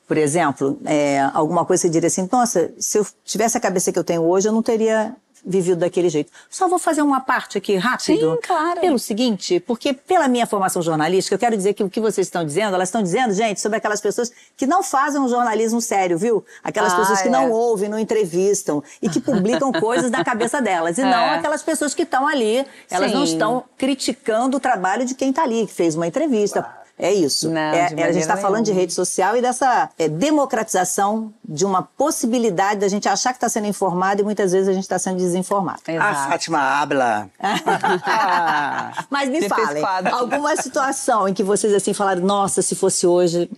Por 0.06 0.16
exemplo, 0.16 0.78
é, 0.84 1.20
alguma 1.32 1.64
coisa 1.64 1.80
que 1.82 1.86
você 1.88 1.92
diria 1.92 2.06
assim, 2.08 2.28
nossa, 2.30 2.72
se 2.78 2.98
eu 2.98 3.06
tivesse 3.24 3.56
a 3.56 3.60
cabeça 3.60 3.90
que 3.92 3.98
eu 3.98 4.04
tenho 4.04 4.22
hoje, 4.22 4.48
eu 4.48 4.52
não 4.52 4.62
teria 4.62 5.14
vivido 5.46 5.76
daquele 5.80 6.08
jeito. 6.08 6.32
Só 6.48 6.66
vou 6.68 6.78
fazer 6.78 7.02
uma 7.02 7.20
parte 7.20 7.58
aqui 7.58 7.76
rápido. 7.76 8.32
Sim, 8.32 8.38
claro. 8.42 8.80
Pelo 8.80 8.98
seguinte, 8.98 9.60
porque 9.60 9.92
pela 9.92 10.26
minha 10.26 10.46
formação 10.46 10.80
jornalística, 10.80 11.34
eu 11.34 11.38
quero 11.38 11.54
dizer 11.54 11.74
que 11.74 11.84
o 11.84 11.90
que 11.90 12.00
vocês 12.00 12.26
estão 12.26 12.46
dizendo, 12.46 12.74
elas 12.74 12.88
estão 12.88 13.02
dizendo, 13.02 13.34
gente, 13.34 13.60
sobre 13.60 13.76
aquelas 13.76 14.00
pessoas 14.00 14.32
que 14.56 14.66
não 14.66 14.82
fazem 14.82 15.20
um 15.20 15.28
jornalismo 15.28 15.82
sério, 15.82 16.16
viu? 16.16 16.42
Aquelas 16.62 16.94
Ah, 16.94 16.96
pessoas 16.96 17.20
que 17.20 17.28
é. 17.28 17.30
não 17.30 17.50
ouvem, 17.50 17.90
não 17.90 17.98
entrevistam 17.98 18.82
e 19.02 19.08
que 19.10 19.20
publicam 19.20 19.70
coisas 19.78 20.10
da 20.10 20.24
cabeça 20.24 20.62
delas. 20.62 20.96
E 20.96 21.02
não 21.02 21.10
É. 21.10 21.34
aquelas 21.34 21.62
pessoas 21.62 21.92
que 21.94 22.04
estão 22.04 22.26
ali, 22.26 22.64
elas 22.90 23.12
não 23.12 23.26
Sim. 23.26 23.32
estão 23.34 23.64
criticando 23.76 24.56
o 24.56 24.60
trabalho 24.60 25.04
de 25.04 25.14
quem 25.14 25.28
está 25.28 25.42
ali, 25.42 25.66
que 25.66 25.74
fez 25.74 25.94
uma 25.94 26.06
entrevista. 26.06 26.66
É 26.96 27.12
isso. 27.12 27.50
Não, 27.50 27.60
É- 27.60 27.88
de 27.92 28.00
é, 28.00 28.04
a 28.04 28.12
gente 28.12 28.22
está 28.22 28.36
falando 28.36 28.64
de 28.64 28.72
rede 28.72 28.92
social 28.92 29.36
e 29.36 29.42
dessa 29.42 29.90
é, 29.98 30.08
democratização 30.08 31.34
de 31.44 31.64
uma 31.64 31.82
possibilidade 31.82 32.80
da 32.80 32.88
gente 32.88 33.08
achar 33.08 33.30
que 33.32 33.36
está 33.38 33.48
sendo 33.48 33.66
informado 33.66 34.20
e 34.20 34.24
muitas 34.24 34.52
vezes 34.52 34.68
a 34.68 34.72
gente 34.72 34.84
está 34.84 34.98
sendo 34.98 35.16
desinformado. 35.16 35.80
A 35.88 35.92
Exato. 35.92 36.28
Fátima 36.30 36.58
habla. 36.60 37.28
Mas 39.10 39.28
me 39.28 39.48
falem, 39.48 39.84
alguma 40.12 40.56
situação 40.56 41.28
em 41.28 41.34
que 41.34 41.42
vocês 41.42 41.72
assim 41.74 41.92
falaram, 41.92 42.22
nossa, 42.22 42.62
se 42.62 42.74
fosse 42.74 43.06
hoje, 43.06 43.50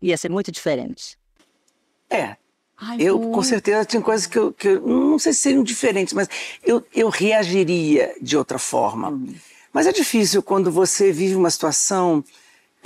ia 0.00 0.16
ser 0.16 0.30
muito 0.30 0.50
diferente. 0.52 1.18
é. 2.10 2.36
Ai, 2.78 2.98
Eu, 3.00 3.18
muito. 3.18 3.32
com 3.34 3.42
certeza, 3.42 3.86
tinha 3.86 4.02
coisas 4.02 4.26
que 4.26 4.38
eu, 4.38 4.52
que 4.52 4.68
eu 4.68 4.82
não 4.86 5.18
sei 5.18 5.32
se 5.32 5.40
seriam 5.40 5.62
diferentes, 5.64 6.12
mas 6.12 6.28
eu, 6.62 6.84
eu 6.94 7.08
reagiria 7.08 8.14
de 8.20 8.36
outra 8.36 8.58
forma. 8.58 9.18
Mas 9.72 9.86
é 9.86 9.92
difícil 9.92 10.42
quando 10.42 10.70
você 10.70 11.10
vive 11.10 11.34
uma 11.36 11.48
situação 11.48 12.22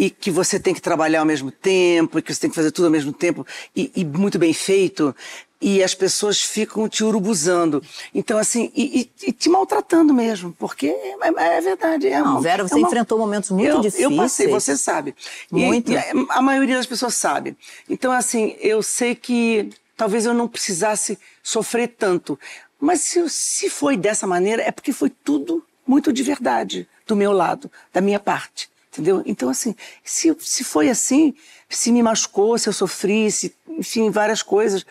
e 0.01 0.09
que 0.09 0.31
você 0.31 0.59
tem 0.59 0.73
que 0.73 0.81
trabalhar 0.81 1.21
ao 1.21 1.27
mesmo 1.27 1.51
tempo, 1.51 2.19
e 2.19 2.23
que 2.23 2.33
você 2.35 2.41
tem 2.41 2.49
que 2.51 2.57
fazer 2.57 2.71
tudo 2.71 2.87
ao 2.87 2.91
mesmo 2.91 3.13
tempo, 3.13 3.47
e, 3.77 3.93
e 3.95 4.03
muito 4.03 4.39
bem 4.39 4.55
feito, 4.55 5.15
e 5.61 5.83
as 5.85 5.95
pessoas 5.95 6.41
ficam 6.41 6.89
te 6.89 7.05
urubuzando. 7.05 7.83
Então, 8.15 8.39
assim, 8.39 8.73
e, 8.75 9.03
e- 9.03 9.29
e 9.29 9.33
te 9.33 9.51
maltratando 9.51 10.15
mesmo, 10.15 10.57
porque 10.59 10.87
é, 10.87 11.17
é- 11.23 11.59
é 11.59 11.61
verdade. 11.61 12.07
É 12.09 12.19
Não, 12.23 12.31
uma- 12.33 12.41
Vera, 12.41 12.63
é 12.63 12.67
você 12.69 12.77
uma- 12.77 12.87
enfrentou 12.89 13.19
momentos 13.19 13.51
muito 13.51 13.67
eu, 13.67 13.81
difíceis. 13.83 14.11
Eu 14.11 14.17
passei, 14.17 14.47
você 14.49 14.75
sabe. 14.75 15.15
Muito. 15.53 15.93
e 15.93 15.97
a 16.31 16.41
maioria 16.41 16.77
das 16.79 16.87
pessoas 16.87 17.15
sabe. 17.15 17.55
Então, 17.87 18.11
assim, 18.11 18.57
eu 18.59 18.83
sei 18.83 19.15
que 19.15 19.69
talvez 19.99 20.25
eu 20.25 20.33
não 20.33 20.49
precisasse 20.49 21.19
sofrer 21.43 21.89
tanto. 21.89 22.39
Mas 22.81 23.03
se, 23.03 23.29
se 23.29 23.69
foi 23.69 23.99
dessa 23.99 24.27
maneira, 24.27 24.63
é 24.63 24.71
porque 24.73 24.95
foi 24.95 25.11
tudo 25.11 25.63
muito 25.87 26.11
de 26.11 26.23
verdade 26.23 26.89
do 27.07 27.15
meu 27.15 27.33
lado, 27.33 27.71
da 27.93 28.01
minha 28.01 28.19
parte. 28.19 28.70
Entendeu? 28.93 29.23
Então, 29.25 29.49
assim, 29.49 29.75
se, 30.05 30.37
se 30.41 30.65
foi 30.65 30.89
assim, 30.91 31.35
se 31.69 31.93
me 31.93 32.03
machucou, 32.03 32.59
se 32.59 32.69
eu 32.69 32.73
sofri, 32.73 33.31
se, 33.31 33.55
enfim, 33.69 34.11
várias 34.11 34.43
coisas, 34.43 34.85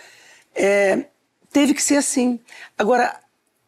é, 0.55 1.05
teve 1.51 1.73
que 1.73 1.83
ser 1.83 1.97
assim. 1.97 2.39
Agora, 2.77 3.19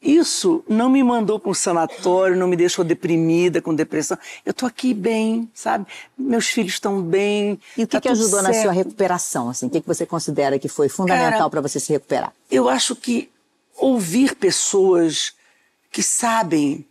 isso 0.02 0.64
não 0.68 0.90
me 0.90 1.04
mandou 1.04 1.40
para 1.40 1.52
um 1.52 1.54
sanatório, 1.54 2.36
não 2.36 2.48
me 2.48 2.56
deixou 2.56 2.84
deprimida, 2.84 3.62
com 3.62 3.76
depressão. 3.76 4.18
Eu 4.44 4.54
tô 4.54 4.66
aqui 4.66 4.96
bem, 4.96 5.48
sabe? 5.54 5.86
Meus 6.18 6.48
filhos 6.48 6.74
estão 6.74 7.04
bem. 7.04 7.60
E 7.78 7.84
o 7.84 7.88
que, 7.88 7.92
tá 7.92 8.02
que 8.02 8.10
ajudou 8.10 8.42
na 8.42 8.52
certo. 8.52 8.64
sua 8.64 8.72
recuperação? 8.72 9.50
Assim? 9.50 9.68
O 9.68 9.70
que, 9.70 9.80
que 9.80 9.88
você 9.88 10.06
considera 10.06 10.58
que 10.58 10.68
foi 10.68 10.90
fundamental 10.90 11.50
para 11.52 11.62
você 11.62 11.80
se 11.80 11.94
recuperar? 11.94 12.34
Eu 12.50 12.68
acho 12.68 12.96
que 12.96 13.30
ouvir 13.76 14.36
pessoas 14.36 15.34
que 15.92 16.02
sabem 16.02 16.84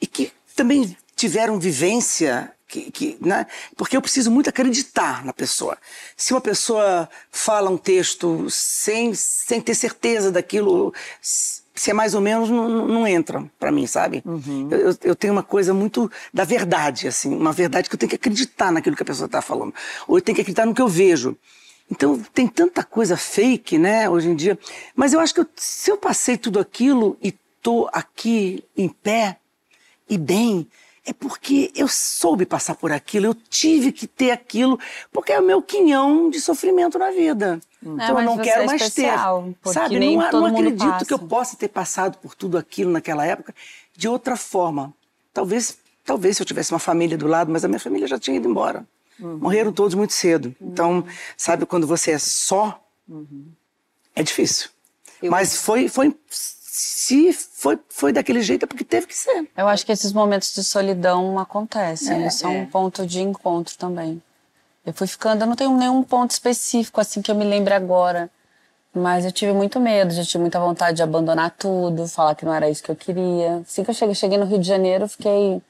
e 0.00 0.06
que 0.06 0.32
também 0.56 0.96
tiveram 1.14 1.58
vivência, 1.58 2.50
que, 2.74 2.90
que, 2.90 3.16
né? 3.20 3.46
porque 3.76 3.96
eu 3.96 4.02
preciso 4.02 4.30
muito 4.30 4.48
acreditar 4.48 5.24
na 5.24 5.32
pessoa. 5.32 5.78
Se 6.16 6.32
uma 6.32 6.40
pessoa 6.40 7.08
fala 7.30 7.70
um 7.70 7.76
texto 7.76 8.46
sem, 8.50 9.14
sem 9.14 9.60
ter 9.60 9.74
certeza 9.74 10.32
daquilo, 10.32 10.92
se 11.22 11.90
é 11.90 11.94
mais 11.94 12.14
ou 12.14 12.20
menos, 12.20 12.50
não, 12.50 12.68
não- 12.86 13.06
entra 13.06 13.44
para 13.58 13.70
mim, 13.70 13.86
sabe? 13.86 14.22
Eu, 14.70 14.78
eu- 14.90 14.98
eu 15.04 15.14
tenho 15.14 15.32
uma 15.32 15.42
coisa 15.42 15.72
muito 15.72 16.10
da 16.32 16.44
verdade, 16.44 17.06
assim, 17.06 17.34
uma 17.34 17.52
verdade 17.52 17.88
que 17.88 17.94
eu 17.94 17.98
tenho 17.98 18.10
que 18.10 18.16
acreditar 18.16 18.72
naquilo 18.72 18.96
que 18.96 19.02
a 19.02 19.06
pessoa 19.06 19.26
está 19.26 19.40
falando. 19.42 19.72
Ou 20.08 20.18
eu 20.18 20.22
tenho 20.22 20.34
que 20.34 20.42
acreditar 20.42 20.66
no 20.66 20.74
que 20.74 20.82
eu 20.82 20.88
vejo. 20.88 21.36
Então 21.90 22.18
tem 22.32 22.48
tanta 22.48 22.82
coisa 22.82 23.16
fake, 23.16 23.78
né, 23.78 24.08
hoje 24.08 24.28
em 24.28 24.34
dia. 24.34 24.58
Mas 24.96 25.12
eu 25.12 25.20
acho 25.20 25.34
que 25.34 25.40
eu- 25.40 25.46
se 25.54 25.90
eu 25.90 25.96
passei 25.96 26.36
tudo 26.36 26.58
aquilo 26.58 27.16
e 27.22 27.32
tô 27.62 27.88
aqui 27.92 28.64
em 28.76 28.88
pé 28.88 29.36
e 30.08 30.16
bem, 30.18 30.66
é 31.06 31.12
porque 31.12 31.70
eu 31.74 31.86
soube 31.86 32.46
passar 32.46 32.74
por 32.74 32.90
aquilo, 32.90 33.26
eu 33.26 33.34
tive 33.34 33.92
que 33.92 34.06
ter 34.06 34.30
aquilo, 34.30 34.78
porque 35.12 35.32
é 35.32 35.38
o 35.38 35.42
meu 35.44 35.60
quinhão 35.60 36.30
de 36.30 36.40
sofrimento 36.40 36.98
na 36.98 37.10
vida. 37.10 37.60
então 37.82 38.08
eu 38.08 38.14
mas 38.14 38.24
não 38.24 38.38
quero 38.38 38.62
é 38.62 38.66
mais 38.66 38.82
especial, 38.82 39.54
ter. 39.62 39.72
Sabe, 39.72 39.98
não, 40.00 40.30
não 40.32 40.46
acredito 40.46 40.78
passa. 40.88 41.04
que 41.04 41.12
eu 41.12 41.18
possa 41.18 41.56
ter 41.56 41.68
passado 41.68 42.16
por 42.18 42.34
tudo 42.34 42.56
aquilo 42.56 42.90
naquela 42.90 43.26
época 43.26 43.54
de 43.96 44.08
outra 44.08 44.36
forma. 44.36 44.94
Talvez, 45.32 45.76
talvez 46.04 46.36
se 46.36 46.42
eu 46.42 46.46
tivesse 46.46 46.72
uma 46.72 46.78
família 46.78 47.18
do 47.18 47.26
lado, 47.26 47.52
mas 47.52 47.64
a 47.64 47.68
minha 47.68 47.80
família 47.80 48.06
já 48.08 48.18
tinha 48.18 48.36
ido 48.38 48.48
embora. 48.48 48.86
Uhum. 49.20 49.36
Morreram 49.38 49.72
todos 49.72 49.94
muito 49.94 50.12
cedo. 50.12 50.54
Então, 50.60 51.04
sabe, 51.36 51.66
quando 51.66 51.86
você 51.86 52.12
é 52.12 52.18
só, 52.18 52.80
Uhum. 53.06 53.46
é 54.16 54.22
difícil. 54.22 54.70
Mas 55.22 55.56
foi, 55.56 55.88
foi, 55.88 56.14
se 56.76 57.32
foi, 57.32 57.78
foi 57.88 58.12
daquele 58.12 58.42
jeito 58.42 58.64
é 58.64 58.66
porque 58.66 58.82
teve 58.82 59.06
que 59.06 59.16
ser. 59.16 59.48
Eu 59.56 59.68
acho 59.68 59.86
que 59.86 59.92
esses 59.92 60.12
momentos 60.12 60.52
de 60.52 60.64
solidão 60.64 61.38
acontecem, 61.38 62.16
É, 62.16 62.20
eles 62.22 62.34
são 62.34 62.50
é. 62.50 62.62
um 62.62 62.66
ponto 62.66 63.06
de 63.06 63.20
encontro 63.20 63.76
também. 63.78 64.20
Eu 64.84 64.92
fui 64.92 65.06
ficando, 65.06 65.42
eu 65.42 65.46
não 65.46 65.54
tenho 65.54 65.70
nenhum 65.76 66.02
ponto 66.02 66.32
específico 66.32 67.00
assim 67.00 67.22
que 67.22 67.30
eu 67.30 67.36
me 67.36 67.44
lembre 67.44 67.72
agora, 67.72 68.28
mas 68.92 69.24
eu 69.24 69.30
tive 69.30 69.52
muito 69.52 69.78
medo, 69.78 70.12
já 70.12 70.24
tive 70.24 70.40
muita 70.40 70.58
vontade 70.58 70.96
de 70.96 71.02
abandonar 71.04 71.52
tudo, 71.52 72.08
falar 72.08 72.34
que 72.34 72.44
não 72.44 72.52
era 72.52 72.68
isso 72.68 72.82
que 72.82 72.90
eu 72.90 72.96
queria. 72.96 73.58
Assim 73.58 73.84
que 73.84 73.90
eu 73.90 73.94
cheguei, 73.94 74.14
cheguei 74.16 74.36
no 74.36 74.44
Rio 74.44 74.58
de 74.58 74.66
Janeiro, 74.66 75.06
fiquei 75.06 75.62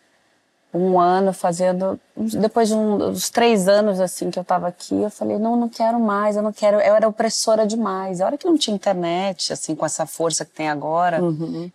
um 0.75 0.99
ano 0.99 1.33
fazendo, 1.33 1.99
depois 2.17 2.69
de 2.69 2.75
um- 2.75 3.11
uns 3.11 3.31
três 3.31 3.69
anos 3.69 4.01
assim 4.01 4.31
que 4.31 4.39
eu 4.39 4.45
tava 4.45 4.67
aqui, 4.69 4.95
eu 5.03 5.11
falei, 5.11 5.39
não, 5.39 5.57
não 5.57 5.69
quero 5.69 6.01
mais, 6.01 6.37
eu 6.37 6.43
não 6.43 6.53
quero, 6.53 6.79
eu 6.81 6.95
era 6.95 7.07
opressora 7.09 7.67
demais. 7.67 8.21
A 8.21 8.27
hora 8.27 8.37
que 8.39 8.47
não 8.47 8.59
tinha 8.59 8.75
internet, 8.75 9.53
assim, 9.53 9.75
com 9.75 9.87
essa 9.87 10.05
força 10.07 10.45
que 10.45 10.51
tem 10.53 10.69
agora, 10.69 11.21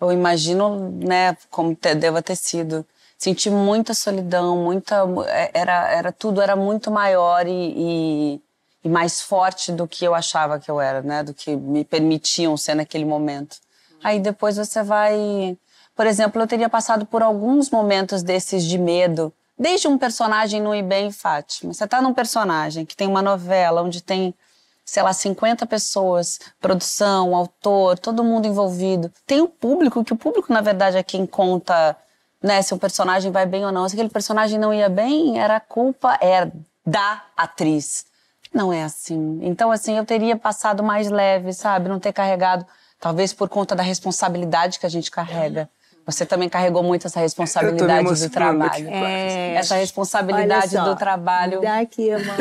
eu 0.01 0.11
imagino, 0.11 0.91
né, 1.03 1.37
como 1.49 1.73
te, 1.75 1.95
deva 1.95 2.21
ter 2.21 2.35
sido. 2.35 2.85
Senti 3.17 3.49
muita 3.49 3.93
solidão, 3.93 4.55
muita, 4.57 5.03
é, 5.27 5.51
era, 5.53 5.91
era 5.91 6.11
tudo 6.11 6.41
era 6.41 6.55
muito 6.55 6.89
maior 6.89 7.45
e, 7.47 7.51
e, 7.51 8.41
e 8.83 8.89
mais 8.89 9.19
forte 9.21 9.71
do 9.73 9.85
que 9.87 10.05
eu 10.05 10.15
achava 10.15 10.57
que 10.59 10.71
eu 10.71 10.79
era, 10.79 11.01
né, 11.01 11.21
do 11.23 11.33
que 11.33 11.55
me 11.55 11.83
permitiam 11.83 12.55
ser 12.55 12.75
naquele 12.75 13.03
momento. 13.05 13.57
Aí 14.03 14.19
depois 14.21 14.55
você 14.55 14.81
vai 14.83 15.57
por 15.99 16.07
exemplo, 16.07 16.41
eu 16.41 16.47
teria 16.47 16.69
passado 16.69 17.05
por 17.05 17.21
alguns 17.21 17.69
momentos 17.69 18.23
desses 18.23 18.63
de 18.63 18.77
medo, 18.77 19.33
desde 19.57 19.85
um 19.85 19.97
personagem 19.97 20.61
no 20.61 20.73
ir 20.73 20.81
bem, 20.81 21.11
Fátima. 21.11 21.73
Você 21.73 21.85
tá 21.85 22.01
num 22.01 22.13
personagem 22.13 22.85
que 22.85 22.95
tem 22.95 23.05
uma 23.05 23.21
novela 23.21 23.81
onde 23.81 24.01
tem, 24.01 24.33
sei 24.85 25.03
lá, 25.03 25.11
50 25.11 25.65
pessoas, 25.65 26.39
produção, 26.61 27.35
autor, 27.35 27.99
todo 27.99 28.23
mundo 28.23 28.47
envolvido. 28.47 29.11
Tem 29.27 29.41
o 29.41 29.49
público, 29.49 30.01
que 30.05 30.13
o 30.13 30.15
público, 30.15 30.53
na 30.53 30.61
verdade, 30.61 30.95
é 30.95 31.03
quem 31.03 31.25
conta 31.25 31.97
né, 32.41 32.61
se 32.61 32.73
o 32.73 32.77
personagem 32.77 33.29
vai 33.29 33.45
bem 33.45 33.65
ou 33.65 33.71
não. 33.73 33.89
Se 33.89 33.95
aquele 33.95 34.07
personagem 34.07 34.57
não 34.57 34.73
ia 34.73 34.87
bem, 34.87 35.37
era 35.37 35.57
a 35.57 35.59
culpa 35.59 36.17
era 36.21 36.49
da 36.85 37.25
atriz. 37.35 38.05
Não 38.53 38.71
é 38.71 38.83
assim. 38.83 39.41
Então, 39.41 39.69
assim, 39.69 39.97
eu 39.97 40.05
teria 40.05 40.37
passado 40.37 40.81
mais 40.81 41.09
leve, 41.09 41.51
sabe? 41.51 41.89
Não 41.89 41.99
ter 41.99 42.13
carregado, 42.13 42.65
talvez 43.01 43.33
por 43.33 43.49
conta 43.49 43.75
da 43.75 43.83
responsabilidade 43.83 44.79
que 44.79 44.85
a 44.85 44.89
gente 44.89 45.11
carrega. 45.11 45.69
Você 46.05 46.25
também 46.25 46.49
carregou 46.49 46.81
muito 46.81 47.05
essa 47.05 47.19
responsabilidade 47.19 48.07
do 48.19 48.29
trabalho. 48.31 48.65
aqui. 48.65 48.87
É. 48.87 49.53
Essa 49.55 49.75
responsabilidade 49.75 50.75
Olha 50.75 50.85
só, 50.85 50.93
do 50.93 50.95
trabalho. 50.97 51.61
Dá 51.61 51.79
aqui 51.79 52.11
a 52.11 52.17
mão. 52.19 52.35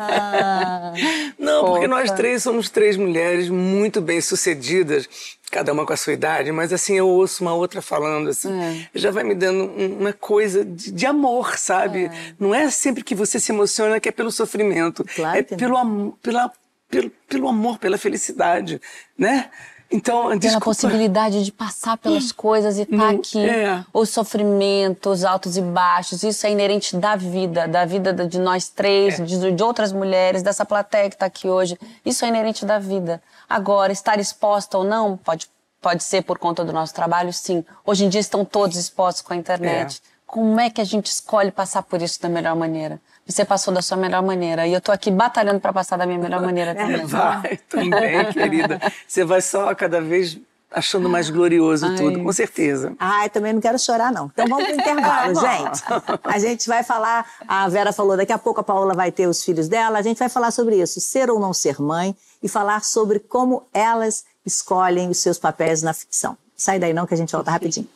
Ah. 0.00 0.92
Não, 1.38 1.64
porque 1.64 1.86
Fofa. 1.86 1.88
nós 1.88 2.10
três 2.12 2.42
somos 2.42 2.70
três 2.70 2.96
mulheres 2.96 3.48
muito 3.48 4.00
bem 4.00 4.20
sucedidas, 4.20 5.08
cada 5.50 5.72
uma 5.72 5.84
com 5.84 5.92
a 5.92 5.96
sua 5.96 6.12
idade, 6.12 6.52
mas 6.52 6.72
assim 6.72 6.94
eu 6.94 7.08
ouço 7.08 7.42
uma 7.42 7.52
outra 7.54 7.82
falando 7.82 8.30
assim, 8.30 8.52
É. 8.60 8.86
já 8.94 9.10
vai 9.10 9.24
me 9.24 9.34
dando 9.34 9.64
um- 9.64 9.98
uma 10.00 10.12
coisa 10.12 10.64
de, 10.64 10.90
de 10.92 11.06
amor, 11.06 11.58
sabe? 11.58 12.10
Não 12.38 12.54
é 12.54 12.70
sempre 12.70 13.02
que 13.02 13.14
você 13.14 13.38
se 13.40 13.52
emociona 13.52 13.98
que 14.00 14.08
é 14.08 14.12
pelo 14.12 14.30
sofrimento, 14.30 15.04
Claro 15.14 15.38
é 15.38 15.42
pelo, 15.42 15.76
am- 15.76 16.12
pela, 16.22 16.50
pelo, 16.88 17.10
pelo 17.28 17.48
amor, 17.48 17.78
pela 17.78 17.98
felicidade, 17.98 18.80
né? 19.18 19.50
Então, 19.92 20.22
Pela 20.28 20.36
desculpa. 20.38 20.64
possibilidade 20.66 21.44
de 21.44 21.50
passar 21.50 21.98
pelas 21.98 22.30
coisas 22.30 22.78
e 22.78 22.82
estar 22.82 22.96
Hum, 23.12 23.18
aqui. 23.18 23.40
é. 23.48 23.84
Os 23.92 24.10
sofrimentos, 24.10 25.24
altos 25.24 25.56
e 25.56 25.60
baixos, 25.62 26.22
isso 26.22 26.46
é 26.46 26.50
inerente 26.52 26.96
da 26.96 27.16
vida, 27.16 27.66
da 27.66 27.84
vida 27.84 28.12
de 28.12 28.38
nós 28.38 28.68
três, 28.68 29.18
É. 29.18 29.24
de, 29.24 29.52
de 29.52 29.62
outras 29.62 29.92
mulheres, 29.92 30.42
dessa 30.42 30.64
plateia 30.64 31.08
que 31.08 31.16
está 31.16 31.26
aqui 31.26 31.48
hoje. 31.48 31.78
Isso 32.04 32.24
é 32.24 32.28
inerente 32.28 32.64
da 32.64 32.78
vida. 32.78 33.20
Agora, 33.48 33.92
estar 33.92 34.18
exposta 34.20 34.78
ou 34.78 34.84
não, 34.84 35.16
pode, 35.16 35.48
pode 35.80 36.02
ser 36.04 36.22
por 36.22 36.38
conta 36.38 36.64
do 36.64 36.72
nosso 36.72 36.94
trabalho, 36.94 37.32
sim. 37.32 37.64
Hoje 37.84 38.04
em 38.04 38.08
dia 38.08 38.20
estão 38.20 38.44
todos 38.44 38.76
expostos 38.76 39.22
com 39.22 39.32
a 39.32 39.36
internet. 39.36 40.00
É. 40.06 40.10
como 40.30 40.60
é 40.60 40.70
que 40.70 40.80
a 40.80 40.84
gente 40.84 41.06
escolhe 41.06 41.50
passar 41.50 41.82
por 41.82 42.00
isso 42.00 42.22
da 42.22 42.28
melhor 42.28 42.54
maneira? 42.54 43.00
Você 43.30 43.44
passou 43.44 43.72
da 43.72 43.80
sua 43.80 43.96
melhor 43.96 44.22
maneira 44.22 44.66
e 44.66 44.72
eu 44.72 44.80
tô 44.80 44.90
aqui 44.90 45.10
batalhando 45.10 45.60
para 45.60 45.72
passar 45.72 45.96
da 45.96 46.04
minha 46.04 46.18
melhor 46.18 46.42
maneira 46.42 46.74
também. 46.74 47.06
Vai, 47.06 47.58
também, 47.68 48.32
querida. 48.32 48.80
Você 49.06 49.24
vai 49.24 49.40
só 49.40 49.72
cada 49.74 50.00
vez 50.00 50.36
achando 50.70 51.08
mais 51.08 51.30
glorioso 51.30 51.86
Ai. 51.86 51.96
tudo, 51.96 52.22
com 52.22 52.32
certeza. 52.32 52.94
Ai, 52.98 53.28
também 53.30 53.52
não 53.52 53.60
quero 53.60 53.78
chorar, 53.78 54.12
não. 54.12 54.26
Então 54.26 54.46
vamos 54.48 54.64
pro 54.64 54.74
intervalo, 54.74 55.34
gente. 55.40 55.82
A 56.24 56.38
gente 56.38 56.68
vai 56.68 56.82
falar, 56.82 57.24
a 57.46 57.68
Vera 57.68 57.92
falou, 57.92 58.16
daqui 58.16 58.32
a 58.32 58.38
pouco 58.38 58.60
a 58.60 58.64
Paola 58.64 58.94
vai 58.94 59.12
ter 59.12 59.28
os 59.28 59.44
filhos 59.44 59.68
dela, 59.68 59.98
a 59.98 60.02
gente 60.02 60.18
vai 60.18 60.28
falar 60.28 60.50
sobre 60.50 60.80
isso, 60.80 61.00
ser 61.00 61.30
ou 61.30 61.38
não 61.38 61.52
ser 61.52 61.80
mãe, 61.80 62.14
e 62.42 62.48
falar 62.48 62.82
sobre 62.84 63.18
como 63.18 63.66
elas 63.72 64.24
escolhem 64.44 65.08
os 65.10 65.18
seus 65.18 65.38
papéis 65.38 65.82
na 65.82 65.92
ficção. 65.92 66.36
Sai 66.56 66.78
daí 66.78 66.92
não 66.92 67.06
que 67.06 67.14
a 67.14 67.16
gente 67.16 67.32
volta 67.32 67.50
rapidinho. 67.50 67.88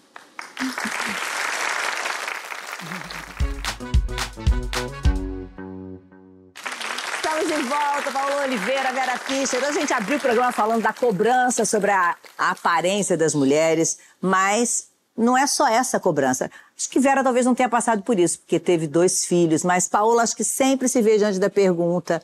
Volta, 7.74 8.12
Paulo 8.12 8.42
Oliveira, 8.42 8.92
Vera 8.92 9.18
Fischer. 9.18 9.58
Hoje 9.58 9.78
a 9.78 9.80
gente 9.80 9.92
abriu 9.92 10.18
o 10.18 10.20
programa 10.20 10.52
falando 10.52 10.82
da 10.82 10.92
cobrança 10.92 11.64
sobre 11.64 11.90
a, 11.90 12.16
a 12.38 12.50
aparência 12.50 13.16
das 13.16 13.34
mulheres, 13.34 13.98
mas 14.20 14.88
não 15.16 15.36
é 15.36 15.46
só 15.46 15.66
essa 15.66 15.98
cobrança. 15.98 16.50
Acho 16.76 16.88
que 16.88 17.00
Vera 17.00 17.24
talvez 17.24 17.44
não 17.44 17.54
tenha 17.54 17.68
passado 17.68 18.02
por 18.02 18.18
isso, 18.18 18.38
porque 18.38 18.60
teve 18.60 18.86
dois 18.86 19.24
filhos, 19.24 19.64
mas 19.64 19.88
Paola 19.88 20.22
acho 20.22 20.36
que 20.36 20.44
sempre 20.44 20.88
se 20.88 21.02
vê 21.02 21.18
diante 21.18 21.38
da 21.38 21.50
pergunta 21.50 22.22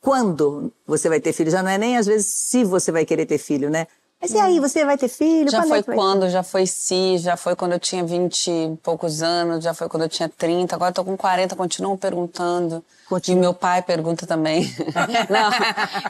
quando 0.00 0.72
você 0.84 1.08
vai 1.08 1.20
ter 1.20 1.32
filho. 1.32 1.50
Já 1.50 1.62
não 1.62 1.70
é 1.70 1.78
nem 1.78 1.96
às 1.96 2.06
vezes 2.06 2.26
se 2.26 2.64
você 2.64 2.90
vai 2.90 3.04
querer 3.04 3.26
ter 3.26 3.38
filho, 3.38 3.70
né? 3.70 3.86
Mas 4.22 4.30
e 4.32 4.38
aí, 4.38 4.60
você 4.60 4.84
vai 4.84 4.96
ter 4.96 5.08
filho? 5.08 5.50
Já 5.50 5.58
Quando 5.58 5.66
é 5.66 5.68
foi 5.68 5.82
vai- 5.82 5.96
quando, 5.96 6.30
já 6.30 6.42
foi 6.44 6.64
se, 6.66 7.18
já 7.18 7.36
foi 7.36 7.56
quando 7.56 7.72
eu 7.72 7.80
tinha 7.80 8.04
20 8.04 8.48
e 8.48 8.76
poucos 8.82 9.20
anos, 9.20 9.64
já 9.64 9.74
foi 9.74 9.88
quando 9.88 10.04
eu 10.04 10.08
tinha 10.08 10.28
30, 10.28 10.76
agora 10.76 10.90
eu 10.90 10.94
tô 10.94 11.04
com 11.04 11.16
40, 11.16 11.56
continuam 11.56 11.96
perguntando. 11.96 12.84
E 13.28 13.34
meu 13.34 13.52
pai 13.52 13.82
pergunta 13.82 14.24
também. 14.26 14.62
Não, 15.28 15.50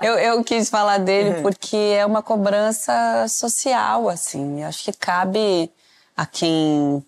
eu, 0.07 0.19
eu 0.19 0.45
quis 0.45 0.69
falar 0.69 0.99
dele 0.99 1.41
porque 1.43 1.77
é 1.77 2.05
uma 2.07 2.23
cobrança 2.23 3.27
social, 3.29 4.09
assim. 4.09 4.63
Acho 4.63 4.85
que 4.85 4.93
cabe 4.93 5.71
a 6.17 6.27
quem 6.27 7.03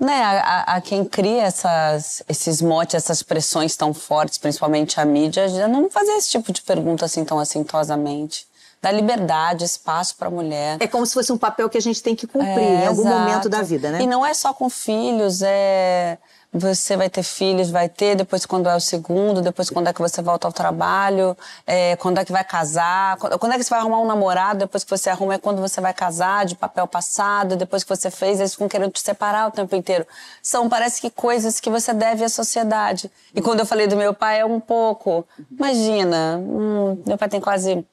né, 0.00 0.22
a, 0.22 0.30
a- 0.40 0.76
a 0.76 0.80
quem 0.80 1.04
cria 1.04 1.42
essas, 1.42 2.22
esses 2.28 2.62
motes, 2.62 2.94
essas 2.94 3.20
pressões 3.22 3.76
tão 3.76 3.92
fortes, 3.92 4.38
principalmente 4.38 5.00
a 5.00 5.04
mídia, 5.04 5.48
já 5.48 5.66
não 5.66 5.90
fazer 5.90 6.12
esse 6.12 6.30
tipo 6.30 6.52
de 6.52 6.62
pergunta 6.62 7.04
assim 7.04 7.24
tão 7.24 7.38
assintosamente. 7.40 8.46
Dá 8.80 8.92
liberdade, 8.92 9.64
espaço 9.64 10.16
para 10.16 10.28
a 10.28 10.30
mulher. 10.30 10.76
É 10.80 10.86
como 10.86 11.04
se 11.04 11.12
fosse 11.14 11.32
um 11.32 11.38
papel 11.38 11.68
que 11.68 11.76
a 11.76 11.82
gente 11.82 12.00
tem 12.02 12.14
que 12.14 12.26
cumprir 12.26 12.48
É, 12.58 12.84
em 12.84 12.86
algum 12.86 13.02
exato. 13.02 13.18
momento 13.18 13.48
da 13.48 13.62
vida, 13.62 13.90
né? 13.90 14.02
E 14.02 14.06
não 14.06 14.24
é 14.24 14.32
só 14.32 14.52
com 14.52 14.70
filhos, 14.70 15.42
é. 15.42 16.16
Você 16.50 16.96
vai 16.96 17.10
ter 17.10 17.22
filhos, 17.22 17.68
vai 17.70 17.90
ter, 17.90 18.16
depois 18.16 18.46
quando 18.46 18.70
é 18.70 18.74
o 18.74 18.80
segundo, 18.80 19.42
depois 19.42 19.68
quando 19.68 19.88
é 19.88 19.92
que 19.92 20.00
você 20.00 20.22
volta 20.22 20.48
ao 20.48 20.52
trabalho, 20.52 21.36
é, 21.66 21.94
quando 21.96 22.16
é 22.16 22.24
que 22.24 22.32
vai 22.32 22.42
casar, 22.42 23.18
quando, 23.18 23.38
quando 23.38 23.52
é 23.52 23.58
que 23.58 23.64
você 23.64 23.68
vai 23.68 23.80
arrumar 23.80 24.00
um 24.00 24.06
namorado, 24.06 24.60
depois 24.60 24.82
que 24.82 24.88
você 24.88 25.10
arruma 25.10 25.34
é 25.34 25.38
quando 25.38 25.60
você 25.60 25.78
vai 25.78 25.92
casar, 25.92 26.46
de 26.46 26.54
papel 26.56 26.86
passado, 26.86 27.54
depois 27.54 27.84
que 27.84 27.94
você 27.94 28.10
fez, 28.10 28.40
eles 28.40 28.52
ficam 28.52 28.66
querendo 28.66 28.92
te 28.92 29.00
separar 29.00 29.48
o 29.48 29.50
tempo 29.50 29.76
inteiro. 29.76 30.06
São, 30.42 30.70
parece 30.70 31.02
que 31.02 31.10
coisas 31.10 31.60
que 31.60 31.68
você 31.68 31.92
deve 31.92 32.24
à 32.24 32.30
sociedade. 32.30 33.10
E 33.34 33.42
quando 33.42 33.60
eu 33.60 33.66
falei 33.66 33.86
do 33.86 33.94
meu 33.96 34.14
pai, 34.14 34.40
é 34.40 34.44
um 34.46 34.58
pouco. 34.58 35.26
Imagina, 35.50 36.38
hum, 36.38 37.02
meu 37.06 37.18
pai 37.18 37.28
tem 37.28 37.42
quase 37.42 37.84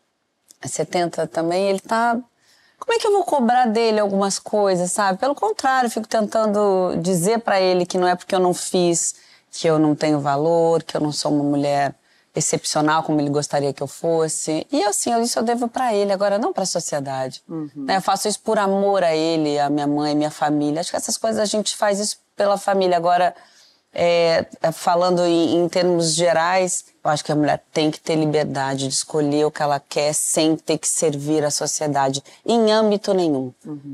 70 0.64 1.28
também, 1.28 1.70
ele 1.70 1.80
tá. 1.80 2.18
Como 2.80 2.94
é 2.94 3.00
que 3.00 3.08
eu 3.08 3.12
vou 3.12 3.24
cobrar 3.24 3.66
dele 3.66 4.00
algumas 4.00 4.38
coisas, 4.38 4.92
sabe? 4.92 5.18
Pelo 5.20 5.34
contrário, 5.34 5.90
fico 5.90 6.08
tentando 6.08 6.96
dizer 7.02 7.40
pra 7.40 7.60
ele 7.60 7.86
que 7.86 7.98
não 7.98 8.08
é 8.08 8.16
porque 8.16 8.36
eu 8.36 8.40
não 8.40 8.54
fiz 8.54 9.16
que 9.52 9.68
eu 9.68 9.80
não 9.80 9.96
tenho 9.96 10.20
valor, 10.20 10.84
que 10.84 10.98
eu 10.98 11.02
não 11.02 11.12
sou 11.12 11.32
uma 11.32 11.44
mulher 11.44 11.96
excepcional 12.36 13.02
como 13.04 13.22
ele 13.22 13.30
gostaria 13.30 13.72
que 13.72 13.82
eu 13.82 13.88
fosse. 13.88 14.68
E 14.70 14.84
assim, 14.84 15.18
isso 15.22 15.40
eu 15.40 15.44
devo 15.44 15.70
pra 15.70 15.94
ele, 15.94 16.12
agora 16.12 16.38
não 16.38 16.52
pra 16.52 16.66
sociedade. 16.66 17.42
Né? 17.74 17.96
Eu 17.96 18.02
faço 18.02 18.28
isso 18.28 18.42
por 18.42 18.60
amor 18.60 19.04
a 19.04 19.16
ele, 19.16 19.58
a 19.58 19.70
minha 19.70 19.88
mãe, 19.88 20.14
minha 20.14 20.30
família. 20.30 20.82
Acho 20.82 20.92
que 20.92 20.98
essas 20.98 21.18
coisas 21.18 21.40
a 21.40 21.46
gente 21.46 21.78
faz 21.78 22.00
isso 22.00 22.18
pela 22.36 22.58
família. 22.58 22.98
Agora, 22.98 23.34
é, 23.96 24.46
falando 24.74 25.22
em, 25.24 25.56
em 25.64 25.70
termos 25.70 26.14
gerais, 26.14 26.84
eu 27.04 27.10
acho 27.10 27.24
que 27.24 27.32
a 27.32 27.36
mulher 27.36 27.64
tem 27.72 27.90
que 27.90 28.00
ter 28.00 28.16
liberdade 28.16 28.88
de 28.88 28.94
escolher 28.94 29.46
o 29.46 29.52
que 29.52 29.64
ela 29.64 29.80
quer 29.80 30.12
sem 30.14 30.58
ter 30.58 30.78
que 30.78 30.88
servir 30.88 31.46
à 31.46 31.50
sociedade, 31.50 32.22
em 32.46 32.72
âmbito 32.72 33.14
nenhum. 33.14 33.54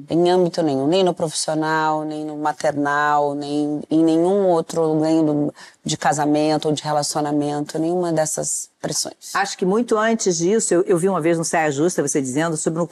Em 0.10 0.30
âmbito 0.30 0.64
nenhum. 0.64 0.88
Nem 0.88 1.04
no 1.04 1.14
profissional, 1.14 2.04
nem 2.04 2.26
no 2.26 2.36
maternal, 2.38 3.36
nem 3.36 3.82
em 3.92 4.04
nenhum 4.04 4.48
outro, 4.48 4.96
no- 4.96 5.54
de 5.86 5.98
casamento 5.98 6.68
ou 6.70 6.74
de 6.74 6.82
relacionamento, 6.84 7.78
nenhuma 7.78 8.12
dessas 8.12 8.70
pressões. 8.82 9.36
Acho 9.36 9.58
que 9.58 9.66
muito 9.66 9.98
antes 9.98 10.38
disso, 10.38 10.74
eu, 10.74 10.82
eu 10.84 10.98
vi 10.98 11.08
uma 11.08 11.22
vez 11.22 11.38
no 11.38 11.46
Saia 11.46 11.72
Justa 11.72 12.02
você 12.02 12.20
dizendo 12.22 12.58
sobre 12.58 12.82
um. 12.82 12.88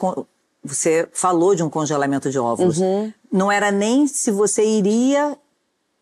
Você 0.62 1.08
falou 1.12 1.54
de 1.54 1.62
um 1.62 1.70
congelamento 1.70 2.30
de 2.30 2.38
óvulos. 2.38 2.78
Uhum. 2.78 3.10
Não 3.32 3.50
era 3.50 3.70
nem 3.72 4.06
se 4.06 4.30
você 4.30 4.62
iria 4.62 5.34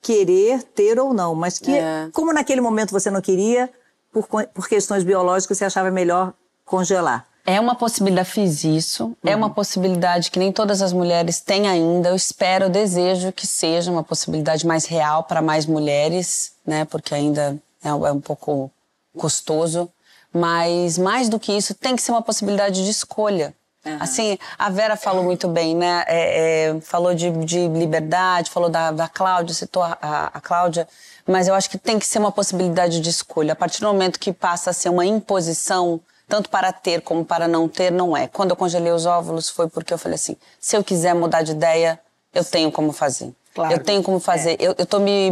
querer 0.00 0.62
ter 0.62 0.98
ou 0.98 1.12
não, 1.12 1.34
mas 1.34 1.58
que, 1.58 1.72
É. 1.72 2.08
como 2.12 2.32
naquele 2.32 2.60
momento 2.60 2.92
você 2.92 3.10
não 3.10 3.20
queria, 3.20 3.68
por, 4.12 4.26
por 4.26 4.68
questões 4.68 5.04
biológicas, 5.04 5.58
você 5.58 5.64
achava 5.64 5.90
melhor 5.90 6.32
congelar. 6.64 7.26
É 7.46 7.58
uma 7.58 7.74
possibilidade, 7.74 8.28
fiz 8.30 8.62
isso. 8.62 9.16
É 9.24 9.34
uma 9.34 9.48
possibilidade 9.48 10.30
que 10.30 10.38
nem 10.38 10.52
todas 10.52 10.82
as 10.82 10.92
mulheres 10.92 11.40
têm 11.40 11.66
ainda. 11.66 12.10
Eu 12.10 12.14
espero, 12.14 12.66
eu 12.66 12.68
desejo 12.70 13.32
que 13.32 13.46
seja 13.46 13.90
uma 13.90 14.04
possibilidade 14.04 14.66
mais 14.66 14.84
real 14.84 15.24
para 15.24 15.40
mais 15.40 15.64
mulheres, 15.64 16.52
né? 16.66 16.84
Porque 16.84 17.14
ainda 17.14 17.56
é 17.82 17.92
um, 17.94 18.06
é 18.06 18.12
um 18.12 18.20
pouco 18.20 18.70
custoso. 19.16 19.88
Mas 20.30 20.98
mais 20.98 21.30
do 21.30 21.40
que 21.40 21.52
isso, 21.52 21.74
tem 21.74 21.96
que 21.96 22.02
ser 22.02 22.12
uma 22.12 22.20
possibilidade 22.20 22.84
de 22.84 22.90
escolha. 22.90 23.54
Assim, 24.00 24.38
a 24.58 24.68
Vera 24.68 24.96
falou 24.96 25.22
muito 25.22 25.48
bem, 25.48 25.74
né? 25.74 26.04
É, 26.06 26.70
é, 26.70 26.80
falou 26.80 27.14
de, 27.14 27.30
de 27.44 27.68
liberdade, 27.68 28.50
falou 28.50 28.68
da, 28.68 28.90
da 28.90 29.08
Cláudia, 29.08 29.54
citou 29.54 29.82
a, 29.82 30.30
a, 30.34 30.40
Cláudia, 30.40 30.86
mas 31.26 31.48
eu 31.48 31.54
acho 31.54 31.70
que 31.70 31.78
tem 31.78 31.98
que 31.98 32.06
ser 32.06 32.18
uma 32.18 32.32
possibilidade 32.32 33.00
de 33.00 33.08
escolha. 33.08 33.52
A 33.52 33.56
partir 33.56 33.80
do 33.80 33.86
momento 33.86 34.18
que 34.18 34.32
passa 34.32 34.70
a 34.70 34.72
ser 34.72 34.88
uma 34.88 35.06
imposição, 35.06 36.00
tanto 36.28 36.50
para 36.50 36.72
ter 36.72 37.00
como 37.02 37.24
para 37.24 37.46
não 37.46 37.68
ter, 37.68 37.90
não 37.90 38.16
é. 38.16 38.26
Quando 38.26 38.50
eu 38.50 38.56
congelei 38.56 38.92
os 38.92 39.06
óvulos 39.06 39.48
foi 39.48 39.68
porque 39.68 39.94
eu 39.94 39.98
falei 39.98 40.16
assim: 40.16 40.36
se 40.60 40.76
eu 40.76 40.82
quiser 40.82 41.14
mudar 41.14 41.42
de 41.42 41.52
ideia, 41.52 41.98
eu 42.34 42.44
tenho 42.44 42.70
como 42.70 42.92
fazer. 42.92 43.32
Claro. 43.54 43.72
Eu 43.72 43.78
tenho 43.78 44.02
como 44.02 44.20
fazer. 44.20 44.56
Eu, 44.60 44.74
eu 44.76 44.86
tô 44.86 44.98
me. 44.98 45.28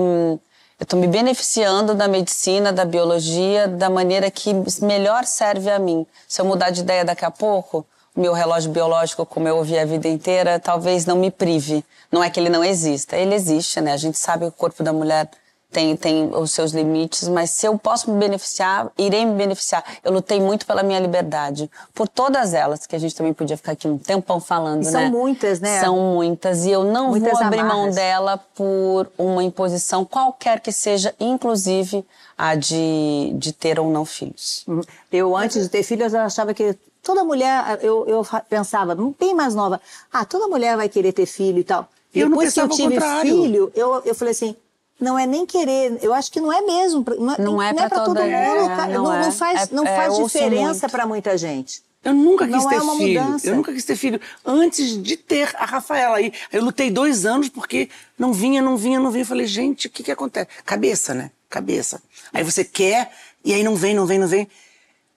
Eu 0.79 0.85
estou 0.85 1.01
me 1.01 1.07
beneficiando 1.07 1.95
da 1.95 2.07
medicina, 2.07 2.71
da 2.71 2.85
biologia, 2.85 3.67
da 3.67 3.89
maneira 3.89 4.31
que 4.31 4.51
melhor 4.83 5.25
serve 5.25 5.71
a 5.71 5.79
mim. 5.79 6.07
Se 6.29 6.39
eu 6.39 6.45
mudar 6.45 6.69
de 6.69 6.83
ideia 6.83 7.03
daqui 7.03 7.25
a 7.25 7.31
pouco, 7.31 7.87
meu 8.17 8.33
relógio 8.33 8.71
biológico, 8.71 9.27
como 9.27 9.47
eu 9.47 9.57
ouvi 9.57 9.79
a 9.79 9.85
vida 9.85 10.09
inteira, 10.09 10.59
talvez 10.59 11.05
não 11.05 11.17
me 11.17 11.31
prive. 11.31 11.85
Não 12.11 12.23
é 12.23 12.31
que 12.31 12.41
ele 12.41 12.49
não 12.49 12.65
exista, 12.65 13.17
ele 13.17 13.35
existe, 13.35 13.81
né? 13.81 13.93
A 13.93 13.97
gente 13.97 14.19
sabe 14.19 14.45
que 14.45 14.49
o 14.49 14.53
corpo 14.53 14.83
da 14.83 14.93
mulher 14.93 15.29
tem, 15.71 15.95
tem 15.97 16.31
os 16.33 16.53
seus 16.53 16.73
limites, 16.73 17.29
mas 17.29 17.51
se 17.51 17.67
eu 17.67 17.77
posso 17.79 18.11
me 18.11 18.19
beneficiar, 18.19 18.91
irei 18.97 19.27
me 19.27 19.35
beneficiar. 19.35 19.85
Eu 20.03 20.13
lutei 20.13 20.41
muito 20.41 20.65
pela 20.65 20.83
minha 20.83 20.99
liberdade, 20.99 21.71
por 21.93 22.09
todas 22.09 22.55
elas, 22.55 22.87
que 22.87 22.97
a 22.97 22.99
gente 22.99 23.15
também 23.15 23.35
podia 23.35 23.57
ficar 23.57 23.73
aqui 23.73 23.87
um 23.87 23.99
tempão 23.99 24.41
falando, 24.41 24.85
são 24.85 25.03
né? 25.03 25.11
muitas, 25.11 25.61
né? 25.61 25.81
São 25.81 26.15
muitas, 26.15 26.65
e 26.65 26.71
eu 26.71 26.85
não 26.85 27.11
Muitas 27.11 27.33
vou 27.33 27.43
abrir 27.43 27.63
mão 27.63 27.73
amarras. 27.73 27.95
dela 27.95 28.39
por 28.55 29.11
uma 29.19 29.43
imposição 29.43 30.05
qualquer 30.05 30.61
que 30.61 30.73
seja, 30.73 31.15
inclusive 31.21 32.07
a 32.39 32.55
de, 32.55 33.33
de 33.35 33.53
ter 33.53 33.79
ou 33.79 33.91
não 33.91 34.05
filhos. 34.05 34.65
Uhum. 34.67 34.81
Eu, 35.13 35.37
antes 35.37 35.65
de 35.65 35.69
ter 35.69 35.83
filho, 35.83 36.07
eu 36.07 36.21
achava 36.21 36.55
que 36.55 36.75
toda 37.07 37.23
mulher, 37.23 37.79
eu, 37.83 38.05
eu 38.09 38.25
fa- 38.25 38.41
pensava, 38.41 38.97
bem 39.19 39.33
mais 39.33 39.55
nova, 39.55 39.81
ah, 40.13 40.25
toda 40.25 40.49
mulher 40.49 40.77
vai 40.77 40.89
querer 40.89 41.13
ter 41.13 41.25
filho 41.27 41.61
e 41.61 41.65
tal. 41.65 41.89
Eu 42.13 42.29
não 42.29 42.31
Depois 42.39 42.53
que 42.53 42.61
eu 42.61 42.69
tive 42.69 42.99
filho, 43.23 43.71
eu, 43.77 44.03
eu 44.05 44.15
falei 44.15 44.33
assim, 44.33 44.57
não 45.01 45.17
é 45.19 45.25
nem 45.27 45.47
querer, 45.47 45.99
eu 46.03 46.13
acho 46.13 46.33
que 46.33 46.41
não 46.41 46.53
é 46.53 46.61
mesmo. 46.63 47.05
Não 47.19 47.33
é, 47.35 47.39
Não 47.39 47.63
é 47.63 47.73
pra 47.73 47.89
pra 47.89 48.01
todo 48.01 48.17
mundo. 48.19 48.29
é, 48.29 48.89
não 48.89 49.05
não, 49.05 49.13
é. 49.15 49.21
não 49.23 49.33
faz, 49.33 49.63
É- 49.71 49.75
não 49.75 49.85
é, 49.87 49.97
faz 49.97 50.17
diferença 50.17 50.89
para 50.89 51.07
muita 51.07 51.39
gente. 51.39 51.81
Eu 52.03 52.15
nunca 52.15 52.45
quis 52.47 52.55
Não 52.63 52.69
ter 52.69 52.77
é 52.77 52.81
uma 52.81 52.97
filho. 52.97 53.23
mudança. 53.23 53.47
Eu 53.49 53.57
nunca 53.57 53.73
quis 53.73 53.85
ter 53.85 53.97
filho 53.97 54.21
antes 54.45 55.03
de 55.03 55.17
ter 55.17 55.51
a 55.57 55.65
Rafaela 55.65 56.17
aí. 56.19 56.33
Eu 56.53 56.63
lutei 56.65 56.89
dois 56.91 57.27
anos 57.27 57.49
porque 57.49 57.89
não 58.19 58.33
vinha, 58.33 58.63
não 58.63 58.77
vinha, 58.77 58.99
não 59.01 59.11
vinha. 59.11 59.23
Eu 59.23 59.27
falei, 59.27 59.45
gente, 59.47 59.89
o 59.89 59.91
que 59.91 60.03
que 60.05 60.13
acontece? 60.13 60.49
Cabeça, 60.65 61.13
né? 61.15 61.31
Cabeça. 61.51 62.01
Aí 62.33 62.45
você 62.45 62.63
quer 62.65 63.11
e 63.45 63.53
aí 63.53 63.63
não 63.65 63.75
vem, 63.75 63.93
não 63.95 64.07
vem, 64.07 64.19
não 64.21 64.29
vem. 64.29 64.47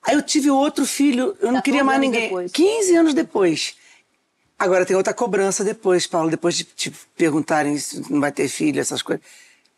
Aí 0.05 0.15
eu 0.15 0.21
tive 0.21 0.49
outro 0.49 0.85
filho, 0.85 1.35
eu 1.39 1.47
não 1.51 1.55
14 1.55 1.61
queria 1.63 1.83
mais 1.83 1.99
ninguém. 1.99 2.23
depois. 2.23 2.51
15 2.51 2.95
anos 2.95 3.13
depois. 3.13 3.75
Agora 4.57 4.85
tem 4.85 4.95
outra 4.95 5.13
cobrança 5.13 5.63
depois, 5.63 6.05
Paulo, 6.05 6.29
depois 6.29 6.55
de 6.55 6.63
te 6.65 6.91
perguntarem 7.15 7.77
se 7.77 8.11
não 8.11 8.19
vai 8.19 8.31
ter 8.31 8.47
filho, 8.49 8.79
essas 8.79 9.01
coisas. 9.01 9.23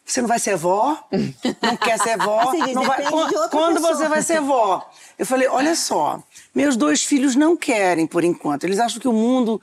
Você 0.03 0.19
não 0.21 0.27
vai 0.27 0.39
ser 0.39 0.57
vó? 0.57 0.97
Não 1.61 1.77
quer 1.77 1.97
ser 1.99 2.17
vó? 2.17 2.45
Você 2.45 2.65
diz, 2.65 2.73
não 2.73 2.83
vai... 2.83 3.03
Quando 3.49 3.75
pessoa. 3.75 3.95
você 3.95 4.07
vai 4.09 4.21
ser 4.23 4.41
vó? 4.41 4.89
Eu 5.17 5.25
falei, 5.27 5.47
olha 5.47 5.75
só, 5.75 6.21
meus 6.55 6.75
dois 6.75 7.03
filhos 7.03 7.35
não 7.35 7.55
querem 7.55 8.07
por 8.07 8.23
enquanto. 8.23 8.63
Eles 8.63 8.79
acham 8.79 8.99
que 8.99 9.07
o 9.07 9.13
mundo 9.13 9.61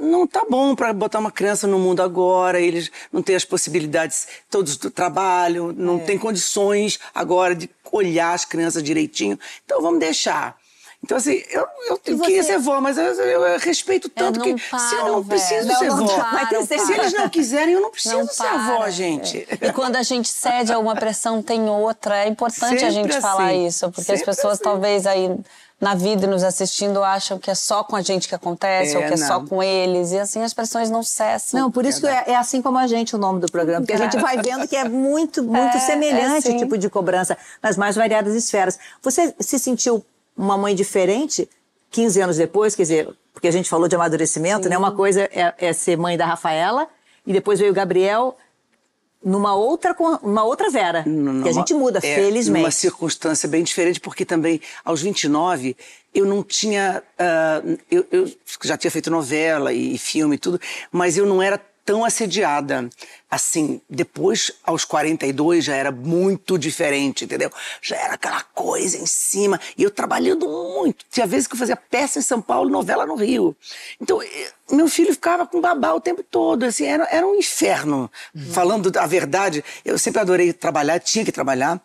não 0.00 0.26
tá 0.26 0.44
bom 0.48 0.74
para 0.74 0.92
botar 0.92 1.18
uma 1.18 1.30
criança 1.30 1.66
no 1.66 1.78
mundo 1.78 2.02
agora, 2.02 2.60
eles 2.60 2.90
não 3.12 3.22
têm 3.22 3.34
as 3.36 3.44
possibilidades 3.44 4.26
todos 4.50 4.76
do 4.76 4.90
trabalho, 4.90 5.72
não 5.76 5.96
É. 5.96 6.00
têm 6.00 6.18
condições 6.18 6.98
agora 7.14 7.54
de 7.54 7.70
olhar 7.90 8.32
as 8.34 8.44
crianças 8.44 8.82
direitinho. 8.82 9.38
Então 9.64 9.80
vamos 9.80 10.00
deixar. 10.00 10.56
Então, 11.04 11.18
assim, 11.18 11.40
eu, 11.50 11.64
eu, 11.88 12.00
eu 12.04 12.18
queria 12.18 12.42
ser 12.42 12.58
vó, 12.58 12.80
mas 12.80 12.98
eu, 12.98 13.04
eu 13.04 13.58
respeito 13.60 14.08
tanto 14.08 14.40
não 14.40 14.54
que 14.56 14.60
se 14.60 14.94
eu 14.96 15.06
não 15.06 15.24
preciso 15.24 15.66
velho. 15.68 15.78
ser 15.78 15.86
Não, 15.88 15.96
não 15.98 16.06
vó. 16.06 16.46
ter 16.66 16.78
se 16.80 16.92
eles 16.92 17.12
não 17.12 17.28
quiserem, 17.28 17.74
eu 17.74 17.80
não 17.80 17.90
preciso 17.90 18.16
Não 18.16 18.26
ser 18.26 18.42
para. 18.42 18.50
avó, 18.74 18.90
gente. 18.90 19.46
E 19.60 19.72
quando 19.72 19.94
a 19.96 20.02
gente 20.02 20.28
cede 20.28 20.72
a 20.72 20.78
uma 20.78 20.96
pressão, 20.96 21.42
tem 21.42 21.68
outra. 21.68 22.24
É 22.24 22.28
importante 22.28 22.74
a 22.84 22.90
Sempre 22.90 23.12
gente 23.12 23.20
falar 23.20 23.48
assim. 23.50 23.66
isso, 23.66 23.86
porque 23.92 24.00
as 24.00 24.18
Sempre 24.18 24.24
pessoas 24.24 24.54
assim. 24.54 24.64
talvez 24.64 25.06
aí 25.06 25.30
na 25.80 25.94
vida 25.94 26.24
e 26.24 26.26
nos 26.26 26.42
assistindo 26.42 27.02
acham 27.04 27.38
que 27.38 27.50
é 27.50 27.54
só 27.54 27.84
com 27.84 27.94
a 27.96 28.00
gente 28.00 28.28
que 28.28 28.34
acontece, 28.34 28.94
É, 28.94 28.98
ou 28.98 29.04
que 29.06 29.12
é 29.12 29.16
só 29.16 29.40
com 29.40 29.62
eles. 29.62 30.10
E 30.12 30.18
assim 30.18 30.42
as 30.42 30.54
pressões 30.54 30.88
não 30.88 31.02
cessam. 31.02 31.60
Não, 31.60 31.70
por 31.70 31.84
isso 31.84 32.00
que 32.00 32.06
é, 32.06 32.24
é 32.28 32.36
assim 32.36 32.62
como 32.62 32.78
a 32.78 32.86
gente 32.86 33.14
o 33.14 33.18
nome 33.18 33.40
do 33.40 33.50
programa, 33.52 33.82
porque 33.84 33.92
a 33.92 33.98
gente 33.98 34.16
vai 34.18 34.38
vendo 34.40 34.66
que 34.66 34.74
é 34.74 34.88
muito, 34.88 35.42
muito 35.44 35.76
É, 35.76 35.80
semelhante 35.80 36.46
é 36.46 36.50
o 36.50 36.52
sim. 36.52 36.56
tipo 36.56 36.78
de 36.78 36.88
cobrança 36.88 37.36
nas 37.62 37.76
mais 37.76 37.94
variadas 37.94 38.34
esferas. 38.34 38.78
Você 39.02 39.34
se 39.38 39.58
sentiu 39.58 40.04
uma 40.36 40.56
mãe 40.56 40.74
diferente 40.74 41.48
15 41.90 42.20
anos 42.22 42.36
depois? 42.38 42.74
Quer 42.74 42.82
dizer, 42.82 43.08
porque 43.34 43.48
a 43.48 43.52
gente 43.52 43.68
falou 43.68 43.86
de 43.86 43.94
amadurecimento, 43.94 44.68
né? 44.70 44.78
Uma 44.78 44.92
coisa 44.92 45.22
é, 45.32 45.54
é 45.58 45.72
ser 45.74 45.98
mãe 45.98 46.16
da 46.16 46.24
Rafaela 46.24 46.88
e 47.26 47.32
depois 47.34 47.58
veio 47.60 47.70
o 47.72 47.74
Gabriel 47.74 48.34
numa 49.24 49.54
outra, 49.54 49.94
numa 50.22 50.44
outra 50.44 50.70
Vera. 50.70 51.04
que 51.42 51.48
a 51.48 51.52
gente 51.52 51.74
muda, 51.74 51.98
é, 51.98 52.14
felizmente. 52.14 52.60
Numa 52.60 52.70
circunstância 52.70 53.48
bem 53.48 53.62
diferente, 53.62 54.00
porque 54.00 54.24
também, 54.24 54.60
aos 54.84 55.02
29, 55.02 55.76
eu 56.14 56.24
não 56.24 56.42
tinha. 56.42 57.02
ah, 57.18 57.62
eu, 57.90 58.06
eu 58.10 58.30
já 58.62 58.76
tinha 58.76 58.90
feito 58.90 59.10
novela 59.10 59.72
e, 59.72 59.98
filme 59.98 60.36
e 60.36 60.38
tudo, 60.38 60.60
mas 60.90 61.16
eu 61.16 61.26
não 61.26 61.42
era 61.42 61.60
tão 61.86 62.04
assediada. 62.04 62.90
Assim, 63.30 63.80
depois, 63.88 64.50
aos 64.64 64.84
42, 64.84 65.64
já 65.64 65.74
era 65.74 65.92
muito 65.92 66.58
diferente, 66.58 67.24
entendeu? 67.24 67.50
Já 67.80 67.96
era 67.96 68.14
aquela 68.14 68.42
coisa 68.42 68.98
em 68.98 69.06
cima. 69.06 69.58
E 69.78 69.84
eu 69.84 69.90
trabalhando 69.90 70.48
muito. 70.48 71.04
Tinha 71.10 71.26
vezes 71.26 71.46
que 71.46 71.54
eu 71.54 71.58
fazia 71.58 71.76
peça 71.76 72.18
em 72.18 72.22
São 72.22 72.42
Paulo, 72.42 72.68
novela 72.68 73.06
no 73.06 73.14
Rio. 73.14 73.56
Então, 74.00 74.20
meu 74.70 74.88
filho 74.88 75.12
ficava 75.12 75.46
com 75.46 75.60
babá 75.60 75.92
o 75.92 76.00
tempo 76.00 76.22
todo. 76.22 76.64
Assim, 76.64 76.84
era, 76.84 77.08
era 77.10 77.26
um 77.26 77.36
inferno. 77.36 78.10
Falando 78.52 78.92
a 78.98 79.06
verdade, 79.06 79.64
eu 79.84 79.98
sempre 79.98 80.20
adorei 80.20 80.52
trabalhar, 80.52 80.98
tinha 80.98 81.24
que 81.24 81.32
trabalhar 81.32 81.80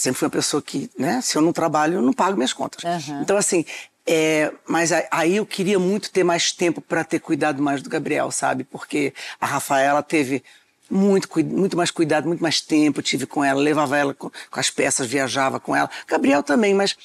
sempre 0.00 0.18
fui 0.18 0.26
uma 0.26 0.32
pessoa 0.32 0.62
que, 0.62 0.90
né, 0.98 1.20
se 1.20 1.36
eu 1.36 1.42
não 1.42 1.52
trabalho, 1.52 1.96
eu 1.96 2.02
não 2.02 2.12
pago 2.12 2.36
minhas 2.36 2.54
contas. 2.54 2.82
Aham. 2.84 3.20
Então, 3.20 3.36
assim, 3.36 3.66
é, 4.06 4.52
mas 4.66 4.90
aí 5.10 5.36
eu 5.36 5.46
queria 5.46 5.78
muito 5.78 6.10
ter 6.10 6.24
mais 6.24 6.52
tempo 6.52 6.80
para 6.80 7.04
ter 7.04 7.20
cuidado 7.20 7.62
mais 7.62 7.82
do 7.82 7.90
Gabriel, 7.90 8.30
sabe? 8.30 8.64
Porque 8.64 9.12
a 9.40 9.46
Rafaela 9.46 10.02
teve 10.02 10.42
muito, 10.90 11.28
muito 11.44 11.76
mais 11.76 11.90
cuidado, 11.90 12.26
muito 12.26 12.42
mais 12.42 12.60
tempo 12.60 13.00
tive 13.02 13.26
com 13.26 13.44
ela, 13.44 13.60
levava 13.60 13.96
ela 13.96 14.12
com, 14.14 14.28
com 14.28 14.60
as 14.60 14.70
peças, 14.70 15.06
viajava 15.06 15.60
com 15.60 15.76
ela. 15.76 15.88
Gabriel 16.08 16.42
também, 16.42 16.74
mas 16.74 16.96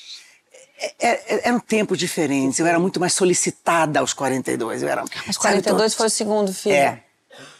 é- 0.99 1.35
é- 1.35 1.47
eram 1.47 1.59
tempos 1.59 1.97
diferentes. 1.97 2.59
Eu 2.59 2.65
era 2.65 2.79
muito 2.79 2.99
mais 2.99 3.13
solicitada 3.13 3.99
aos 3.99 4.11
42. 4.13 4.81
Eu 4.81 4.89
era, 4.89 5.01
Mas 5.03 5.35
sabe, 5.35 5.61
42 5.61 5.91
então- 5.93 5.97
foi 5.97 6.07
o 6.07 6.09
segundo 6.09 6.53
filho. 6.53 6.75
É. 6.75 7.03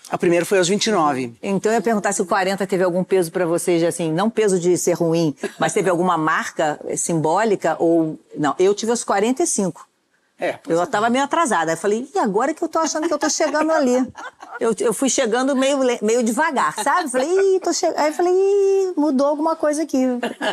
A 0.09 0.17
primeira 0.17 0.45
foi 0.45 0.59
aos 0.59 0.67
29. 0.67 1.33
Então 1.41 1.71
eu 1.71 1.77
ia 1.77 1.81
perguntar 1.81 2.13
se 2.13 2.21
o 2.21 2.25
40 2.25 2.65
teve 2.67 2.83
algum 2.83 3.03
peso 3.03 3.31
pra 3.31 3.45
vocês, 3.45 3.83
assim, 3.83 4.11
não 4.11 4.29
peso 4.29 4.59
de 4.59 4.77
ser 4.77 4.93
ruim, 4.93 5.35
mas 5.59 5.73
teve 5.73 5.89
alguma 5.89 6.17
marca 6.17 6.79
eh, 6.87 6.95
simbólica 6.95 7.75
ou 7.79 8.19
não? 8.37 8.55
Eu 8.59 8.73
tive 8.75 8.91
os 8.91 9.03
45. 9.03 9.87
É, 10.37 10.59
Eu 10.67 10.83
estava 10.83 11.09
meio 11.09 11.23
atrasada. 11.23 11.71
Aí 11.71 11.77
falei, 11.77 12.09
e 12.13 12.19
agora 12.19 12.53
que 12.53 12.61
eu 12.61 12.67
tô 12.67 12.77
achando 12.79 13.07
que 13.07 13.13
eu 13.13 13.17
tô 13.17 13.29
chegando 13.29 13.71
ali? 13.71 14.05
Eu, 14.59 14.75
eu 14.79 14.93
fui 14.93 15.09
chegando 15.09 15.55
meio, 15.55 15.79
meio 16.01 16.21
devagar, 16.23 16.73
sabe? 16.83 17.09
Falei, 17.09 17.55
ih, 17.55 17.59
tô 17.61 17.71
chegando. 17.71 17.97
Aí 17.97 18.09
eu 18.09 18.13
falei, 18.13 18.33
ih, 18.33 18.93
mudou 18.97 19.27
alguma 19.27 19.55
coisa 19.55 19.83
aqui. 19.83 19.97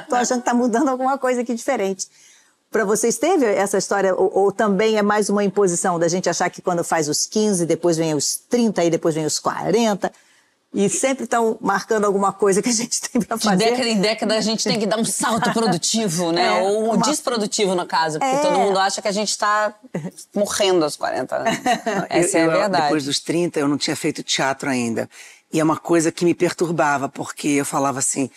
Tô 0.09 0.15
achando 0.15 0.39
que 0.39 0.45
tá 0.47 0.55
mudando 0.55 0.89
alguma 0.89 1.19
coisa 1.19 1.41
aqui 1.41 1.53
diferente. 1.53 2.07
Pra 2.73 2.85
vocês 2.87 3.19
teve 3.19 3.45
essa 3.47 3.77
história, 3.79 4.15
ou, 4.15 4.31
ou 4.35 4.51
também 4.51 4.97
é 4.97 5.03
mais 5.03 5.29
uma 5.29 5.45
imposição 5.45 5.99
da 5.99 6.09
gente 6.09 6.29
achar 6.29 6.49
que 6.51 6.63
quando 6.63 6.83
faz 6.83 7.07
os 7.09 7.27
15, 7.27 7.67
depois 7.67 7.97
vem 7.99 8.15
os 8.15 8.35
30 8.37 8.83
e 8.83 8.91
depois 8.91 9.15
vem 9.15 9.27
os 9.27 9.39
40, 9.39 10.11
e 10.75 10.89
sempre 10.89 11.25
estão 11.25 11.59
marcando 11.61 12.07
alguma 12.07 12.33
coisa 12.33 12.63
que 12.63 12.71
a 12.71 12.73
gente 12.73 12.99
tem 13.03 13.21
pra 13.21 13.37
De 13.37 13.45
fazer? 13.45 13.57
década 13.73 13.89
em 13.91 14.01
década 14.01 14.35
a 14.39 14.41
gente 14.41 14.65
tem 14.65 14.79
que 14.81 14.87
dar 14.87 14.99
um 14.99 15.05
salto 15.05 15.53
produtivo, 15.53 16.33
né? 16.33 16.47
É, 16.47 16.63
Ou 16.63 16.85
um 16.85 16.95
uma- 16.95 17.05
desprodutivo, 17.05 17.75
no 17.75 17.85
caso. 17.87 18.19
Porque 18.19 18.37
É. 18.37 18.39
todo 18.39 18.59
mundo 18.59 18.79
acha 18.79 19.03
que 19.03 19.09
a 19.09 19.13
gente 19.13 19.29
está 19.29 19.75
morrendo 20.35 20.83
aos 20.83 20.97
40 20.97 21.37
anos. 21.37 21.59
Essa 22.09 22.39
Eu- 22.39 22.41
é 22.41 22.53
a 22.53 22.55
eu, 22.57 22.61
verdade. 22.63 22.83
Depois 22.85 23.05
dos 23.05 23.21
30, 23.21 23.61
eu 23.61 23.69
não 23.69 23.77
tinha 23.77 23.95
feito 23.95 24.23
teatro 24.23 24.71
ainda. 24.71 25.11
E 25.53 25.61
é 25.61 25.63
uma 25.63 25.77
coisa 25.77 26.11
que 26.11 26.25
me 26.25 26.33
perturbava, 26.35 27.07
porque 27.07 27.49
eu 27.49 27.67
falava 27.67 27.99
assim. 27.99 28.31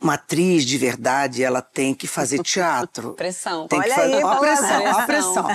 Uma 0.00 0.14
atriz 0.14 0.64
de 0.64 0.78
verdade, 0.78 1.42
ela 1.42 1.60
tem 1.60 1.92
que 1.92 2.06
fazer 2.06 2.40
teatro. 2.42 3.14
Pressão. 3.18 3.66
Tem 3.66 3.80
que 3.80 3.86
Olha 3.86 3.94
fazer. 3.96 4.14
aí, 4.14 4.22
Ó 4.24 4.28
a 4.28 4.36
pressão, 4.38 4.84
ó 4.84 4.88
a 4.88 5.02
pressão. 5.02 5.46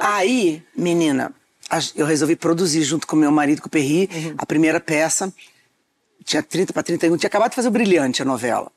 Aí, 0.00 0.62
menina, 0.76 1.32
eu 1.94 2.06
resolvi 2.06 2.34
produzir 2.34 2.82
junto 2.84 3.06
com 3.06 3.14
meu 3.16 3.30
marido, 3.30 3.60
com 3.60 3.68
o 3.68 3.70
Perri, 3.70 4.08
Uhum. 4.12 4.34
a 4.38 4.46
primeira 4.46 4.80
peça. 4.80 5.32
Tinha 6.24 6.42
30 6.42 6.72
para 6.72 6.82
31, 6.82 7.16
tinha 7.16 7.28
acabado 7.28 7.50
de 7.50 7.56
fazer 7.56 7.68
o 7.68 7.70
Brilhante, 7.70 8.22
a 8.22 8.24
novela. 8.24 8.70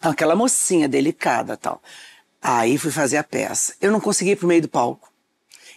Aquela 0.00 0.36
mocinha 0.36 0.88
delicada 0.88 1.56
tal. 1.56 1.80
Aí 2.42 2.76
fui 2.78 2.90
fazer 2.90 3.16
a 3.16 3.24
peça. 3.24 3.74
Eu 3.80 3.90
não 3.90 4.00
consegui 4.00 4.32
ir 4.32 4.36
pro 4.36 4.46
meio 4.46 4.62
do 4.62 4.68
palco. 4.68 5.10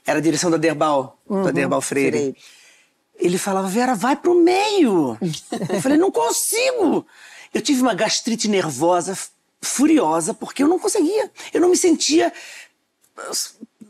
Era 0.06 0.20
a 0.20 0.22
direção 0.22 0.50
da 0.52 0.58
Derbal, 0.58 1.18
da 1.30 1.52
Derbal 1.52 1.82
Freire. 1.82 2.18
Freire. 2.18 2.38
Ele 3.18 3.38
falava, 3.38 3.68
Vera, 3.68 3.94
vai 3.96 4.16
pro 4.16 4.34
meio. 4.36 5.18
eu 5.74 5.82
falei, 5.82 5.98
não 5.98 6.12
consigo. 6.12 7.06
Eu 7.54 7.62
tive 7.62 7.82
uma 7.82 7.94
gastrite 7.94 8.48
nervosa 8.48 9.18
furiosa 9.62 10.34
porque 10.34 10.64
eu 10.64 10.68
não 10.68 10.80
conseguia. 10.80 11.30
Eu 11.54 11.62
não 11.62 11.70
me 11.70 11.78
sentia 11.78 12.32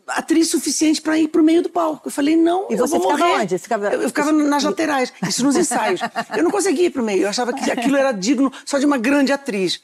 atriz 0.07 0.49
suficiente 0.49 1.01
para 1.01 1.17
ir 1.17 1.27
pro 1.29 1.43
meio 1.43 1.61
do 1.61 1.69
palco. 1.69 2.07
Eu 2.07 2.11
falei, 2.11 2.35
não, 2.35 2.67
E 2.69 2.73
eu 2.73 2.79
você 2.79 2.97
vou 2.97 3.01
ficava 3.11 3.25
morrer. 3.29 3.41
onde? 3.43 3.57
Ficava- 3.57 3.87
Eu, 3.93 4.01
eu 4.01 4.07
ficava 4.09 4.31
nas 4.31 4.63
laterais, 4.63 5.13
isso 5.27 5.43
nos 5.43 5.55
ensaios. 5.55 6.01
Eu 6.35 6.43
não 6.43 6.51
conseguia 6.51 6.87
ir 6.87 6.89
pro 6.89 7.03
meio. 7.03 7.23
Eu 7.23 7.29
achava 7.29 7.53
que 7.53 7.69
aquilo 7.71 7.95
era 7.95 8.11
digno 8.11 8.51
só 8.65 8.77
de 8.77 8.85
uma 8.85 8.97
grande 8.97 9.31
atriz. 9.31 9.79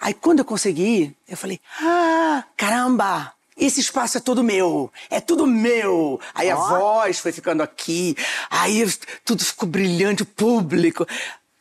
Aí 0.00 0.14
quando 0.14 0.40
eu 0.40 0.44
consegui 0.44 0.82
ir, 0.82 1.16
eu 1.28 1.36
falei, 1.36 1.60
ah, 1.80 2.44
caramba! 2.56 3.32
Esse 3.56 3.80
espaço 3.80 4.16
é 4.16 4.20
todo 4.20 4.42
meu, 4.42 4.90
é 5.10 5.20
tudo 5.20 5.46
meu. 5.46 6.18
Aí 6.34 6.50
a 6.50 6.56
voz 6.56 7.18
foi 7.18 7.32
ficando 7.32 7.62
aqui, 7.62 8.16
aí 8.50 8.82
tudo 9.24 9.44
ficou 9.44 9.68
brilhante, 9.68 10.22
o 10.22 10.26
público, 10.26 11.06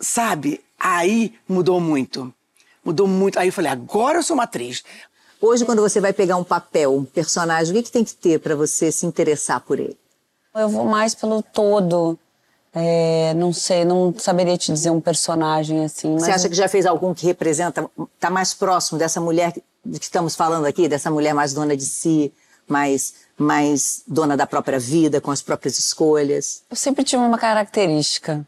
sabe? 0.02 0.62
Aí 0.80 1.34
mudou 1.48 1.80
muito, 1.80 2.34
mudou 2.84 3.08
muito. 3.08 3.40
Aí 3.40 3.48
eu 3.48 3.54
falei, 3.54 3.72
agora 3.72 4.18
eu 4.18 4.24
sou 4.24 4.34
uma 4.34 4.44
atriz. 4.44 4.84
Hoje, 5.40 5.66
quando 5.66 5.82
você 5.82 6.00
vai 6.00 6.14
pegar 6.14 6.36
um 6.38 6.44
papel, 6.44 6.96
um 6.96 7.06
personagem, 7.06 7.72
o 7.72 7.78
que, 7.78 7.84
que 7.84 7.92
tem 7.92 8.04
que 8.04 8.14
ter 8.14 8.40
pra 8.40 8.56
você 8.56 8.92
se 8.92 9.06
interessar 9.06 9.62
por 9.62 9.80
ele? 9.80 9.98
Eu 10.54 10.70
vou 10.70 10.86
mais 10.86 11.16
pelo 11.16 11.42
todo. 11.42 12.18
É, 12.74 13.34
não 13.34 13.52
sei, 13.52 13.84
não 13.84 14.14
saberia 14.18 14.58
te 14.58 14.72
dizer 14.72 14.92
um 14.92 15.02
personagem 15.02 15.84
assim. 15.84 16.14
Mas 16.14 16.24
Você 16.24 16.32
acha 16.32 16.50
que 16.50 16.56
já 16.56 16.70
fez 16.70 16.86
algum 16.86 17.14
que 17.14 17.26
representa, 17.26 17.90
está 18.16 18.30
mais 18.30 18.54
próximo 18.54 18.98
dessa 18.98 19.20
mulher 19.20 19.52
que 19.52 19.62
que 19.84 20.06
estamos 20.06 20.36
falando 20.36 20.66
aqui, 20.66 20.88
dessa 20.88 21.10
mulher 21.10 21.34
mais 21.34 21.54
dona 21.54 21.76
de 21.76 21.86
si, 21.86 22.32
mais, 22.68 23.16
mais 23.38 24.04
dona 24.08 24.38
da 24.38 24.46
própria 24.46 24.80
vida, 24.80 25.20
com 25.20 25.32
as 25.32 25.42
próprias 25.42 25.78
escolhas? 25.78 26.64
Eu 26.70 26.76
sempre 26.76 27.04
tive 27.04 27.22
uma 27.22 27.38
característica. 27.38 28.46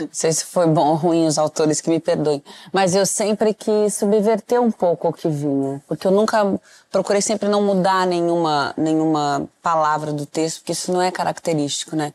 Não 0.00 0.08
sei 0.12 0.32
se 0.32 0.44
foi 0.44 0.66
bom 0.66 0.88
ou 0.88 0.94
ruim 0.94 1.26
os 1.26 1.38
autores 1.38 1.80
que 1.80 1.90
me 1.90 2.00
perdoem. 2.00 2.42
Mas 2.72 2.94
eu 2.94 3.04
sempre 3.04 3.52
quis 3.52 3.94
subverter 3.94 4.60
um 4.60 4.70
pouco 4.70 5.08
o 5.08 5.12
que 5.12 5.28
vinha. 5.28 5.82
Porque 5.86 6.06
eu 6.06 6.10
nunca 6.10 6.58
procurei 6.90 7.20
sempre 7.20 7.48
não 7.48 7.62
mudar 7.62 8.06
nenhuma, 8.06 8.72
nenhuma 8.76 9.48
palavra 9.62 10.12
do 10.12 10.26
texto, 10.26 10.58
porque 10.58 10.72
isso 10.72 10.92
não 10.92 11.02
é 11.02 11.10
característico, 11.10 11.96
né? 11.96 12.12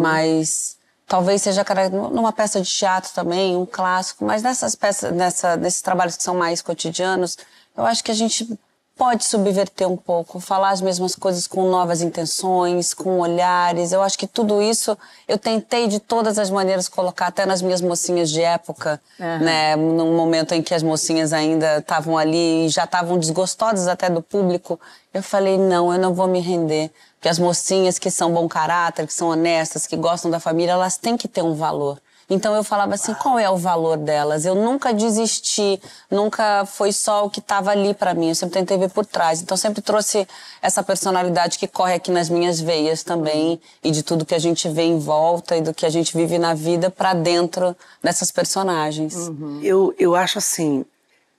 Mas 0.00 0.76
talvez 1.06 1.42
seja 1.42 1.64
numa 1.90 2.32
peça 2.32 2.60
de 2.60 2.68
teatro 2.68 3.12
também, 3.14 3.56
um 3.56 3.66
clássico. 3.66 4.24
Mas 4.24 4.42
nessas 4.42 4.74
peças, 4.74 5.12
nessa, 5.12 5.56
nesses 5.56 5.82
trabalhos 5.82 6.16
que 6.16 6.22
são 6.22 6.34
mais 6.34 6.62
cotidianos, 6.62 7.36
eu 7.76 7.84
acho 7.84 8.02
que 8.02 8.10
a 8.10 8.14
gente 8.14 8.58
pode 8.96 9.24
subverter 9.24 9.88
um 9.88 9.96
pouco, 9.96 10.38
falar 10.38 10.70
as 10.70 10.80
mesmas 10.80 11.16
coisas 11.16 11.46
com 11.46 11.68
novas 11.68 12.00
intenções, 12.00 12.94
com 12.94 13.18
olhares. 13.18 13.92
Eu 13.92 14.02
acho 14.02 14.16
que 14.16 14.26
tudo 14.26 14.62
isso 14.62 14.96
eu 15.26 15.36
tentei 15.36 15.88
de 15.88 15.98
todas 15.98 16.38
as 16.38 16.48
maneiras 16.48 16.88
colocar 16.88 17.26
até 17.26 17.44
nas 17.44 17.60
minhas 17.60 17.80
mocinhas 17.80 18.30
de 18.30 18.40
época, 18.40 19.00
né, 19.18 19.74
num 19.74 20.16
momento 20.16 20.52
em 20.52 20.62
que 20.62 20.74
as 20.74 20.82
mocinhas 20.82 21.32
ainda 21.32 21.78
estavam 21.78 22.16
ali 22.16 22.66
e 22.66 22.68
já 22.68 22.84
estavam 22.84 23.18
desgostosas 23.18 23.88
até 23.88 24.08
do 24.08 24.22
público. 24.22 24.78
Eu 25.12 25.22
falei 25.22 25.58
não, 25.58 25.92
eu 25.92 25.98
não 25.98 26.14
vou 26.14 26.28
me 26.28 26.40
render, 26.40 26.90
porque 27.16 27.28
as 27.28 27.38
mocinhas 27.38 27.98
que 27.98 28.10
são 28.10 28.32
bom 28.32 28.48
caráter, 28.48 29.06
que 29.06 29.14
são 29.14 29.28
honestas, 29.28 29.86
que 29.86 29.96
gostam 29.96 30.30
da 30.30 30.38
família, 30.38 30.72
elas 30.72 30.96
têm 30.96 31.16
que 31.16 31.26
ter 31.26 31.42
um 31.42 31.54
valor. 31.54 31.98
Então 32.28 32.54
eu 32.54 32.64
falava 32.64 32.94
assim, 32.94 33.12
qual 33.14 33.38
é 33.38 33.48
o 33.50 33.56
valor 33.56 33.96
delas? 33.96 34.44
Eu 34.44 34.54
nunca 34.54 34.92
desisti, 34.92 35.80
nunca 36.10 36.64
foi 36.66 36.92
só 36.92 37.26
o 37.26 37.30
que 37.30 37.40
estava 37.40 37.70
ali 37.70 37.94
para 37.94 38.14
mim, 38.14 38.28
eu 38.28 38.34
sempre 38.34 38.54
tentei 38.54 38.78
ver 38.78 38.90
por 38.90 39.04
trás. 39.04 39.42
Então 39.42 39.56
sempre 39.56 39.82
trouxe 39.82 40.26
essa 40.62 40.82
personalidade 40.82 41.58
que 41.58 41.66
corre 41.66 41.94
aqui 41.94 42.10
nas 42.10 42.28
minhas 42.28 42.60
veias 42.60 43.02
também 43.02 43.60
e 43.82 43.90
de 43.90 44.02
tudo 44.02 44.24
que 44.24 44.34
a 44.34 44.38
gente 44.38 44.68
vê 44.68 44.82
em 44.82 44.98
volta 44.98 45.56
e 45.56 45.60
do 45.60 45.74
que 45.74 45.84
a 45.84 45.90
gente 45.90 46.16
vive 46.16 46.38
na 46.38 46.54
vida 46.54 46.90
para 46.90 47.14
dentro 47.14 47.76
dessas 48.02 48.30
personagens. 48.30 49.14
Uhum. 49.14 49.60
Eu, 49.62 49.94
eu 49.98 50.14
acho 50.14 50.38
assim, 50.38 50.84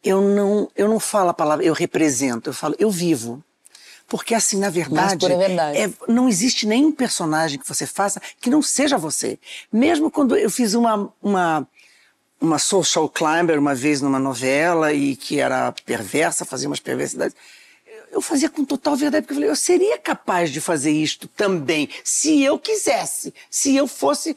eu 0.04 0.22
não, 0.22 0.70
eu 0.76 0.88
não 0.88 1.00
falo 1.00 1.30
a 1.30 1.34
palavra 1.34 1.66
eu 1.66 1.74
represento, 1.74 2.50
eu 2.50 2.54
falo 2.54 2.76
eu 2.78 2.92
vivo. 2.92 3.44
Porque, 4.08 4.36
assim, 4.36 4.60
na 4.60 4.70
verdade, 4.70 5.28
verdade. 5.28 5.78
É, 5.78 5.92
não 6.08 6.30
existe 6.30 6.68
nenhum 6.68 6.92
personagem 6.92 7.60
que 7.60 7.68
você 7.68 7.88
faça 7.88 8.22
que 8.40 8.50
não 8.50 8.62
seja 8.62 8.98
você. 8.98 9.40
Mesmo 9.72 10.12
quando 10.12 10.38
eu 10.38 10.50
fiz 10.50 10.76
uma, 10.76 11.12
uma, 11.22 11.68
uma 12.40 12.60
social 12.60 13.10
climber 13.10 13.58
uma 13.58 13.74
vez 13.74 14.02
numa 14.02 14.20
novela 14.20 14.94
e 14.94 15.16
que 15.16 15.40
era 15.40 15.72
perversa, 15.86 16.46
fazia 16.46 16.70
umas 16.70 16.80
perversidades, 16.80 17.36
eu 18.12 18.22
fazia 18.22 18.50
com 18.50 18.64
total 18.64 18.96
verdade, 18.96 19.24
porque 19.24 19.34
eu 19.34 19.38
falei, 19.38 19.50
eu 19.50 19.56
seria 19.56 19.98
capaz 19.98 20.50
de 20.50 20.62
fazer 20.62 20.92
isto 20.92 21.28
também, 21.28 21.90
se 22.04 22.42
eu 22.42 22.58
quisesse, 22.58 23.34
se 23.50 23.76
eu 23.76 23.88
fosse 23.88 24.36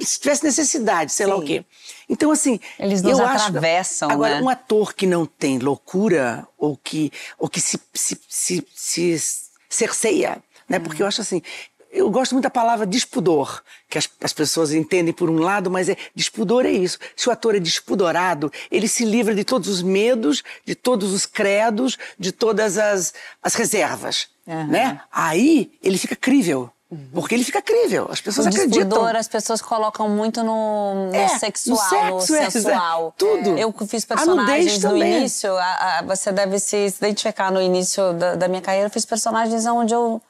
se 0.00 0.18
tivesse 0.18 0.44
necessidade, 0.44 1.12
sei 1.12 1.26
Sim. 1.26 1.32
lá 1.32 1.38
o 1.38 1.44
quê. 1.44 1.64
Então, 2.08 2.30
assim. 2.30 2.58
Eles 2.78 3.02
nos 3.02 3.18
eu 3.18 3.24
atravessam. 3.24 4.08
Acho, 4.08 4.14
agora, 4.14 4.34
né? 4.36 4.42
um 4.42 4.48
ator 4.48 4.94
que 4.94 5.06
não 5.06 5.24
tem 5.26 5.58
loucura, 5.58 6.46
ou 6.58 6.76
que, 6.76 7.12
ou 7.38 7.48
que 7.48 7.60
se, 7.60 7.78
se, 7.92 8.18
se, 8.28 8.66
se 8.74 9.22
cerceia, 9.68 10.42
né? 10.68 10.78
Porque 10.78 11.02
eu 11.02 11.06
acho 11.06 11.20
assim. 11.20 11.42
Eu 11.90 12.10
gosto 12.10 12.32
muito 12.32 12.42
da 12.42 12.50
palavra 12.50 12.84
despudor, 12.84 13.62
que 13.88 13.96
as, 13.96 14.10
as 14.20 14.32
pessoas 14.32 14.72
entendem 14.72 15.14
por 15.14 15.30
um 15.30 15.38
lado, 15.38 15.70
mas 15.70 15.88
é 15.88 15.96
despudor 16.12 16.66
é 16.66 16.70
isso. 16.72 16.98
Se 17.14 17.28
o 17.28 17.32
ator 17.32 17.54
é 17.54 17.60
despudorado, 17.60 18.52
ele 18.68 18.88
se 18.88 19.04
livra 19.04 19.32
de 19.32 19.44
todos 19.44 19.68
os 19.68 19.80
medos, 19.80 20.42
de 20.64 20.74
todos 20.74 21.12
os 21.12 21.24
credos, 21.24 21.96
de 22.18 22.32
todas 22.32 22.78
as, 22.78 23.14
as 23.40 23.54
reservas, 23.54 24.26
uhum. 24.44 24.66
né? 24.66 25.00
Aí 25.12 25.70
ele 25.80 25.96
fica 25.96 26.16
crível. 26.16 26.68
Porque 27.12 27.34
ele 27.34 27.44
fica 27.44 27.62
crível, 27.62 28.08
as 28.10 28.20
pessoas 28.20 28.46
o 28.46 28.48
acreditam. 28.48 29.04
As 29.06 29.28
pessoas 29.28 29.62
colocam 29.62 30.08
muito 30.08 30.42
no, 30.42 31.08
no 31.08 31.14
é, 31.14 31.28
sexual, 31.38 32.14
no, 32.14 32.20
sexo, 32.20 32.32
no 32.32 32.38
é, 32.38 32.50
sensual. 32.50 33.08
É, 33.08 33.12
tudo. 33.18 33.58
Eu 33.58 33.72
fiz 33.86 34.04
personagens 34.04 34.82
no 34.82 34.90
também. 34.90 35.18
início, 35.18 35.56
a, 35.56 35.98
a, 35.98 36.02
você 36.02 36.32
deve 36.32 36.58
se, 36.58 36.90
se 36.90 36.96
identificar 36.98 37.50
no 37.50 37.60
início 37.60 38.12
da, 38.14 38.34
da, 38.34 38.48
minha 38.48 38.60
carreira, 38.60 38.86
eu 38.86 38.90
fiz 38.90 39.04
personagens 39.04 39.66
onde 39.66 39.94
eu. 39.94 40.20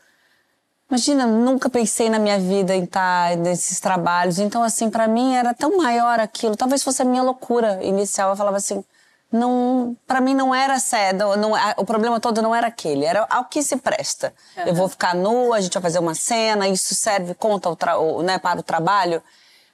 Imagina, 0.89 1.27
nunca 1.27 1.71
pensei 1.71 2.11
na 2.11 2.19
minha 2.19 2.39
vida 2.39 2.75
em 2.75 2.85
estar 2.85 3.37
nesses 3.37 3.81
trabalhos. 3.81 4.39
Então, 4.39 4.63
assim, 4.63 4.91
para 4.91 5.09
mim 5.09 5.35
era 5.35 5.55
tão 5.55 5.77
maior 5.79 6.21
aquilo. 6.21 6.57
Talvez 6.57 6.83
fosse 6.83 7.03
a 7.03 7.05
minha 7.05 7.23
loucura 7.23 7.81
inicial. 7.83 8.31
Eu 8.31 8.37
falava 8.37 8.59
assim, 8.59 8.85
não, 9.35 9.97
para 10.07 10.21
mim 10.21 10.33
não 10.33 10.55
era 10.55 10.79
cedo, 10.79 11.37
não, 11.37 11.55
o 11.77 11.85
problema 11.85 12.21
todo 12.21 12.41
não 12.41 12.55
era 12.55 12.69
aquele, 12.69 13.05
era 13.05 13.27
ao 13.29 13.47
que 13.47 13.65
se 13.65 13.77
presta. 13.77 14.33
Uhum. 14.57 14.63
Eu 14.63 14.75
vou 14.77 14.89
ficar 14.89 15.13
nua, 15.13 15.57
a 15.57 15.61
gente 15.61 15.73
vai 15.73 15.83
fazer 15.83 15.99
uma 15.99 16.15
cena, 16.15 16.69
isso 16.69 16.95
serve 16.95 17.35
conta 17.35 17.69
o 17.69 17.75
tra, 17.75 17.99
o, 17.99 18.23
né, 18.23 18.39
para 18.39 18.61
o 18.61 18.63
trabalho. 18.63 19.21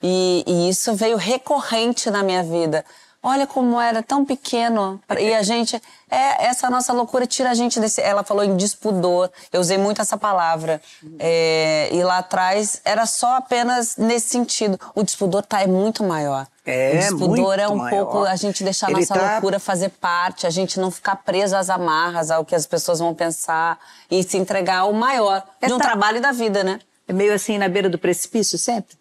E, 0.02 0.42
e, 0.46 0.70
isso 0.70 0.94
veio 0.94 1.18
recorrente 1.18 2.10
na 2.10 2.22
minha 2.22 2.42
vida. 2.42 2.86
Olha 3.22 3.46
como 3.46 3.78
era 3.78 4.02
tão 4.02 4.24
pequeno 4.24 4.98
e 5.18 5.34
a 5.34 5.42
gente 5.42 5.76
é 6.10 6.46
essa 6.46 6.70
nossa 6.70 6.90
loucura 6.94 7.26
tira 7.26 7.50
a 7.50 7.54
gente 7.54 7.78
desse. 7.78 8.00
Ela 8.00 8.24
falou 8.24 8.42
em 8.42 8.56
despudor. 8.56 9.28
Eu 9.52 9.60
usei 9.60 9.76
muito 9.76 10.00
essa 10.00 10.16
palavra 10.16 10.80
é, 11.18 11.90
e 11.92 12.02
lá 12.02 12.16
atrás 12.16 12.80
era 12.82 13.04
só 13.04 13.36
apenas 13.36 13.98
nesse 13.98 14.30
sentido. 14.30 14.80
O 14.94 15.02
despudor 15.02 15.42
tá 15.42 15.60
é 15.60 15.66
muito 15.66 16.02
maior. 16.02 16.46
É, 16.70 16.90
o 16.90 16.98
despudor 16.98 17.58
é 17.58 17.68
um 17.68 17.76
maior. 17.76 17.90
pouco 17.90 18.24
a 18.24 18.36
gente 18.36 18.62
deixar 18.64 18.88
a 18.88 18.90
nossa 18.90 19.14
tá... 19.14 19.32
loucura 19.32 19.58
fazer 19.58 19.90
parte, 19.90 20.46
a 20.46 20.50
gente 20.50 20.78
não 20.78 20.90
ficar 20.90 21.16
preso 21.16 21.56
às 21.56 21.70
amarras, 21.70 22.30
ao 22.30 22.44
que 22.44 22.54
as 22.54 22.66
pessoas 22.66 22.98
vão 22.98 23.14
pensar 23.14 23.78
e 24.10 24.22
se 24.22 24.36
entregar 24.36 24.80
ao 24.80 24.92
maior 24.92 25.44
é 25.60 25.66
de 25.66 25.72
um 25.72 25.78
tá... 25.78 25.84
trabalho 25.84 26.20
da 26.20 26.32
vida, 26.32 26.64
né? 26.64 26.78
É 27.06 27.12
meio 27.12 27.34
assim 27.34 27.58
na 27.58 27.68
beira 27.68 27.88
do 27.88 27.98
precipício 27.98 28.56
sempre? 28.58 28.96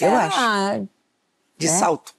Eu 0.00 0.14
acho. 0.14 0.88
De 1.56 1.66
é? 1.66 1.70
salto. 1.70 2.14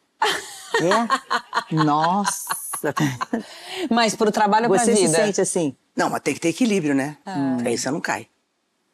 É? 0.75 1.75
Nossa! 1.75 2.55
Mas 3.89 4.15
pro 4.15 4.31
trabalho 4.31 4.65
ou 4.65 4.75
pra 4.75 4.83
Você 4.83 4.93
vida? 4.93 5.07
se 5.07 5.15
sente 5.15 5.41
assim? 5.41 5.75
Não, 5.95 6.09
mas 6.09 6.21
tem 6.21 6.33
que 6.33 6.39
ter 6.39 6.47
equilíbrio, 6.49 6.95
né? 6.95 7.17
Ah. 7.25 7.57
Aí 7.65 7.77
você 7.77 7.91
não 7.91 7.99
cai. 7.99 8.27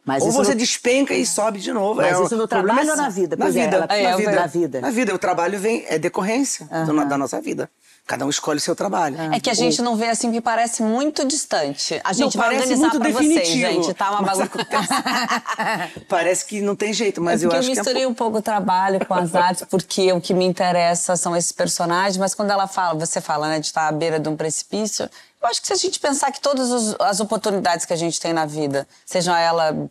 Mas 0.06 0.24
ou 0.24 0.32
você 0.32 0.52
no... 0.52 0.60
despenca 0.60 1.14
e 1.14 1.26
sobe 1.26 1.60
de 1.60 1.74
novo. 1.74 1.96
Mas 1.96 2.18
é, 2.18 2.24
isso 2.24 2.38
no 2.38 2.48
trabalho 2.48 2.90
é 2.90 2.92
ou 2.92 2.98
na 2.98 3.10
vida? 3.10 3.36
Na 3.36 3.50
vida. 3.50 3.88
É, 3.90 4.04
na, 4.04 4.18
vida. 4.18 4.32
na 4.32 4.48
vida. 4.48 4.82
Na 4.82 4.92
vida. 4.92 5.16
O 5.16 5.18
trabalho 5.18 5.60
vem, 5.60 5.84
é 5.88 5.98
decorrência 5.98 6.68
uhum. 6.72 7.08
da 7.08 7.18
nossa 7.18 7.42
vida. 7.42 7.70
Cada 8.08 8.24
um 8.24 8.30
escolhe 8.30 8.60
o 8.60 8.62
seu 8.62 8.76
trabalho. 8.76 9.18
É 9.34 9.40
que 9.40 9.50
a 9.50 9.54
gente 9.56 9.82
não 9.82 9.96
vê 9.96 10.10
assim 10.10 10.32
que 10.32 10.40
parece 10.40 10.84
muito 10.84 11.26
distante. 11.26 12.00
A 12.04 12.14
gente 12.14 12.36
não, 12.36 12.44
vai 12.44 12.56
parece 12.56 12.74
organizar 12.74 12.88
muito 12.90 13.00
pra 13.00 13.10
definitivo. 13.10 13.46
vocês, 13.46 13.58
gente. 13.58 13.94
Tá 13.96 14.12
uma 14.12 14.22
bagunça. 14.22 14.50
parece 16.08 16.46
que 16.46 16.62
não 16.62 16.76
tem 16.76 16.94
jeito, 16.94 17.20
mas 17.20 17.42
é 17.42 17.48
eu 17.48 17.52
acho 17.52 17.64
eu 17.64 17.76
misturei 17.76 18.02
que 18.02 18.04
é 18.04 18.08
um 18.08 18.14
pouco 18.14 18.38
o 18.38 18.42
trabalho 18.44 19.04
com 19.04 19.14
as 19.16 19.34
artes, 19.34 19.66
porque 19.68 20.14
o 20.14 20.22
que 20.22 20.36
me 20.36 20.46
interessa 20.46 21.18
são 21.18 21.36
esses 21.36 21.52
personagens, 21.52 22.18
mas 22.18 22.36
quando 22.36 22.52
ela 22.52 22.68
fala, 22.68 22.94
você 22.94 23.20
fala, 23.20 23.48
né, 23.48 23.60
de 23.60 23.66
estar 23.66 23.88
à 23.88 23.92
beira 23.92 24.20
de 24.20 24.30
um 24.30 24.36
precipício, 24.36 25.10
eu 25.46 25.50
acho 25.52 25.62
que 25.62 25.68
se 25.68 25.74
a 25.74 25.76
gente 25.76 26.00
pensar 26.00 26.32
que 26.32 26.42
todas 26.42 26.96
as 27.00 27.20
oportunidades 27.20 27.86
que 27.86 27.94
a 27.94 27.96
gente 27.96 28.20
tem 28.20 28.34
na 28.34 28.46
vida, 28.46 28.88
seja 29.06 29.40
ela 29.40 29.90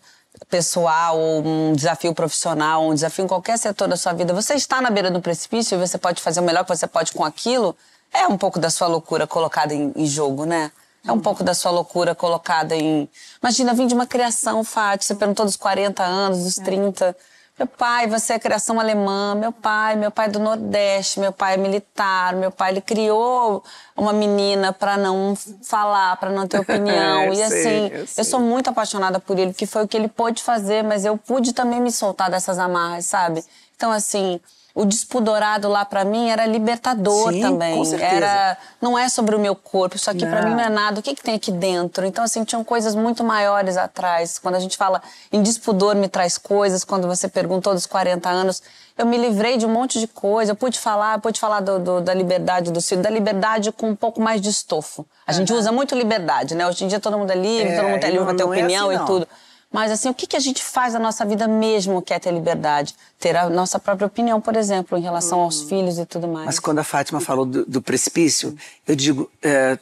pessoal, 0.50 1.16
ou 1.16 1.46
um 1.46 1.72
desafio 1.72 2.12
profissional, 2.12 2.88
um 2.88 2.94
desafio 2.94 3.24
em 3.24 3.28
qualquer 3.28 3.56
setor 3.56 3.86
da 3.86 3.96
sua 3.96 4.12
vida, 4.12 4.34
você 4.34 4.54
está 4.54 4.80
na 4.80 4.90
beira 4.90 5.12
do 5.12 5.20
precipício 5.20 5.76
e 5.76 5.78
você 5.78 5.96
pode 5.96 6.20
fazer 6.20 6.40
o 6.40 6.42
melhor 6.42 6.64
que 6.64 6.76
você 6.76 6.88
pode 6.88 7.12
com 7.12 7.24
aquilo, 7.24 7.76
é 8.12 8.26
um 8.26 8.36
pouco 8.36 8.58
da 8.58 8.68
sua 8.68 8.88
loucura 8.88 9.28
colocada 9.28 9.72
em, 9.72 9.92
em 9.94 10.06
jogo, 10.06 10.44
né? 10.44 10.72
É 11.06 11.12
um 11.12 11.20
pouco 11.20 11.44
da 11.44 11.54
sua 11.54 11.70
loucura 11.70 12.14
colocada 12.14 12.74
em. 12.74 13.08
Imagina, 13.40 13.74
vim 13.74 13.86
de 13.86 13.94
uma 13.94 14.06
criação, 14.06 14.64
Fátima, 14.64 15.06
você 15.06 15.14
perguntou 15.14 15.44
dos 15.44 15.54
40 15.54 16.02
anos, 16.02 16.42
dos 16.44 16.54
30. 16.56 17.14
Meu 17.56 17.68
pai, 17.68 18.08
você 18.08 18.32
é 18.32 18.38
criação 18.38 18.80
alemã. 18.80 19.34
Meu 19.36 19.52
pai, 19.52 19.94
meu 19.94 20.10
pai 20.10 20.26
é 20.26 20.28
do 20.28 20.40
Nordeste, 20.40 21.20
meu 21.20 21.32
pai 21.32 21.54
é 21.54 21.56
militar. 21.56 22.34
Meu 22.34 22.50
pai, 22.50 22.72
ele 22.72 22.80
criou 22.80 23.62
uma 23.96 24.12
menina 24.12 24.72
para 24.72 24.96
não 24.96 25.36
falar, 25.62 26.16
para 26.16 26.30
não 26.30 26.48
ter 26.48 26.58
opinião. 26.60 27.32
e 27.32 27.40
assim, 27.40 27.62
sei, 27.62 27.92
eu, 27.92 28.06
eu, 28.16 28.24
sou 28.24 28.40
muito 28.40 28.70
apaixonada 28.70 29.20
por 29.20 29.38
ele, 29.38 29.54
que 29.54 29.66
foi 29.66 29.84
o 29.84 29.88
que 29.88 29.96
ele 29.96 30.08
pôde 30.08 30.42
fazer, 30.42 30.82
mas 30.82 31.04
eu 31.04 31.16
pude 31.16 31.52
também 31.52 31.80
me 31.80 31.92
soltar 31.92 32.28
dessas 32.28 32.58
amarras, 32.58 33.06
sabe? 33.06 33.44
Então, 33.76 33.92
assim, 33.92 34.40
o 34.74 34.84
despudorado 34.84 35.68
lá 35.68 35.84
para 35.84 36.04
mim 36.04 36.30
era 36.30 36.44
libertador 36.46 37.32
Sim, 37.32 37.40
também. 37.40 37.76
Com 37.76 37.84
certeza. 37.84 38.12
Era, 38.12 38.58
não 38.82 38.98
é 38.98 39.08
sobre 39.08 39.36
o 39.36 39.38
meu 39.38 39.54
corpo, 39.54 39.94
isso 39.94 40.10
aqui 40.10 40.26
para 40.26 40.42
mim 40.42 40.50
não 40.50 40.60
é 40.60 40.68
nada. 40.68 40.98
O 40.98 41.02
que, 41.02 41.14
que 41.14 41.22
tem 41.22 41.36
aqui 41.36 41.52
dentro? 41.52 42.04
Então 42.04 42.24
assim, 42.24 42.42
tinham 42.42 42.64
coisas 42.64 42.94
muito 42.96 43.22
maiores 43.22 43.76
atrás. 43.76 44.36
Quando 44.36 44.56
a 44.56 44.58
gente 44.58 44.76
fala 44.76 45.00
em 45.32 45.40
despudor 45.42 45.94
me 45.94 46.08
traz 46.08 46.36
coisas, 46.36 46.82
quando 46.82 47.06
você 47.06 47.28
perguntou 47.28 47.72
dos 47.72 47.86
40 47.86 48.28
anos, 48.28 48.60
eu 48.98 49.06
me 49.06 49.16
livrei 49.16 49.56
de 49.56 49.64
um 49.64 49.68
monte 49.68 50.00
de 50.00 50.08
coisa. 50.08 50.50
Eu 50.50 50.56
pude 50.56 50.80
falar, 50.80 51.20
pude 51.20 51.38
falar 51.38 51.60
do, 51.60 51.78
do, 51.78 52.00
da 52.00 52.12
liberdade 52.12 52.72
do 52.72 52.82
filho, 52.82 53.00
da 53.00 53.10
liberdade 53.10 53.70
com 53.70 53.90
um 53.90 53.96
pouco 53.96 54.20
mais 54.20 54.40
de 54.40 54.48
estofo. 54.48 55.06
A 55.24 55.32
gente 55.32 55.52
usa 55.52 55.70
muito 55.70 55.94
liberdade, 55.94 56.56
né? 56.56 56.66
Hoje 56.66 56.84
em 56.84 56.88
dia 56.88 56.98
todo 56.98 57.16
mundo 57.16 57.30
é 57.30 57.36
livre, 57.36 57.68
É, 57.68 57.76
todo 57.76 57.90
mundo 57.90 58.04
é 58.04 58.10
livre 58.10 58.24
para 58.24 58.36
ter 58.36 58.44
não 58.44 58.54
é 58.54 58.58
opinião 58.58 58.90
assim, 58.90 58.96
e 58.96 59.18
não. 59.20 59.26
Mas 59.74 59.90
assim, 59.90 60.08
o 60.08 60.14
que, 60.14 60.24
que 60.24 60.36
a 60.36 60.40
gente 60.40 60.62
faz 60.62 60.92
na 60.94 61.00
nossa 61.00 61.26
vida 61.26 61.48
mesmo 61.48 62.00
que 62.00 62.14
é 62.14 62.18
ter 62.20 62.30
liberdade? 62.30 62.94
Ter 63.18 63.34
a 63.34 63.50
nossa 63.50 63.76
própria 63.76 64.06
opinião, 64.06 64.40
por 64.40 64.54
exemplo, 64.54 64.96
em 64.96 65.00
relação 65.00 65.40
aos 65.40 65.62
filhos 65.62 65.98
e 65.98 66.06
tudo 66.06 66.28
mais. 66.28 66.46
Mas 66.46 66.60
quando 66.60 66.78
a 66.78 66.84
Fátima 66.84 67.20
falou 67.20 67.44
do, 67.44 67.66
do 67.66 67.82
precipício, 67.82 68.56
eu 68.86 68.94
digo, 68.94 69.28
é, 69.42 69.76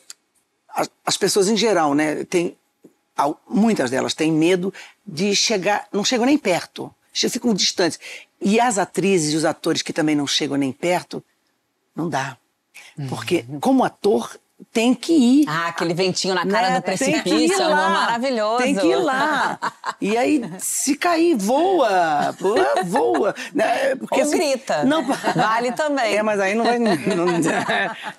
as, 0.70 0.88
as 1.04 1.16
pessoas 1.18 1.46
em 1.50 1.58
geral, 1.58 1.92
né, 1.92 2.24
tem, 2.24 2.56
muitas 3.46 3.90
delas 3.90 4.14
têm 4.14 4.32
medo 4.32 4.72
de 5.06 5.36
chegar, 5.36 5.86
não 5.92 6.02
chegam 6.02 6.24
nem 6.24 6.38
perto, 6.38 6.90
ficam 7.12 7.52
distantes. 7.52 8.00
E 8.40 8.58
as 8.58 8.78
atrizes 8.78 9.34
e 9.34 9.36
os 9.36 9.44
atores 9.44 9.82
que 9.82 9.92
também 9.92 10.16
não 10.16 10.26
chegam 10.26 10.56
nem 10.56 10.72
perto, 10.72 11.22
não 11.94 12.08
dá. 12.08 12.38
Porque, 13.10 13.44
como 13.60 13.84
ator, 13.84 14.40
tem 14.72 14.94
que 14.94 15.12
ir. 15.12 15.44
Ah, 15.48 15.68
aquele 15.68 15.94
ventinho 15.94 16.34
na 16.34 16.46
cara 16.46 16.70
né? 16.70 16.80
do 16.80 16.82
precipício, 16.82 17.58
lá. 17.68 17.88
maravilhoso. 17.88 18.58
Tem 18.62 18.74
que 18.74 18.86
ir 18.86 18.96
lá. 18.96 19.58
E 20.00 20.16
aí, 20.16 20.42
se 20.58 20.94
cair, 20.96 21.36
voa. 21.36 22.34
Voa, 22.38 22.74
voa. 22.84 23.34
Né? 23.54 23.94
Porque, 23.96 24.22
Ou 24.22 24.30
grita. 24.30 24.84
Não, 24.84 25.02
Vale 25.34 25.72
também. 25.72 26.16
É, 26.16 26.22
mas 26.22 26.38
aí 26.40 26.54
não 26.54 26.64
vai. 26.64 26.78
não- 26.78 26.92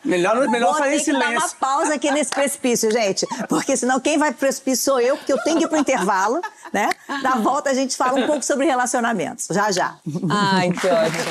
melhor 0.03 0.47
melhor 0.49 0.71
Vou 0.71 0.77
fazer 0.79 0.95
em 0.97 1.03
que 1.03 1.11
dar 1.11 1.19
uma 1.19 1.25
silêncio. 1.27 1.57
pausa 1.59 1.93
aqui 1.95 2.11
nesse 2.11 2.31
precipício, 2.31 2.91
gente. 2.91 3.25
Porque 3.47 3.75
senão 3.77 3.99
quem 3.99 4.17
vai 4.17 4.31
pro 4.31 4.39
precipício 4.39 4.85
sou 4.85 4.99
eu, 4.99 5.17
porque 5.17 5.31
eu 5.33 5.41
tenho 5.43 5.57
que 5.57 5.65
ir 5.65 5.67
pro 5.67 5.77
intervalo, 5.77 6.41
né? 6.71 6.89
Na 7.21 7.35
volta 7.35 7.69
a 7.69 7.73
gente 7.73 7.95
fala 7.95 8.19
um 8.19 8.27
pouco 8.27 8.43
sobre 8.43 8.65
relacionamentos. 8.65 9.47
Já, 9.51 9.71
já. 9.71 9.95
Ai, 10.29 10.71
que 10.71 10.87
ótimo. 10.87 11.23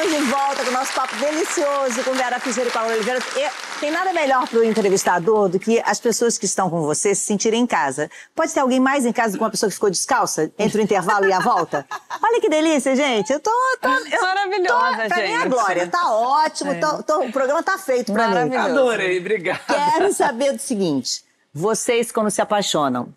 Estamos 0.00 0.26
de 0.26 0.30
volta 0.30 0.62
com 0.64 0.70
o 0.70 0.72
nosso 0.72 0.94
papo 0.94 1.16
delicioso 1.16 2.04
com 2.04 2.12
Vera 2.12 2.38
Fischer 2.38 2.66
e 2.66 2.70
Paulo 2.70 2.92
Oliveira. 2.92 3.18
E 3.36 3.80
Tem 3.80 3.90
nada 3.90 4.12
melhor 4.12 4.46
para 4.46 4.60
o 4.60 4.64
entrevistador 4.64 5.48
do 5.48 5.58
que 5.58 5.80
as 5.84 5.98
pessoas 5.98 6.38
que 6.38 6.44
estão 6.44 6.70
com 6.70 6.82
você 6.82 7.16
se 7.16 7.22
sentirem 7.22 7.62
em 7.62 7.66
casa. 7.66 8.08
Pode 8.32 8.52
ter 8.54 8.60
alguém 8.60 8.78
mais 8.78 9.04
em 9.04 9.12
casa 9.12 9.32
do 9.32 9.38
que 9.38 9.42
uma 9.44 9.50
pessoa 9.50 9.68
que 9.68 9.74
ficou 9.74 9.90
descalça 9.90 10.52
entre 10.56 10.80
o 10.80 10.84
intervalo 10.84 11.26
e 11.26 11.32
a 11.32 11.40
volta? 11.40 11.84
Olha 12.22 12.40
que 12.40 12.48
delícia, 12.48 12.94
gente. 12.94 13.32
Eu 13.32 13.40
tô. 13.40 13.50
tô 13.80 13.88
eu 13.88 14.22
Maravilhosa, 14.22 15.02
tô, 15.02 15.08
pra 15.08 15.16
gente. 15.16 15.28
mim 15.36 15.42
é 15.42 15.48
glória. 15.48 15.86
Tá 15.88 16.12
ótimo. 16.12 16.78
tô- 16.78 17.02
tô- 17.02 17.20
o 17.24 17.32
programa 17.32 17.62
tá 17.64 17.76
feito 17.76 18.12
pra 18.12 18.28
mim. 18.44 18.54
Adorei, 18.54 19.18
obrigado. 19.18 19.60
Quero 19.66 20.12
saber 20.12 20.52
do 20.52 20.60
seguinte: 20.60 21.24
vocês, 21.52 22.12
quando 22.12 22.30
se 22.30 22.40
apaixonam, 22.40 23.08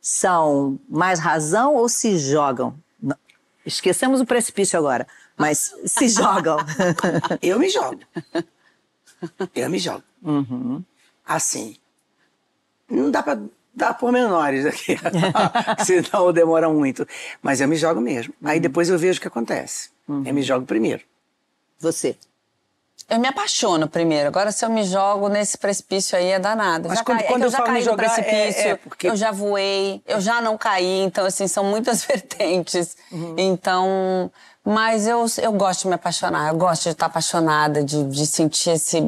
são 0.00 0.76
mais 0.88 1.20
razão 1.20 1.74
ou 1.76 1.88
se 1.88 2.18
jogam? 2.18 2.74
Esquecemos 3.64 4.20
o 4.20 4.26
precipício 4.26 4.78
agora, 4.78 5.06
mas 5.36 5.74
se 5.84 6.08
jogam. 6.08 6.58
Eu 7.42 7.58
me 7.58 7.68
jogo. 7.68 8.00
Eu 9.54 9.70
me 9.70 9.78
jogo. 9.78 10.02
Assim. 11.24 11.76
Não 12.88 13.10
dá 13.10 13.22
pra 13.22 13.38
dar 13.74 13.94
pormenores 13.94 14.64
aqui, 14.64 14.96
senão 15.84 16.32
demora 16.32 16.68
muito. 16.68 17.06
Mas 17.42 17.60
eu 17.60 17.68
me 17.68 17.76
jogo 17.76 18.00
mesmo. 18.00 18.32
Aí 18.42 18.58
depois 18.60 18.88
eu 18.88 18.98
vejo 18.98 19.18
o 19.18 19.20
que 19.20 19.28
acontece. 19.28 19.90
Eu 20.08 20.32
me 20.32 20.42
jogo 20.42 20.64
primeiro. 20.64 21.02
Você. 21.78 22.16
Eu 23.08 23.20
me 23.20 23.28
apaixono 23.28 23.88
primeiro. 23.88 24.26
Agora, 24.28 24.50
se 24.50 24.64
eu 24.64 24.68
me 24.70 24.82
jogo 24.82 25.28
nesse 25.28 25.56
precipício 25.56 26.18
aí, 26.18 26.26
é 26.32 26.38
danado. 26.40 26.88
Mas 26.88 26.98
já 26.98 27.04
quando- 27.04 27.18
quando 27.18 27.26
é 27.26 27.38
que 27.38 27.42
eu 27.42 27.46
eu 27.46 27.50
já 27.50 27.58
caí 27.62 27.72
me 27.74 27.78
no 27.78 27.84
jogar, 27.84 28.04
é- 28.04 28.22
precipício, 28.22 28.68
é 28.70 28.76
porque- 28.76 29.08
eu 29.08 29.16
já 29.16 29.30
voei, 29.30 30.02
eu 30.06 30.20
já 30.20 30.40
não 30.40 30.58
caí. 30.58 31.02
Então, 31.02 31.24
assim, 31.24 31.46
são 31.46 31.62
muitas 31.64 32.02
vertentes. 32.06 32.96
Então, 33.36 34.30
mas 34.64 35.06
eu, 35.06 35.24
eu 35.40 35.52
gosto 35.52 35.82
de 35.82 35.88
me 35.88 35.94
apaixonar. 35.94 36.48
Eu 36.48 36.56
gosto 36.58 36.82
de 36.84 36.88
estar 36.90 37.06
apaixonada, 37.06 37.84
de, 37.84 38.02
de 38.04 38.26
sentir 38.26 38.70
esse, 38.70 39.06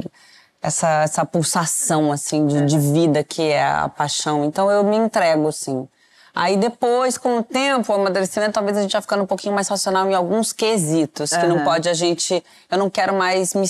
essa, 0.62 1.02
essa 1.02 1.24
pulsação, 1.26 2.12
assim, 2.12 2.46
de, 2.46 2.64
de 2.66 2.78
vida 2.78 3.24
que 3.24 3.42
é 3.42 3.64
a 3.64 3.88
paixão. 3.88 4.44
Então, 4.44 4.70
eu 4.70 4.84
me 4.84 4.96
entrego, 4.96 5.48
assim. 5.48 5.88
Aí 6.38 6.56
depois, 6.56 7.18
com 7.18 7.38
o 7.38 7.42
tempo, 7.42 7.92
o 7.92 7.96
amadurecimento, 7.96 8.52
talvez 8.52 8.76
a 8.76 8.82
gente 8.82 8.92
já 8.92 9.00
ficando 9.00 9.24
um 9.24 9.26
pouquinho 9.26 9.52
mais 9.52 9.66
racional 9.66 10.08
em 10.08 10.14
alguns 10.14 10.52
quesitos, 10.52 11.30
que 11.30 11.46
não 11.48 11.56
Aham. 11.56 11.64
pode 11.64 11.88
a 11.88 11.94
gente. 11.94 12.44
Eu 12.70 12.78
não 12.78 12.88
quero 12.88 13.12
mais 13.12 13.54
me. 13.54 13.66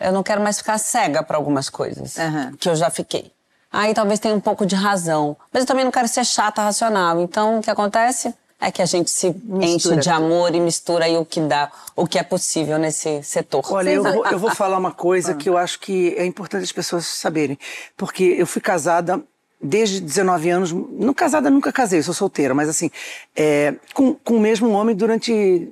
Eu 0.00 0.10
não 0.12 0.24
quero 0.24 0.40
mais 0.40 0.58
ficar 0.58 0.76
cega 0.76 1.22
para 1.22 1.36
algumas 1.36 1.70
coisas 1.70 2.18
Aham. 2.18 2.52
que 2.58 2.68
eu 2.68 2.74
já 2.74 2.90
fiquei. 2.90 3.30
Aí 3.72 3.94
talvez 3.94 4.18
tenha 4.18 4.34
um 4.34 4.40
pouco 4.40 4.66
de 4.66 4.74
razão. 4.74 5.36
Mas 5.52 5.62
eu 5.62 5.68
também 5.68 5.84
não 5.84 5.92
quero 5.92 6.08
ser 6.08 6.24
chata 6.24 6.62
racional. 6.62 7.20
Então, 7.20 7.60
o 7.60 7.62
que 7.62 7.70
acontece 7.70 8.34
é 8.60 8.72
que 8.72 8.82
a 8.82 8.86
gente 8.86 9.08
se 9.08 9.28
enche 9.62 9.94
de 9.98 10.10
amor 10.10 10.52
e 10.52 10.58
mistura 10.58 11.04
aí 11.04 11.16
o 11.16 11.24
que 11.24 11.40
dá, 11.40 11.70
o 11.94 12.08
que 12.08 12.18
é 12.18 12.24
possível 12.24 12.76
nesse 12.76 13.22
setor. 13.22 13.64
Olha, 13.70 13.90
eu 13.90 14.02
vou, 14.02 14.26
eu 14.26 14.38
vou 14.40 14.50
falar 14.52 14.78
uma 14.78 14.92
coisa 14.92 15.32
que 15.36 15.48
eu 15.48 15.56
acho 15.56 15.78
que 15.78 16.12
é 16.18 16.26
importante 16.26 16.64
as 16.64 16.72
pessoas 16.72 17.06
saberem. 17.06 17.56
Porque 17.96 18.24
eu 18.24 18.48
fui 18.48 18.60
casada 18.60 19.22
desde 19.66 20.00
19 20.00 20.48
anos. 20.50 20.72
Não 20.72 21.12
casada, 21.14 21.50
nunca 21.50 21.72
casei, 21.72 22.02
sou 22.02 22.14
solteira, 22.14 22.54
mas 22.54 22.68
assim, 22.68 22.90
é, 23.34 23.74
com, 23.94 24.14
com 24.14 24.36
o 24.36 24.40
mesmo 24.40 24.70
homem 24.70 24.94
durante 24.94 25.68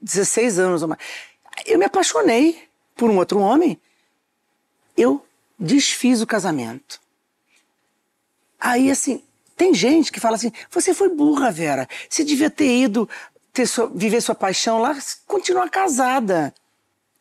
16 0.00 0.58
anos. 0.58 0.82
ou 0.82 0.88
mais. 0.88 1.00
Eu 1.66 1.78
me 1.78 1.84
apaixonei 1.84 2.62
por 2.96 3.10
um 3.10 3.16
outro 3.18 3.38
homem. 3.40 3.78
Eu 4.96 5.24
desfiz 5.58 6.20
o 6.20 6.26
casamento. 6.26 7.00
Aí, 8.60 8.90
assim, 8.90 9.22
tem 9.56 9.74
gente 9.74 10.12
que 10.12 10.20
fala 10.20 10.36
assim: 10.36 10.52
você 10.70 10.94
foi 10.94 11.08
burra, 11.08 11.50
Vera. 11.50 11.88
Você 12.08 12.24
devia 12.24 12.50
ter 12.50 12.66
ido 12.82 13.08
ter 13.52 13.66
sua- 13.66 13.88
viver 13.94 14.20
sua 14.20 14.34
paixão 14.34 14.78
lá, 14.78 14.96
continuar 15.26 15.68
casada. 15.70 16.54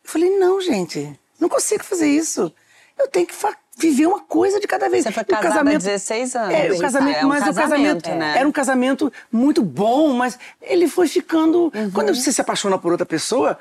Eu 0.04 0.10
falei: 0.10 0.30
não, 0.38 0.62
gente, 0.62 1.20
não 1.40 1.50
consigo 1.50 1.84
fazer 1.84 2.08
isso. 2.08 2.54
Eu 2.98 3.08
tenho 3.08 3.26
que 3.26 3.34
fa- 3.34 3.58
viver 3.82 4.06
uma 4.06 4.20
coisa 4.22 4.60
de 4.60 4.68
cada 4.68 4.88
vez. 4.90 5.04
Você 5.04 5.12
foi 5.12 5.24
o 5.24 5.26
casada 5.28 5.70
há 5.70 5.78
16 5.78 6.36
anos. 6.36 6.54
É, 6.54 6.72
o 6.72 6.80
casamento, 6.80 7.18
é 7.18 7.26
um 7.26 7.30
mas 7.30 7.42
o 7.42 7.46
casamento 7.54 8.04
casamento, 8.04 8.10
né? 8.10 8.38
era 8.38 8.48
um 8.48 8.52
casamento 8.52 9.14
muito 9.32 9.62
bom, 9.64 10.14
mas 10.14 10.38
ele 10.62 10.88
foi 10.88 11.08
ficando. 11.08 11.72
Uhum. 11.74 11.92
Quando 11.92 12.14
você 12.14 12.32
se 12.32 12.40
apaixona 12.42 12.78
por 12.78 12.92
outra 12.92 13.06
pessoa, 13.06 13.58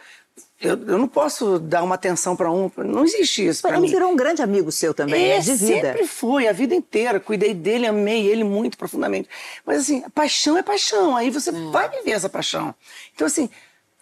eu, 0.61 0.73
eu 0.87 0.99
não 0.99 1.09
posso 1.09 1.59
dar 1.59 1.83
uma 1.83 1.95
atenção 1.95 2.37
para 2.37 2.51
um. 2.53 2.71
Não 2.77 3.05
existe 3.05 3.47
isso 3.47 3.63
para 3.63 3.73
Ele 3.73 3.81
mim. 3.83 3.89
virou 3.89 4.13
um 4.13 4.17
grande 4.17 4.43
amigo 4.43 4.71
seu 4.71 4.93
também, 4.93 5.31
É, 5.31 5.37
né? 5.37 5.41
de 5.41 5.55
vida. 5.55 5.93
sempre 5.93 6.07
foi, 6.07 6.47
a 6.47 6.53
vida 6.53 6.75
inteira. 6.75 7.19
Cuidei 7.19 7.55
dele, 7.55 7.87
amei 7.87 8.27
ele 8.27 8.45
muito 8.45 8.77
profundamente. 8.77 9.29
Mas 9.65 9.81
assim, 9.81 10.03
paixão 10.15 10.59
é 10.59 10.63
paixão, 10.63 11.17
aí 11.17 11.31
você 11.31 11.51
vai 11.51 11.89
viver 11.89 12.13
essa 12.13 12.29
paixão. 12.29 12.75
Então 13.15 13.27
assim, 13.27 13.49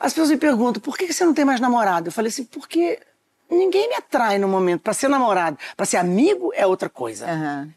as 0.01 0.13
pessoas 0.13 0.31
me 0.31 0.37
perguntam, 0.37 0.81
por 0.83 0.97
que 0.99 1.13
você 1.13 1.25
não 1.25 1.33
tem 1.35 1.45
mais 1.45 1.61
namorado? 1.61 2.09
Eu 2.09 2.13
falei 2.13 2.29
assim, 2.29 2.45
porque 2.45 2.99
ninguém 3.51 3.89
me 3.89 3.95
atrai 3.95 4.39
no 4.39 4.49
momento. 4.49 4.83
Para 4.83 4.93
ser 4.93 5.09
namorado, 5.09 5.59
para 5.77 5.87
ser 5.87 5.97
amigo 5.97 6.53
é 6.55 6.67
outra 6.67 6.89
coisa. 6.89 7.27
Aham. 7.27 7.71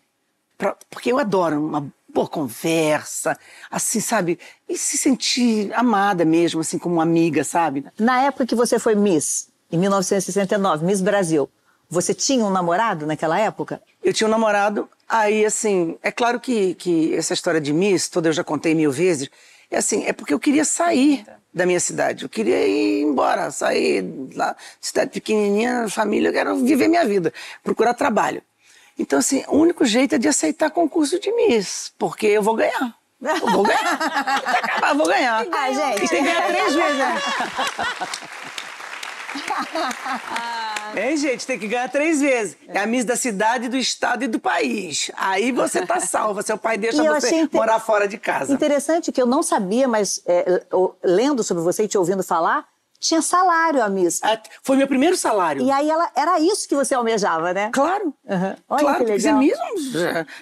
Pra- 0.58 0.76
porque 0.90 1.12
eu 1.12 1.18
adoro 1.20 1.60
uma 1.66 1.92
boa 2.14 2.28
conversa, 2.28 3.38
assim, 3.70 4.00
sabe? 4.00 4.38
E 4.68 4.78
se 4.78 4.98
sentir 4.98 5.72
amada 5.74 6.26
mesmo, 6.26 6.62
assim, 6.62 6.78
como 6.78 6.96
uma 6.96 7.04
amiga, 7.04 7.44
sabe? 7.44 7.86
Na 7.98 8.22
época 8.24 8.46
que 8.46 8.54
você 8.56 8.78
foi 8.78 8.96
Miss, 8.96 9.48
em 9.72 9.78
1969, 9.78 10.86
Miss 10.86 11.02
Brasil, 11.02 11.50
você 11.90 12.14
tinha 12.14 12.44
um 12.46 12.50
namorado 12.50 13.06
naquela 13.06 13.40
época? 13.40 13.82
Eu 14.04 14.14
tinha 14.14 14.28
um 14.28 14.32
namorado, 14.32 14.90
aí 15.08 15.46
assim, 15.46 15.98
é 16.04 16.12
claro 16.12 16.40
que, 16.40 16.74
que 16.76 17.16
essa 17.16 17.34
história 17.34 17.60
de 17.62 17.74
Miss, 17.74 18.08
toda 18.10 18.30
eu 18.30 18.34
já 18.34 18.44
contei 18.44 18.76
mil 18.76 18.92
vezes, 18.92 19.30
é 19.70 19.78
assim, 19.78 20.04
é 20.06 20.14
porque 20.14 20.34
eu 20.34 20.40
queria 20.40 20.66
sair 20.66 21.26
da 21.54 21.66
minha 21.66 21.80
cidade, 21.80 22.24
eu 22.24 22.30
queria 22.30 22.66
ir 22.66 23.02
embora, 23.02 23.52
sair 23.52 24.04
lá, 24.34 24.56
cidade 24.80 25.12
pequenininha, 25.12 25.88
família, 25.90 26.30
eu 26.30 26.34
quero 26.34 26.56
viver 26.58 26.88
minha 26.88 27.06
vida, 27.06 27.34
procurar 27.64 27.94
trabalho. 27.94 28.42
Então 28.98 29.20
assim, 29.20 29.44
o 29.48 29.58
único 29.58 29.86
jeito 29.86 30.16
é 30.16 30.18
de 30.18 30.28
aceitar 30.28 30.70
concurso 30.70 31.20
de 31.20 31.32
Miss, 31.34 31.92
porque 31.98 32.28
eu 32.28 32.42
vou 32.42 32.56
ganhar. 32.56 32.96
Eu 33.22 33.52
vou 33.52 33.64
ganhar. 33.64 33.94
Acabar, 34.64 34.96
vou 34.96 35.06
ganhar. 35.06 35.46
Ah, 35.52 35.72
gente. 35.72 36.06
E 36.06 36.08
tem 36.10 36.24
que 36.24 36.32
ganhar 36.32 36.48
três 36.48 36.74
vezes, 36.74 36.98
né? 36.98 37.22
Hein, 40.96 41.18
gente? 41.18 41.46
Tem 41.46 41.58
que 41.60 41.68
ganhar 41.68 41.90
três 41.90 42.20
vezes. 42.22 42.58
É 42.68 42.80
a 42.80 42.86
Miss 42.86 43.06
da 43.06 43.16
cidade, 43.16 43.68
do 43.70 43.78
estado 43.78 44.24
e 44.24 44.28
do 44.28 44.40
país. 44.40 45.12
Aí 45.16 45.52
você 45.52 45.86
tá 45.86 46.00
salva. 46.02 46.42
Seu 46.42 46.58
pai 46.58 46.78
deixa 46.78 46.98
você 47.04 47.28
achei 47.28 47.40
inte- 47.42 47.56
morar 47.56 47.80
fora 47.80 48.08
de 48.08 48.18
casa. 48.18 48.54
Interessante 48.54 49.12
que 49.12 49.22
eu 49.22 49.26
não 49.26 49.42
sabia, 49.44 49.88
mas 49.88 50.22
é, 50.26 50.64
lendo 51.04 51.44
sobre 51.44 51.64
você 51.64 51.84
e 51.84 51.88
te 51.88 51.98
ouvindo 51.98 52.24
falar, 52.24 52.66
tinha 53.00 53.22
salário 53.22 53.82
a 53.84 53.90
Miss. 53.90 54.20
Ah, 54.24 54.40
Foi 54.62 54.78
meu 54.78 54.88
primeiro 54.88 55.18
salário. 55.18 55.64
E 55.64 55.72
aí 55.72 55.90
ela, 55.90 56.10
era 56.16 56.40
isso 56.40 56.68
que 56.68 56.76
você 56.76 56.94
almejava, 56.94 57.52
né? 57.52 57.70
Claro. 57.74 58.14
Aham. 58.30 58.56
Olha 58.70 58.80
claro, 58.84 59.06
que 59.06 59.12
legal. 59.12 59.38
Miss, 59.40 59.58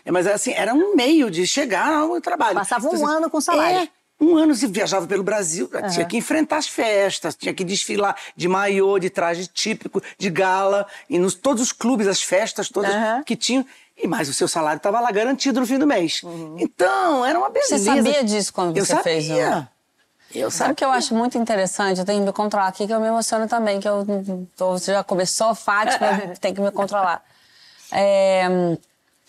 é, 0.06 0.12
mas 0.12 0.28
assim, 0.28 0.52
era 0.54 0.74
um 0.74 0.94
meio 0.96 1.32
de 1.32 1.48
chegar 1.48 1.88
ao 1.94 2.20
trabalho. 2.20 2.56
Passava 2.56 2.86
um 2.90 2.96
Então, 2.96 3.08
ano 3.08 3.30
com 3.30 3.40
salário. 3.40 3.78
É, 3.78 3.90
um 4.20 4.36
ano 4.38 4.54
você 4.56 4.68
viajava 4.68 5.08
pelo 5.08 5.24
Brasil, 5.24 5.70
tinha 5.92 6.06
que 6.06 6.18
enfrentar 6.18 6.58
as 6.58 6.68
festas, 6.68 7.36
tinha 7.36 7.54
que 7.54 7.64
desfilar 7.64 8.16
de 8.36 8.48
maiô, 8.48 9.00
de 9.00 9.10
traje 9.10 9.48
típico, 9.48 10.02
de 10.18 10.30
gala, 10.30 10.86
e 11.10 11.18
nos 11.18 11.34
todos 11.36 11.62
os 11.64 11.72
clubes, 11.72 12.08
as 12.08 12.22
festas 12.22 12.70
todas 12.70 12.94
Aham. 12.94 13.24
que 13.24 13.36
tinham. 13.36 13.66
E 14.02 14.08
mais 14.08 14.30
o 14.30 14.34
seu 14.34 14.48
salário 14.48 14.78
estava 14.78 15.00
lá 15.02 15.12
garantido 15.12 15.60
no 15.60 15.66
fim 15.68 15.78
do 15.78 15.86
mês. 15.86 16.22
Então, 16.58 17.26
era 17.26 17.38
uma 17.38 17.50
beleza. 17.50 17.78
Você 17.78 17.84
sabia 17.84 18.24
disso 18.24 18.54
quando 18.54 18.78
eu 18.78 18.86
você 18.86 18.94
sabia. 18.96 19.04
fez 19.04 19.30
o- 19.30 19.68
Eu 20.34 20.52
Sabe 20.52 20.74
o 20.74 20.76
que 20.76 20.86
eu 20.86 20.92
acho 20.92 21.16
muito 21.16 21.38
interessante? 21.38 22.00
Eu 22.00 22.06
tenho 22.06 22.20
que 22.22 22.26
me 22.28 22.32
controlar 22.34 22.68
aqui, 22.68 22.86
que 22.88 22.94
eu 22.94 23.00
me 23.00 23.08
emociono 23.08 23.48
também, 23.48 23.80
que 23.80 23.88
eu 23.90 24.06
tô- 24.56 24.72
você 24.78 24.94
já 24.94 25.04
começou, 25.04 25.54
Fátima, 25.56 26.08
tem 26.40 26.54
que 26.54 26.62
me 26.62 26.72
controlar. 26.72 27.24
É, 27.92 28.44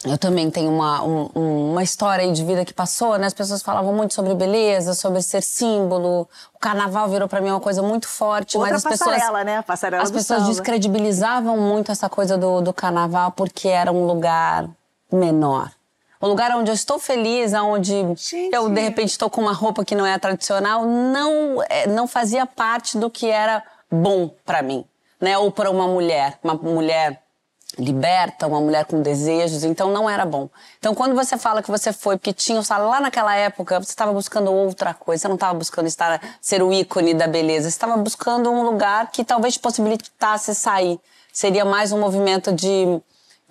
eu 0.05 0.17
também 0.17 0.51
tenho 0.51 0.71
uma, 0.71 1.03
um- 1.03 1.31
um- 1.35 1.71
uma 1.73 1.83
história 1.83 2.25
aí 2.25 2.33
de 2.33 2.43
vida 2.45 2.65
que 2.65 2.73
passou, 2.73 3.19
né? 3.19 3.27
As 3.27 3.35
pessoas 3.35 3.63
falavam 3.63 3.93
muito 3.93 4.15
sobre 4.15 4.35
beleza, 4.35 4.95
sobre 4.95 5.21
ser 5.23 5.43
símbolo. 5.43 6.29
O 6.55 6.59
carnaval 6.59 7.09
virou 7.09 7.29
pra 7.29 7.41
mim 7.41 7.51
uma 7.51 7.61
coisa 7.61 7.83
muito 7.83 8.09
forte, 8.09 8.57
Outra 8.57 8.73
mas 8.73 8.85
as 8.85 8.91
pessoas 8.91 9.17
passarela, 9.17 9.45
né? 9.45 9.63
Passarela 9.63 10.03
as 10.03 10.11
pessoas 10.11 10.47
descredibilizavam 10.47 11.57
muito 11.59 11.93
essa 11.93 12.09
coisa 12.09 12.39
do, 12.39 12.61
do 12.63 12.73
carnaval 12.73 13.33
porque 13.33 13.69
era 13.69 13.93
um 13.93 14.07
lugar 14.07 14.69
menor. 15.13 15.71
Um 16.23 16.29
lugar 16.29 16.51
onde 16.55 16.71
eu 16.71 16.75
estou 16.75 16.99
feliz, 16.99 17.53
onde 17.55 17.93
Gente. 18.15 18.51
eu, 18.55 18.69
de 18.69 18.81
repente, 18.81 19.09
estou 19.11 19.31
com 19.31 19.41
uma 19.41 19.53
roupa 19.55 19.85
que 19.85 19.95
não 19.95 20.05
é 20.05 20.19
tradicional, 20.19 20.85
não, 20.85 21.63
é, 21.69 21.87
não 21.87 22.07
fazia 22.07 22.45
parte 22.47 22.99
do 22.99 23.09
que 23.11 23.27
era 23.27 23.63
bom 23.91 24.31
pra 24.45 24.63
mim, 24.63 24.85
né? 25.21 25.39
Ou 25.39 25.51
para 25.51 25.71
uma 25.71 25.87
mulher, 25.89 26.39
uma 26.45 26.55
mulher 26.55 27.23
liberta, 27.81 28.47
uma 28.47 28.61
mulher 28.61 28.85
com 28.85 29.01
desejos, 29.03 29.65
então 29.65 29.91
não 29.91 30.09
era 30.09 30.25
bom. 30.25 30.49
Então, 30.79 30.95
quando 30.95 31.15
você 31.15 31.37
fala 31.39 31.63
que 31.63 31.71
você 31.71 31.93
foi 31.93 32.17
porque 32.17 32.33
tinha 32.33 32.63
salário 32.63 32.91
lá 32.91 33.01
naquela 33.01 33.35
época, 33.35 33.81
você 33.81 33.91
estava 33.91 34.13
buscando 34.13 34.53
outra 34.53 34.95
coisa, 34.95 35.23
você 35.23 35.29
não 35.29 35.35
estava 35.35 35.55
buscando 35.55 35.87
estar 35.87 36.21
ser 36.41 36.63
o 36.63 36.73
ícone 36.73 37.15
da 37.15 37.27
beleza, 37.27 37.71
você 37.71 37.75
estava 37.75 37.97
buscando 37.97 38.51
um 38.51 38.63
lugar 38.63 39.11
que 39.11 39.25
talvez 39.25 39.55
te 39.55 39.61
possibilitasse 39.61 40.55
sair. 40.55 41.01
Seria 41.33 41.65
mais 41.65 41.93
um 41.93 41.99
movimento 41.99 42.53
de 42.53 43.01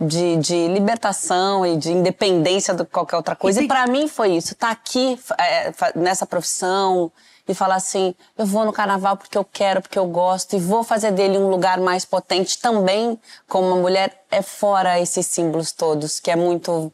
de, 0.02 0.38
de 0.38 0.68
libertação 0.70 1.66
e 1.66 1.76
de 1.76 1.92
independência 1.92 2.74
de 2.74 2.86
qualquer 2.86 3.18
outra 3.18 3.36
coisa. 3.36 3.62
E, 3.62 3.66
e 3.66 3.68
para 3.68 3.86
mim 3.86 4.08
foi 4.08 4.30
isso, 4.30 4.54
estar 4.54 4.68
tá 4.68 4.72
aqui 4.72 5.20
é, 5.38 5.74
nessa 5.94 6.26
profissão 6.26 7.12
e 7.50 7.54
falar 7.56 7.76
assim, 7.76 8.14
eu 8.38 8.46
vou 8.46 8.64
no 8.64 8.72
carnaval 8.72 9.18
porque 9.18 9.36
eu 9.36 9.44
quero, 9.44 9.82
porque 9.82 9.98
eu 9.98 10.06
gosto 10.06 10.56
e 10.56 10.60
vou 10.60 10.84
fazer 10.84 11.12
dele 11.12 11.36
um 11.36 11.50
lugar 11.50 11.80
mais 11.80 12.06
potente 12.06 12.60
também 12.60 13.20
como 13.48 13.68
uma 13.68 13.78
mulher 13.78 14.24
é 14.30 14.44
fora 14.44 15.00
esses 15.00 15.26
símbolos 15.26 15.72
todos, 15.72 16.20
que 16.20 16.30
é 16.30 16.36
muito 16.36 16.94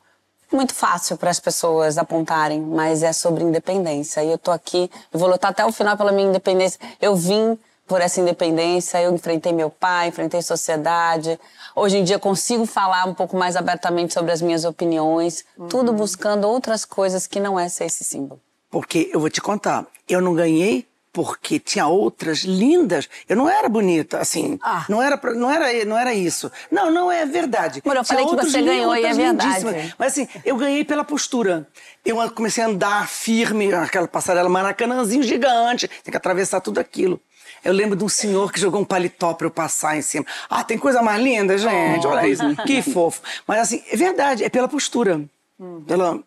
muito 0.51 0.74
fácil 0.74 1.18
para 1.18 1.30
as 1.30 1.39
pessoas 1.39 1.97
apontarem, 1.97 2.62
mas 2.62 3.03
é 3.03 3.12
sobre 3.12 3.43
independência. 3.43 4.24
E 4.24 4.32
eu 4.32 4.38
tô 4.38 4.51
aqui, 4.51 4.89
eu 5.12 5.20
vou 5.20 5.28
lutar 5.28 5.51
até 5.51 5.66
o 5.66 5.72
final 5.72 5.97
pela 5.97 6.14
minha 6.14 6.30
independência. 6.30 6.80
Eu 7.01 7.14
vim 7.16 7.60
por 7.86 7.99
essa 7.99 8.22
independência, 8.22 9.01
eu 9.01 9.14
enfrentei 9.14 9.51
meu 9.51 9.70
pai, 9.70 10.08
enfrentei 10.08 10.41
sociedade. 10.41 11.38
Hoje 11.76 11.97
em 11.97 12.03
dia 12.06 12.18
consigo 12.18 12.66
falar 12.66 13.06
um 13.06 13.14
pouco 13.14 13.36
mais 13.36 13.58
abertamente 13.58 14.14
sobre 14.14 14.32
as 14.32 14.41
minhas 14.41 14.64
opiniões, 14.64 15.43
uhum. 15.58 15.68
tudo 15.68 15.91
buscando 15.91 16.47
outras 16.47 16.86
coisas 16.86 17.28
que 17.28 17.39
não 17.39 17.60
é 17.60 17.68
ser 17.68 17.86
esse 17.86 18.06
símbolo. 18.06 18.39
Porque 18.70 19.09
eu 19.13 19.20
vou 19.20 19.30
te 19.30 19.41
contar, 19.41 19.86
eu 20.07 20.22
não 20.22 20.34
ganhei 20.34 20.86
porque 21.16 21.57
tinha 21.57 21.88
outras 21.88 22.39
lindas. 22.39 23.07
Eu 23.30 23.38
não 23.38 23.49
era 23.49 23.70
bonita, 23.70 24.20
assim. 24.20 24.59
Ah. 24.61 24.86
Não, 24.89 25.01
era, 25.01 25.18
não, 25.34 25.49
era, 25.49 25.86
não 25.86 25.97
era 25.97 26.13
isso. 26.13 26.51
Não, 26.70 26.91
não 26.91 27.09
é 27.09 27.26
verdade. 27.26 27.82
Mano, 27.86 28.01
eu 28.01 28.03
tinha 28.03 28.20
falei 28.20 28.30
que 28.30 28.45
você 28.45 28.61
ganhou 28.61 28.93
e 28.93 29.05
é 29.05 29.13
verdade. 29.13 29.66
Mas 29.97 30.11
assim, 30.11 30.28
eu 30.43 30.57
ganhei 30.57 30.84
pela 30.84 31.05
postura. 31.05 31.66
Eu 32.03 32.18
comecei 32.32 32.61
a 32.61 32.68
andar 32.68 33.07
firme, 33.07 33.74
aquela 33.74 34.09
passarela 34.09 34.49
maracanãzinho 34.49 35.24
gigante. 35.24 35.88
Tem 35.88 36.11
que 36.11 36.18
atravessar 36.18 36.59
tudo 36.59 36.80
aquilo. 36.80 37.18
Eu 37.63 37.72
lembro 37.72 37.95
de 37.95 38.03
um 38.03 38.09
senhor 38.09 38.51
que 38.51 38.59
jogou 38.59 38.82
um 38.82 38.86
paletó 38.86 39.34
pra 39.34 39.47
eu 39.47 39.51
passar 39.51 39.97
em 39.97 40.01
cima. 40.01 40.26
Ah, 40.49 40.66
tem 40.66 40.78
coisa 40.78 41.01
mais 41.01 41.24
linda, 41.24 41.57
gente. 41.57 42.05
Olha 42.05 42.28
isso. 42.28 42.43
Que 42.68 42.82
fofo. 42.84 43.22
Mas 43.47 43.59
assim, 43.59 43.82
é 43.89 43.95
verdade, 43.95 44.43
é 44.43 44.49
pela 44.49 44.68
postura. 44.68 45.24
Hum. 45.57 45.82
Pela, 45.88 46.20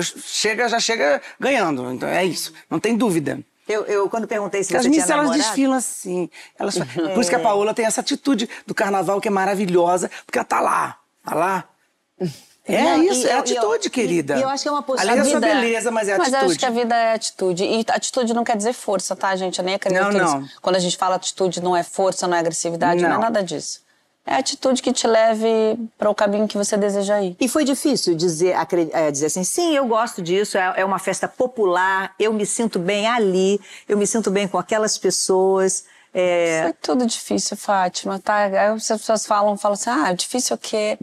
chega, 0.00 0.68
já 0.68 0.80
chega 0.80 1.20
ganhando. 1.38 1.90
Então 1.92 2.08
é 2.08 2.24
isso. 2.24 2.52
Não 2.70 2.78
tem 2.78 2.96
dúvida. 2.96 3.40
Eu, 3.68 3.84
eu, 3.84 4.10
quando 4.10 4.26
perguntei 4.26 4.62
se 4.64 4.76
As 4.76 4.82
você 4.82 4.88
minhas 4.88 5.06
tinha 5.06 5.16
elas 5.16 5.30
desfilam 5.30 5.76
assim. 5.76 6.28
Elas, 6.58 6.76
é. 6.76 6.84
Por 7.14 7.20
isso 7.20 7.30
que 7.30 7.36
a 7.36 7.40
Paola 7.40 7.72
tem 7.72 7.86
essa 7.86 8.00
atitude 8.00 8.48
do 8.66 8.74
carnaval 8.74 9.20
que 9.20 9.28
é 9.28 9.30
maravilhosa, 9.30 10.10
porque 10.26 10.38
ela 10.38 10.44
tá 10.44 10.60
lá, 10.60 10.98
tá 11.24 11.34
lá. 11.34 11.68
É 12.64 12.80
não, 12.80 13.02
isso, 13.02 13.26
é 13.26 13.32
atitude, 13.32 13.86
eu, 13.86 13.90
querida. 13.90 14.36
E 14.38 14.42
eu 14.42 14.48
acho 14.48 14.62
que 14.62 14.68
é 14.68 14.72
uma 14.72 14.82
postura. 14.82 15.10
Além 15.10 15.22
da 15.22 15.28
sua 15.28 15.40
beleza, 15.40 15.90
mas 15.90 16.08
é 16.08 16.16
mas 16.16 16.28
atitude. 16.28 16.32
Mas 16.32 16.42
eu 16.42 16.50
acho 16.50 16.58
que 16.58 16.66
a 16.66 16.70
vida 16.70 16.94
é 16.94 17.14
atitude. 17.14 17.64
E 17.64 17.84
atitude 17.88 18.34
não 18.34 18.44
quer 18.44 18.56
dizer 18.56 18.72
força, 18.72 19.16
tá, 19.16 19.34
gente? 19.34 19.58
Eu 19.58 19.64
nem 19.64 19.74
acredito 19.74 20.12
não, 20.12 20.40
não. 20.40 20.48
Quando 20.60 20.76
a 20.76 20.78
gente 20.78 20.96
fala 20.96 21.16
atitude, 21.16 21.60
não 21.60 21.76
é 21.76 21.82
força, 21.82 22.28
não 22.28 22.36
é 22.36 22.40
agressividade, 22.40 23.02
não, 23.02 23.08
não 23.08 23.16
é 23.16 23.20
nada 23.20 23.42
disso. 23.42 23.81
É 24.24 24.34
a 24.34 24.38
atitude 24.38 24.80
que 24.80 24.92
te 24.92 25.06
leve 25.06 25.76
para 25.98 26.08
o 26.08 26.14
caminho 26.14 26.46
que 26.46 26.56
você 26.56 26.76
deseja 26.76 27.20
ir. 27.20 27.36
E 27.40 27.48
foi 27.48 27.64
difícil 27.64 28.14
dizer, 28.14 28.54
é, 28.92 29.10
dizer 29.10 29.26
assim, 29.26 29.42
sim, 29.42 29.74
eu 29.74 29.86
gosto 29.86 30.22
disso, 30.22 30.56
é, 30.56 30.74
é 30.76 30.84
uma 30.84 31.00
festa 31.00 31.26
popular, 31.26 32.14
eu 32.18 32.32
me 32.32 32.46
sinto 32.46 32.78
bem 32.78 33.08
ali, 33.08 33.60
eu 33.88 33.96
me 33.96 34.06
sinto 34.06 34.30
bem 34.30 34.46
com 34.46 34.58
aquelas 34.58 34.96
pessoas. 34.96 35.84
É... 36.14 36.62
Foi 36.62 36.72
tudo 36.74 37.06
difícil, 37.06 37.56
Fátima, 37.56 38.20
tá? 38.20 38.36
Aí 38.36 38.56
as 38.56 38.86
pessoas 38.86 39.26
falam, 39.26 39.56
falam 39.56 39.74
assim, 39.74 39.90
ah, 39.90 40.12
difícil 40.12 40.54
o 40.54 40.58
quê? 40.58 40.98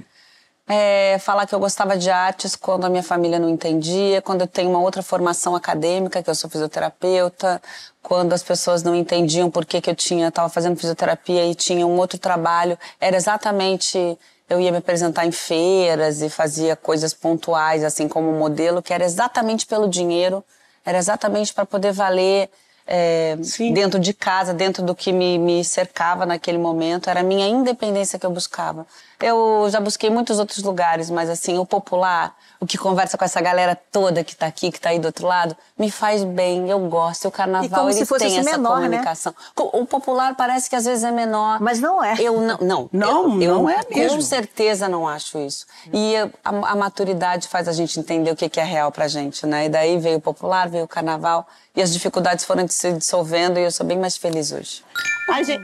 É, 0.72 1.18
falar 1.18 1.48
que 1.48 1.56
eu 1.56 1.60
gostava 1.60 1.98
de 1.98 2.12
artes 2.12 2.56
quando 2.56 2.86
a 2.86 2.90
minha 2.90 3.02
família 3.02 3.40
não 3.40 3.50
entendia, 3.50 4.22
quando 4.22 4.42
eu 4.42 4.48
tenho 4.48 4.70
uma 4.70 4.80
outra 4.80 5.02
formação 5.02 5.56
acadêmica, 5.56 6.22
que 6.22 6.30
eu 6.30 6.36
sou 6.36 6.48
fisioterapeuta, 6.48 7.60
quando 8.04 8.34
as 8.34 8.44
pessoas 8.44 8.84
não 8.84 8.94
entendiam 8.94 9.50
por 9.50 9.66
que, 9.66 9.82
que 9.82 9.90
eu 9.90 9.96
tinha 9.96 10.28
estava 10.28 10.48
fazendo 10.48 10.78
fisioterapia 10.78 11.44
e 11.44 11.56
tinha 11.56 11.88
um 11.88 11.98
outro 11.98 12.20
trabalho, 12.20 12.78
era 13.02 13.18
exatamente 13.18 14.16
eu 14.48 14.62
ia 14.62 14.72
me 14.72 14.78
apresentar 14.78 15.26
em 15.26 15.32
feiras 15.32 16.22
e 16.22 16.30
fazia 16.30 16.76
coisas 16.76 17.16
pontuais 17.16 17.84
assim 17.84 18.08
como 18.08 18.32
modelo, 18.32 18.84
que 18.84 18.94
era 18.94 19.04
exatamente 19.04 19.66
pelo 19.66 19.88
dinheiro, 19.88 20.46
era 20.86 21.00
exatamente 21.00 21.52
para 21.52 21.66
poder 21.66 21.94
valer 21.94 22.48
é, 22.92 23.38
dentro 23.72 24.00
de 24.00 24.16
casa, 24.16 24.52
dentro 24.52 24.82
do 24.82 24.96
que 24.96 25.12
me, 25.12 25.38
me 25.38 25.64
cercava 25.64 26.26
naquele 26.26 26.58
momento, 26.58 27.08
era 27.08 27.20
a 27.20 27.24
minha 27.24 27.48
independência 27.48 28.18
que 28.18 28.26
eu 28.26 28.32
buscava. 28.32 28.88
Eu 29.22 29.68
já 29.70 29.80
busquei 29.80 30.10
muitos 30.10 30.40
outros 30.40 30.64
lugares, 30.64 31.12
mas 31.12 31.30
assim, 31.30 31.60
o 31.60 31.66
popular, 31.66 32.36
o 32.60 32.66
que 32.66 32.78
conversa 32.78 33.18
com 33.18 33.24
essa 33.24 33.40
galera 33.42 33.76
toda 33.76 34.24
que 34.24 34.36
tá 34.36 34.48
aqui, 34.48 34.72
que 34.72 34.80
tá 34.80 34.90
aí 34.90 34.98
do 34.98 35.06
outro 35.06 35.28
lado, 35.28 35.56
me 35.78 35.92
faz 35.92 36.24
bem, 36.24 36.68
eu 36.70 36.80
gosto. 36.88 37.28
O 37.28 37.32
carnaval, 37.32 37.90
ele 37.90 38.06
tem 38.06 38.40
essa 38.40 38.58
menor, 38.58 38.80
né? 38.80 38.88
comunicação. 38.88 39.36
Né? 39.38 39.70
O 39.74 39.86
popular 39.86 40.36
parece 40.36 40.68
que 40.68 40.76
às 40.76 40.86
vezes 40.86 41.04
é 41.04 41.12
menor. 41.12 41.60
Mas 41.60 41.80
não 41.80 42.04
é. 42.04 42.16
Eu 42.20 42.42
não, 42.42 42.58
não. 42.60 42.90
Não, 42.92 43.42
eu, 43.42 43.56
não 43.56 43.70
eu, 43.70 43.70
é 43.70 43.82
mesmo. 43.94 44.16
Com 44.16 44.22
certeza 44.22 44.90
não 44.90 45.08
acho 45.08 45.38
isso. 45.38 45.68
E 45.94 46.16
a, 46.16 46.30
a, 46.44 46.76
maturidade 46.76 47.48
faz 47.48 47.68
a 47.68 47.74
gente 47.74 48.00
entender 48.00 48.32
o 48.32 48.36
que, 48.36 48.50
que 48.50 48.60
é 48.60 48.64
real 48.64 48.92
pra 48.92 49.08
gente, 49.08 49.46
né? 49.46 49.66
E 49.66 49.70
daí 49.70 50.00
veio 50.00 50.18
o 50.18 50.22
popular, 50.22 50.70
veio 50.70 50.86
o 50.86 50.88
carnaval, 50.88 51.46
e 51.76 51.82
as 51.82 51.94
dificuldades 51.94 52.46
foram 52.46 52.68
se 52.68 52.92
dissolvendo, 52.94 53.60
e 53.60 53.64
eu 53.64 53.72
sou 53.72 53.86
bem 53.86 53.98
mais 53.98 54.18
feliz 54.18 54.52
hoje. 54.52 54.84
A 55.30 55.44
gente... 55.44 55.64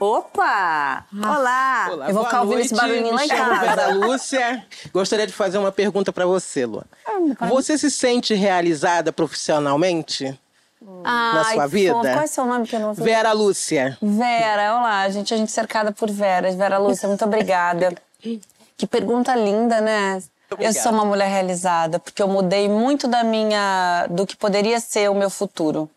Opa! 0.00 1.06
Olá! 1.14 1.88
Olá 1.92 2.08
eu 2.08 2.14
vou 2.14 2.24
ficar 2.24 2.42
ouvindo 2.42 2.60
esse 2.60 2.74
barulhinho 2.74 3.14
lá 3.14 3.24
em 3.24 3.28
casa. 3.28 3.60
Vera 3.60 3.94
Lúcia. 3.94 4.66
Gostaria 4.92 5.28
de 5.28 5.32
fazer 5.32 5.58
uma 5.58 5.70
pergunta 5.70 6.12
para 6.12 6.26
você, 6.26 6.66
Luan. 6.66 6.82
Ah, 7.38 7.46
você 7.46 7.78
se 7.78 7.88
sente 7.88 8.34
realizada 8.34 9.12
profissionalmente? 9.12 10.36
Na 10.80 11.44
sua 11.52 11.66
vida? 11.68 11.92
Qual 11.94 12.06
é 12.06 12.24
o 12.24 12.28
seu 12.28 12.44
nome 12.44 12.66
que 12.66 12.74
eu 12.74 12.80
não 12.80 12.94
vi? 12.94 13.02
Vera 13.04 13.32
Lúcia. 13.32 13.96
Vera, 14.02 14.76
olá, 14.76 15.08
gente. 15.08 15.32
A 15.32 15.36
gente 15.36 15.52
cercada 15.52 15.92
por 15.92 16.10
Vera. 16.10 16.50
Vera 16.50 16.78
Lúcia, 16.78 17.08
muito 17.08 17.24
obrigada. 17.24 17.94
que 18.76 18.86
pergunta 18.88 19.36
linda, 19.36 19.80
né? 19.80 20.20
Eu 20.58 20.72
sou 20.72 20.92
uma 20.92 21.04
mulher 21.04 21.28
realizada 21.28 21.98
porque 21.98 22.22
eu 22.22 22.28
mudei 22.28 22.68
muito 22.68 23.06
da 23.08 23.22
minha 23.24 24.06
do 24.10 24.26
que 24.26 24.36
poderia 24.36 24.80
ser 24.80 25.10
o 25.10 25.14
meu 25.14 25.30
futuro. 25.30 25.88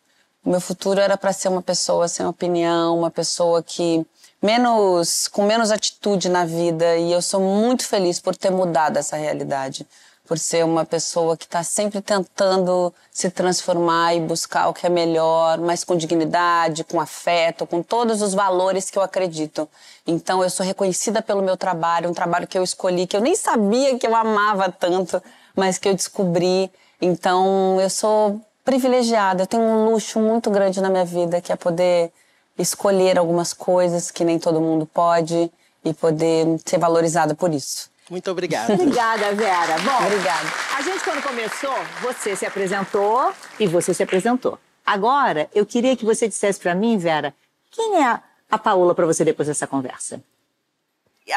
O 0.43 0.49
meu 0.49 0.61
futuro 0.61 0.99
era 0.99 1.17
para 1.17 1.33
ser 1.33 1.47
uma 1.47 1.61
pessoa 1.61 2.07
sem 2.07 2.25
opinião, 2.25 2.97
uma 2.97 3.09
pessoa 3.09 3.63
que 3.63 4.05
menos 4.41 5.27
com 5.27 5.43
menos 5.43 5.71
atitude 5.71 6.29
na 6.29 6.45
vida. 6.45 6.97
E 6.97 7.11
eu 7.11 7.21
sou 7.21 7.41
muito 7.41 7.87
feliz 7.87 8.19
por 8.19 8.35
ter 8.35 8.51
mudado 8.51 8.97
essa 8.97 9.17
realidade, 9.17 9.87
por 10.27 10.39
ser 10.39 10.65
uma 10.65 10.83
pessoa 10.83 11.37
que 11.37 11.45
está 11.45 11.63
sempre 11.63 12.01
tentando 12.01 12.93
se 13.11 13.29
transformar 13.29 14.15
e 14.15 14.19
buscar 14.19 14.67
o 14.67 14.73
que 14.73 14.85
é 14.85 14.89
melhor, 14.89 15.59
mas 15.59 15.83
com 15.83 15.95
dignidade, 15.95 16.83
com 16.83 16.99
afeto, 16.99 17.65
com 17.67 17.83
todos 17.83 18.21
os 18.21 18.33
valores 18.33 18.89
que 18.89 18.97
eu 18.97 19.03
acredito. 19.03 19.69
Então 20.05 20.43
eu 20.43 20.49
sou 20.49 20.65
reconhecida 20.65 21.21
pelo 21.21 21.41
meu 21.41 21.55
trabalho, 21.55 22.09
um 22.09 22.13
trabalho 22.13 22.47
que 22.47 22.57
eu 22.57 22.63
escolhi, 22.63 23.07
que 23.07 23.15
eu 23.15 23.21
nem 23.21 23.35
sabia 23.35 23.97
que 23.97 24.07
eu 24.07 24.15
amava 24.15 24.71
tanto, 24.71 25.21
mas 25.55 25.77
que 25.77 25.87
eu 25.87 25.93
descobri. 25.93 26.71
Então 26.99 27.79
eu 27.79 27.89
sou 27.89 28.41
privilegiada. 28.63 29.43
Eu 29.43 29.47
tenho 29.47 29.63
um 29.63 29.91
luxo 29.91 30.19
muito 30.19 30.49
grande 30.49 30.81
na 30.81 30.89
minha 30.89 31.05
vida, 31.05 31.39
que 31.39 31.53
é 31.53 31.55
poder 31.55 32.11
escolher 32.57 33.17
algumas 33.17 33.53
coisas 33.53 34.09
que 34.09 34.25
nem 34.25 34.39
todo 34.39 34.59
mundo 34.59 34.85
pode 34.85 35.51
e 35.83 35.93
poder 35.93 36.59
ser 36.65 36.79
valorizada 36.79 37.35
por 37.35 37.53
isso. 37.53 37.89
Muito 38.09 38.29
obrigada. 38.29 38.73
Obrigada, 38.73 39.33
Vera. 39.33 39.77
Bom, 39.79 40.05
obrigada. 40.05 40.47
A 40.77 40.81
gente 40.81 41.03
quando 41.03 41.23
começou, 41.23 41.75
você 42.01 42.35
se 42.35 42.45
apresentou 42.45 43.33
e 43.59 43.67
você 43.67 43.93
se 43.93 44.03
apresentou. 44.03 44.59
Agora, 44.85 45.49
eu 45.53 45.65
queria 45.65 45.95
que 45.95 46.05
você 46.05 46.27
dissesse 46.27 46.59
para 46.59 46.75
mim, 46.75 46.97
Vera, 46.97 47.33
quem 47.71 48.03
é 48.03 48.19
a 48.51 48.57
Paola 48.57 48.93
para 48.93 49.05
você 49.05 49.25
depois 49.25 49.47
dessa 49.47 49.65
conversa? 49.65 50.21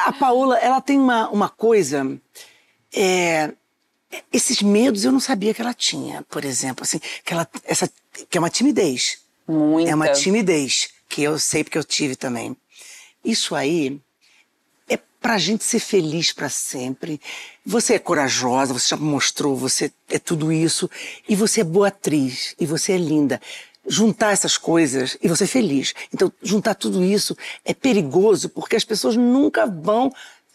A 0.04 0.12
Paola, 0.12 0.58
ela 0.58 0.82
tem 0.82 0.98
uma, 0.98 1.30
uma 1.30 1.48
coisa 1.48 2.18
é, 2.94 3.52
esses 4.32 4.62
medos 4.62 5.04
eu 5.04 5.12
não 5.12 5.20
sabia 5.20 5.52
que 5.52 5.60
ela 5.60 5.74
tinha, 5.74 6.22
por 6.22 6.44
exemplo, 6.44 6.82
assim, 6.82 6.98
que 7.24 7.32
ela 7.32 7.46
essa 7.64 7.90
que 8.28 8.36
é 8.36 8.40
uma 8.40 8.50
timidez. 8.50 9.18
Muita. 9.46 9.90
É 9.90 9.94
uma 9.94 10.08
timidez 10.12 10.90
que 11.08 11.22
eu 11.22 11.38
sei 11.38 11.62
porque 11.64 11.78
eu 11.78 11.84
tive 11.84 12.16
também. 12.16 12.56
Isso 13.24 13.54
aí 13.54 14.00
é 15.18 15.22
pra 15.22 15.38
gente 15.38 15.64
ser 15.64 15.78
feliz 15.78 16.32
para 16.32 16.48
sempre. 16.48 17.20
Você 17.64 17.94
é 17.94 17.98
corajosa, 17.98 18.72
você 18.72 18.88
já 18.88 18.96
mostrou, 18.96 19.56
você 19.56 19.92
é 20.08 20.18
tudo 20.18 20.52
isso 20.52 20.90
e 21.28 21.34
você 21.34 21.60
é 21.60 21.64
boa 21.64 21.88
atriz 21.88 22.54
e 22.58 22.66
você 22.66 22.92
é 22.92 22.98
linda. 22.98 23.40
Juntar 23.86 24.32
essas 24.32 24.58
coisas 24.58 25.16
e 25.22 25.28
você 25.28 25.44
é 25.44 25.46
feliz. 25.46 25.94
Então, 26.12 26.32
juntar 26.42 26.74
tudo 26.74 27.02
isso 27.02 27.36
é 27.64 27.72
perigoso 27.74 28.48
porque 28.48 28.76
as 28.76 28.84
pessoas 28.84 29.16
nunca 29.16 29.66
vão 29.66 30.12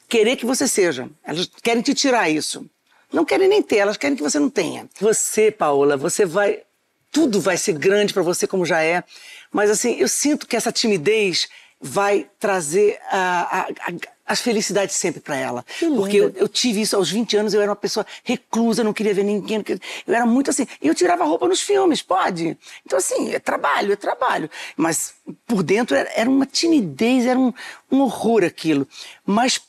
querer 0.07 0.35
que 0.35 0.45
você 0.45 0.67
seja. 0.67 1.09
Elas 1.23 1.49
querem 1.61 1.81
te 1.81 1.93
tirar 1.93 2.29
isso 2.29 2.69
não 3.13 3.23
querem 3.23 3.47
nem 3.47 3.61
ter, 3.61 3.77
elas 3.77 3.95
querem 3.95 4.17
que 4.17 4.23
você 4.23 4.39
não 4.39 4.49
tenha. 4.49 4.89
Você, 4.99 5.51
Paola, 5.51 5.95
você 5.95 6.25
vai. 6.25 6.63
Tudo 7.11 7.39
vai 7.39 7.55
ser 7.57 7.73
grande 7.73 8.11
para 8.11 8.23
você 8.23 8.47
como 8.47 8.65
já 8.65 8.81
é. 8.81 9.03
Mas 9.51 9.69
assim, 9.69 9.93
eu 9.99 10.07
sinto 10.07 10.47
que 10.47 10.55
essa 10.55 10.71
timidez 10.71 11.47
vai 11.79 12.27
trazer 12.39 12.99
a, 13.11 13.59
a, 13.59 13.61
a, 13.61 13.93
as 14.25 14.41
felicidades 14.41 14.95
sempre 14.95 15.19
para 15.19 15.35
ela. 15.35 15.65
Porque 15.79 16.17
eu, 16.17 16.29
eu, 16.35 16.47
tive 16.47 16.81
isso 16.81 16.95
aos 16.95 17.09
20 17.09 17.37
anos, 17.37 17.53
eu 17.53 17.61
era 17.61 17.69
uma 17.69 17.75
pessoa 17.75 18.05
reclusa, 18.23 18.83
não 18.83 18.93
queria 18.93 19.13
ver 19.13 19.23
ninguém. 19.23 19.63
Eu 20.07 20.13
era 20.13 20.25
muito 20.25 20.49
assim. 20.49 20.65
Eu 20.81 20.95
tirava 20.95 21.23
roupa 21.25 21.47
nos 21.47 21.61
filmes, 21.61 22.01
pode. 22.01 22.57
Então, 22.85 22.97
assim, 22.97 23.33
é 23.33 23.39
trabalho, 23.39 23.93
é 23.93 23.95
trabalho. 23.95 24.49
Mas 24.77 25.13
por 25.45 25.61
dentro 25.63 25.95
era, 25.95 26.09
era 26.15 26.29
uma 26.29 26.45
timidez, 26.45 27.25
era 27.25 27.37
um, 27.37 27.53
um 27.91 28.01
horror 28.01 28.43
aquilo. 28.43 28.87
Mas 29.25 29.59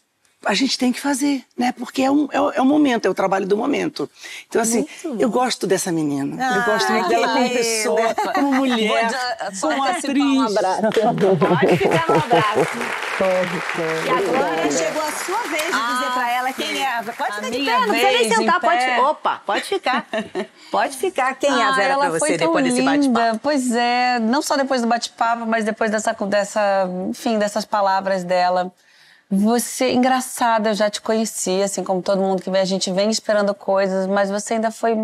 a 0.46 0.54
gente 0.54 0.78
tem 0.78 0.92
que 0.92 1.00
fazer, 1.00 1.44
né? 1.56 1.72
Porque 1.76 2.02
é, 2.02 2.10
um, 2.10 2.28
é, 2.32 2.40
o- 2.40 2.50
é 2.52 2.60
o 2.60 2.64
momento, 2.64 3.06
é 3.06 3.10
o 3.10 3.14
trabalho 3.14 3.46
do 3.46 3.56
momento. 3.56 4.08
Então, 4.48 4.60
assim, 4.62 4.86
eu 5.18 5.28
gosto 5.30 5.66
dessa 5.66 5.90
menina. 5.92 6.36
eu 6.56 6.62
gosto 6.64 6.92
muito 6.92 7.08
dela 7.08 7.28
como 7.28 7.50
pessoa, 7.50 8.14
como 8.34 8.52
mulher, 8.54 9.08
como 9.60 9.82
atriz. 9.84 10.14
um 10.14 10.42
abraço. 10.42 10.82
Pode 11.38 11.76
ficar 11.76 12.04
no 12.08 12.16
abraço. 12.16 12.78
E 14.04 14.10
agora 14.10 14.70
chegou 14.70 15.02
a 15.02 15.12
sua 15.12 15.38
vez 15.48 15.62
de 15.64 15.70
dizer 15.70 16.10
pra 16.14 16.30
ela 16.32 16.52
quem 16.52 16.82
é. 16.84 17.02
Pode 17.02 17.30
A 17.30 17.34
ficar 17.34 17.50
de 17.50 17.64
pé, 17.64 17.78
não 17.78 17.88
precisa 17.88 18.10
nem 18.12 18.34
sentar. 18.34 18.60
Pode, 18.60 19.00
opa, 19.00 19.42
pode 19.46 19.62
ficar. 19.64 20.06
Pode 20.70 20.96
ficar. 20.96 21.34
Quem 21.36 21.50
é 21.50 21.62
a 21.62 21.68
Ah, 21.68 21.72
Vera 21.72 21.92
ela 21.94 22.10
pra 22.10 22.18
foi 22.18 22.28
você 22.30 22.36
depois 22.36 22.64
desse 22.64 22.78
linda. 22.80 22.90
bate-papo? 23.20 23.40
Pois 23.42 23.72
é, 23.72 24.18
não 24.20 24.42
só 24.42 24.56
depois 24.56 24.82
do 24.82 24.88
bate-papo, 24.88 25.46
mas 25.46 25.64
depois 25.64 25.90
dessa, 25.90 26.12
dessa, 26.12 26.88
enfim, 27.08 27.38
dessas 27.38 27.64
palavras 27.64 28.24
dela. 28.24 28.72
Você, 29.30 29.92
engraçada, 29.92 30.70
eu 30.70 30.74
já 30.74 30.88
te 30.90 31.00
conhecia, 31.00 31.64
assim 31.64 31.82
como 31.82 32.02
todo 32.02 32.20
mundo 32.20 32.42
que 32.42 32.50
vem, 32.50 32.60
a 32.60 32.66
gente 32.66 32.92
vem 32.92 33.10
esperando 33.10 33.54
coisas, 33.54 34.06
mas 34.06 34.30
você 34.30 34.54
ainda 34.54 34.70
foi 34.70 34.96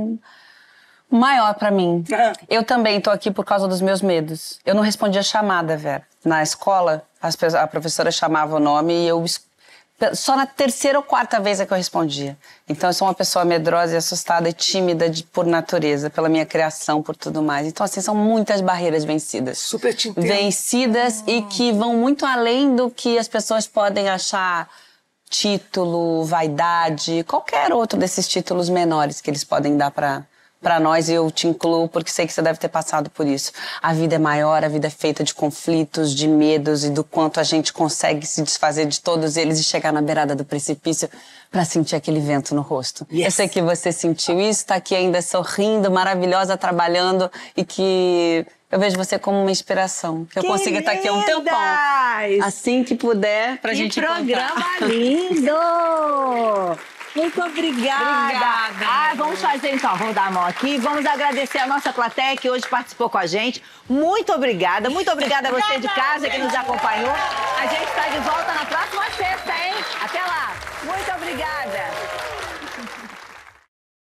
maior 1.11 1.55
pra 1.55 1.71
mim. 1.71 2.05
Eu 2.49 2.63
também 2.63 3.01
tô 3.01 3.11
aqui 3.11 3.31
por 3.31 3.45
causa 3.45 3.67
dos 3.67 3.81
meus 3.81 4.01
medos. 4.01 4.61
Eu 4.65 4.75
não 4.75 4.83
respondia 4.83 5.23
chamada, 5.23 5.77
Vera. 5.77 6.07
Na 6.25 6.43
escola, 6.43 7.03
a 7.21 7.67
professora 7.67 8.11
chamava 8.11 8.57
o 8.57 8.61
nome 8.61 8.93
e 8.93 9.09
eu 9.09 9.25
só 10.15 10.37
na 10.37 10.47
terceira 10.47 10.99
ou 10.99 11.03
quarta 11.05 11.39
vez 11.41 11.61
é 11.61 11.67
que 11.67 11.73
eu 11.73 11.77
respondia. 11.77 12.37
Então 12.69 12.89
eu 12.91 12.95
sou 12.95 13.07
uma 13.07 13.15
pessoa 13.15 13.45
medrosa 13.45 13.95
e 13.95 13.97
assustada 13.97 14.49
e 14.49 14.53
tímida 14.53 15.09
de- 15.11 15.23
por 15.25 15.45
natureza, 15.47 16.09
pela 16.11 16.29
minha 16.29 16.47
criação, 16.47 17.03
por 17.03 17.15
tudo 17.17 17.43
mais. 17.43 17.67
Então 17.67 17.85
assim, 17.85 18.01
são 18.01 18.15
muitas 18.15 18.61
barreiras 18.61 19.05
vencidas. 19.05 19.59
Super 19.59 19.95
te 19.95 20.09
entendo. 20.09 20.27
Vencidas 20.27 21.23
e 21.27 21.43
que 21.43 21.73
vão 21.73 21.95
muito 21.97 22.25
além 22.27 22.75
do 22.77 22.91
que 22.91 23.19
as 23.19 23.29
pessoas 23.29 23.67
podem 23.67 24.09
achar 24.09 24.69
título, 25.29 26.25
vaidade, 26.25 27.25
qualquer 27.27 27.73
outro 27.73 27.99
desses 27.99 28.27
títulos 28.27 28.69
menores 28.69 29.21
que 29.21 29.31
eles 29.31 29.45
podem 29.45 29.77
dar 29.77 29.91
para 29.91 30.25
para 30.61 30.79
nós 30.79 31.09
e 31.09 31.15
eu 31.15 31.31
te 31.31 31.47
incluo 31.47 31.89
porque 31.89 32.11
sei 32.11 32.27
que 32.27 32.33
você 32.33 32.43
deve 32.43 32.59
ter 32.59 32.69
passado 32.69 33.09
por 33.11 33.27
isso. 33.27 33.51
A 33.81 33.93
vida 33.95 34.17
é 34.17 34.19
maior, 34.19 34.63
a 34.65 34.69
vida 34.69 34.87
é 34.89 34.91
feita 34.91 35.25
de 35.25 35.33
conflitos, 35.33 36.15
de 36.15 36.29
medos 36.29 36.85
e 36.85 36.91
do 36.91 37.03
quanto 37.03 37.41
a 37.41 37.43
gente 37.43 37.73
consegue 37.73 38.27
se 38.27 38.43
desfazer 38.43 38.87
de 38.87 39.01
todos 39.01 39.37
eles 39.37 39.59
e 39.59 39.65
chegar 39.65 39.93
na 39.93 40.03
beirada 40.03 40.35
do 40.35 40.45
precipício 40.45 41.09
para 41.51 41.65
sentir 41.65 41.97
aquele 41.97 42.21
vento 42.21 42.55
no 42.55 42.61
rosto. 42.61 43.07
Eu 43.11 43.31
sei 43.31 43.49
que 43.49 43.61
você 43.63 43.91
sentiu 43.91 44.39
isso, 44.41 44.67
tá 44.67 44.75
aqui 44.77 44.95
ainda 44.95 45.23
sorrindo, 45.23 45.91
maravilhosa, 45.91 46.57
trabalhando 46.57 47.31
e 47.57 47.65
que 47.65 48.47
eu 48.71 48.79
vejo 48.79 48.97
você 48.97 49.19
como 49.19 49.41
uma 49.41 49.51
inspiração. 49.51 50.27
Que 50.31 50.39
eu 50.39 50.45
consiga 50.45 50.79
estar 50.79 50.93
aqui 50.93 51.11
um 51.11 51.23
tempão. 51.23 51.59
Assim 52.45 52.85
que 52.85 52.95
puder, 52.95 53.59
pra 53.61 53.71
Que 53.71 53.77
gente 53.79 54.01
programa 54.01 54.63
contar. 54.79 54.87
lindo! 54.87 55.51
Muito 57.15 57.43
obrigada. 57.43 58.25
Obrigada. 58.25 58.87
Ah, 58.87 59.13
vamos 59.17 59.41
fazer 59.41 59.75
então, 59.75 59.97
vamos 59.97 60.15
dar 60.15 60.29
a 60.29 60.31
mão 60.31 60.47
aqui. 60.47 60.79
Vamos 60.79 61.05
agradecer 61.05 61.59
a 61.59 61.67
nossa 61.67 61.93
plateia 61.93 62.37
que 62.37 62.49
hoje 62.49 62.67
participou 62.69 63.11
com 63.11 63.19
a 63.19 63.27
gente. 63.27 63.63
Muito 63.89 64.33
obrigada. 64.33 64.89
Muito 64.89 65.11
obrigada 65.11 65.49
a 65.49 65.51
você 65.51 65.79
de 65.79 65.89
casa 65.89 66.31
que 66.31 66.39
nos 66.39 66.55
acompanhou. 66.55 67.13
A 67.59 67.67
gente 67.67 67.85
está 67.85 68.09
de 68.09 68.19
volta 68.21 68.53
na 68.55 68.65
próxima 68.65 69.05
sexta, 69.17 69.53
hein? 69.53 69.75
Até 70.03 70.23
lá. 70.23 70.53
Muito 70.85 71.11
obrigada. 71.13 71.90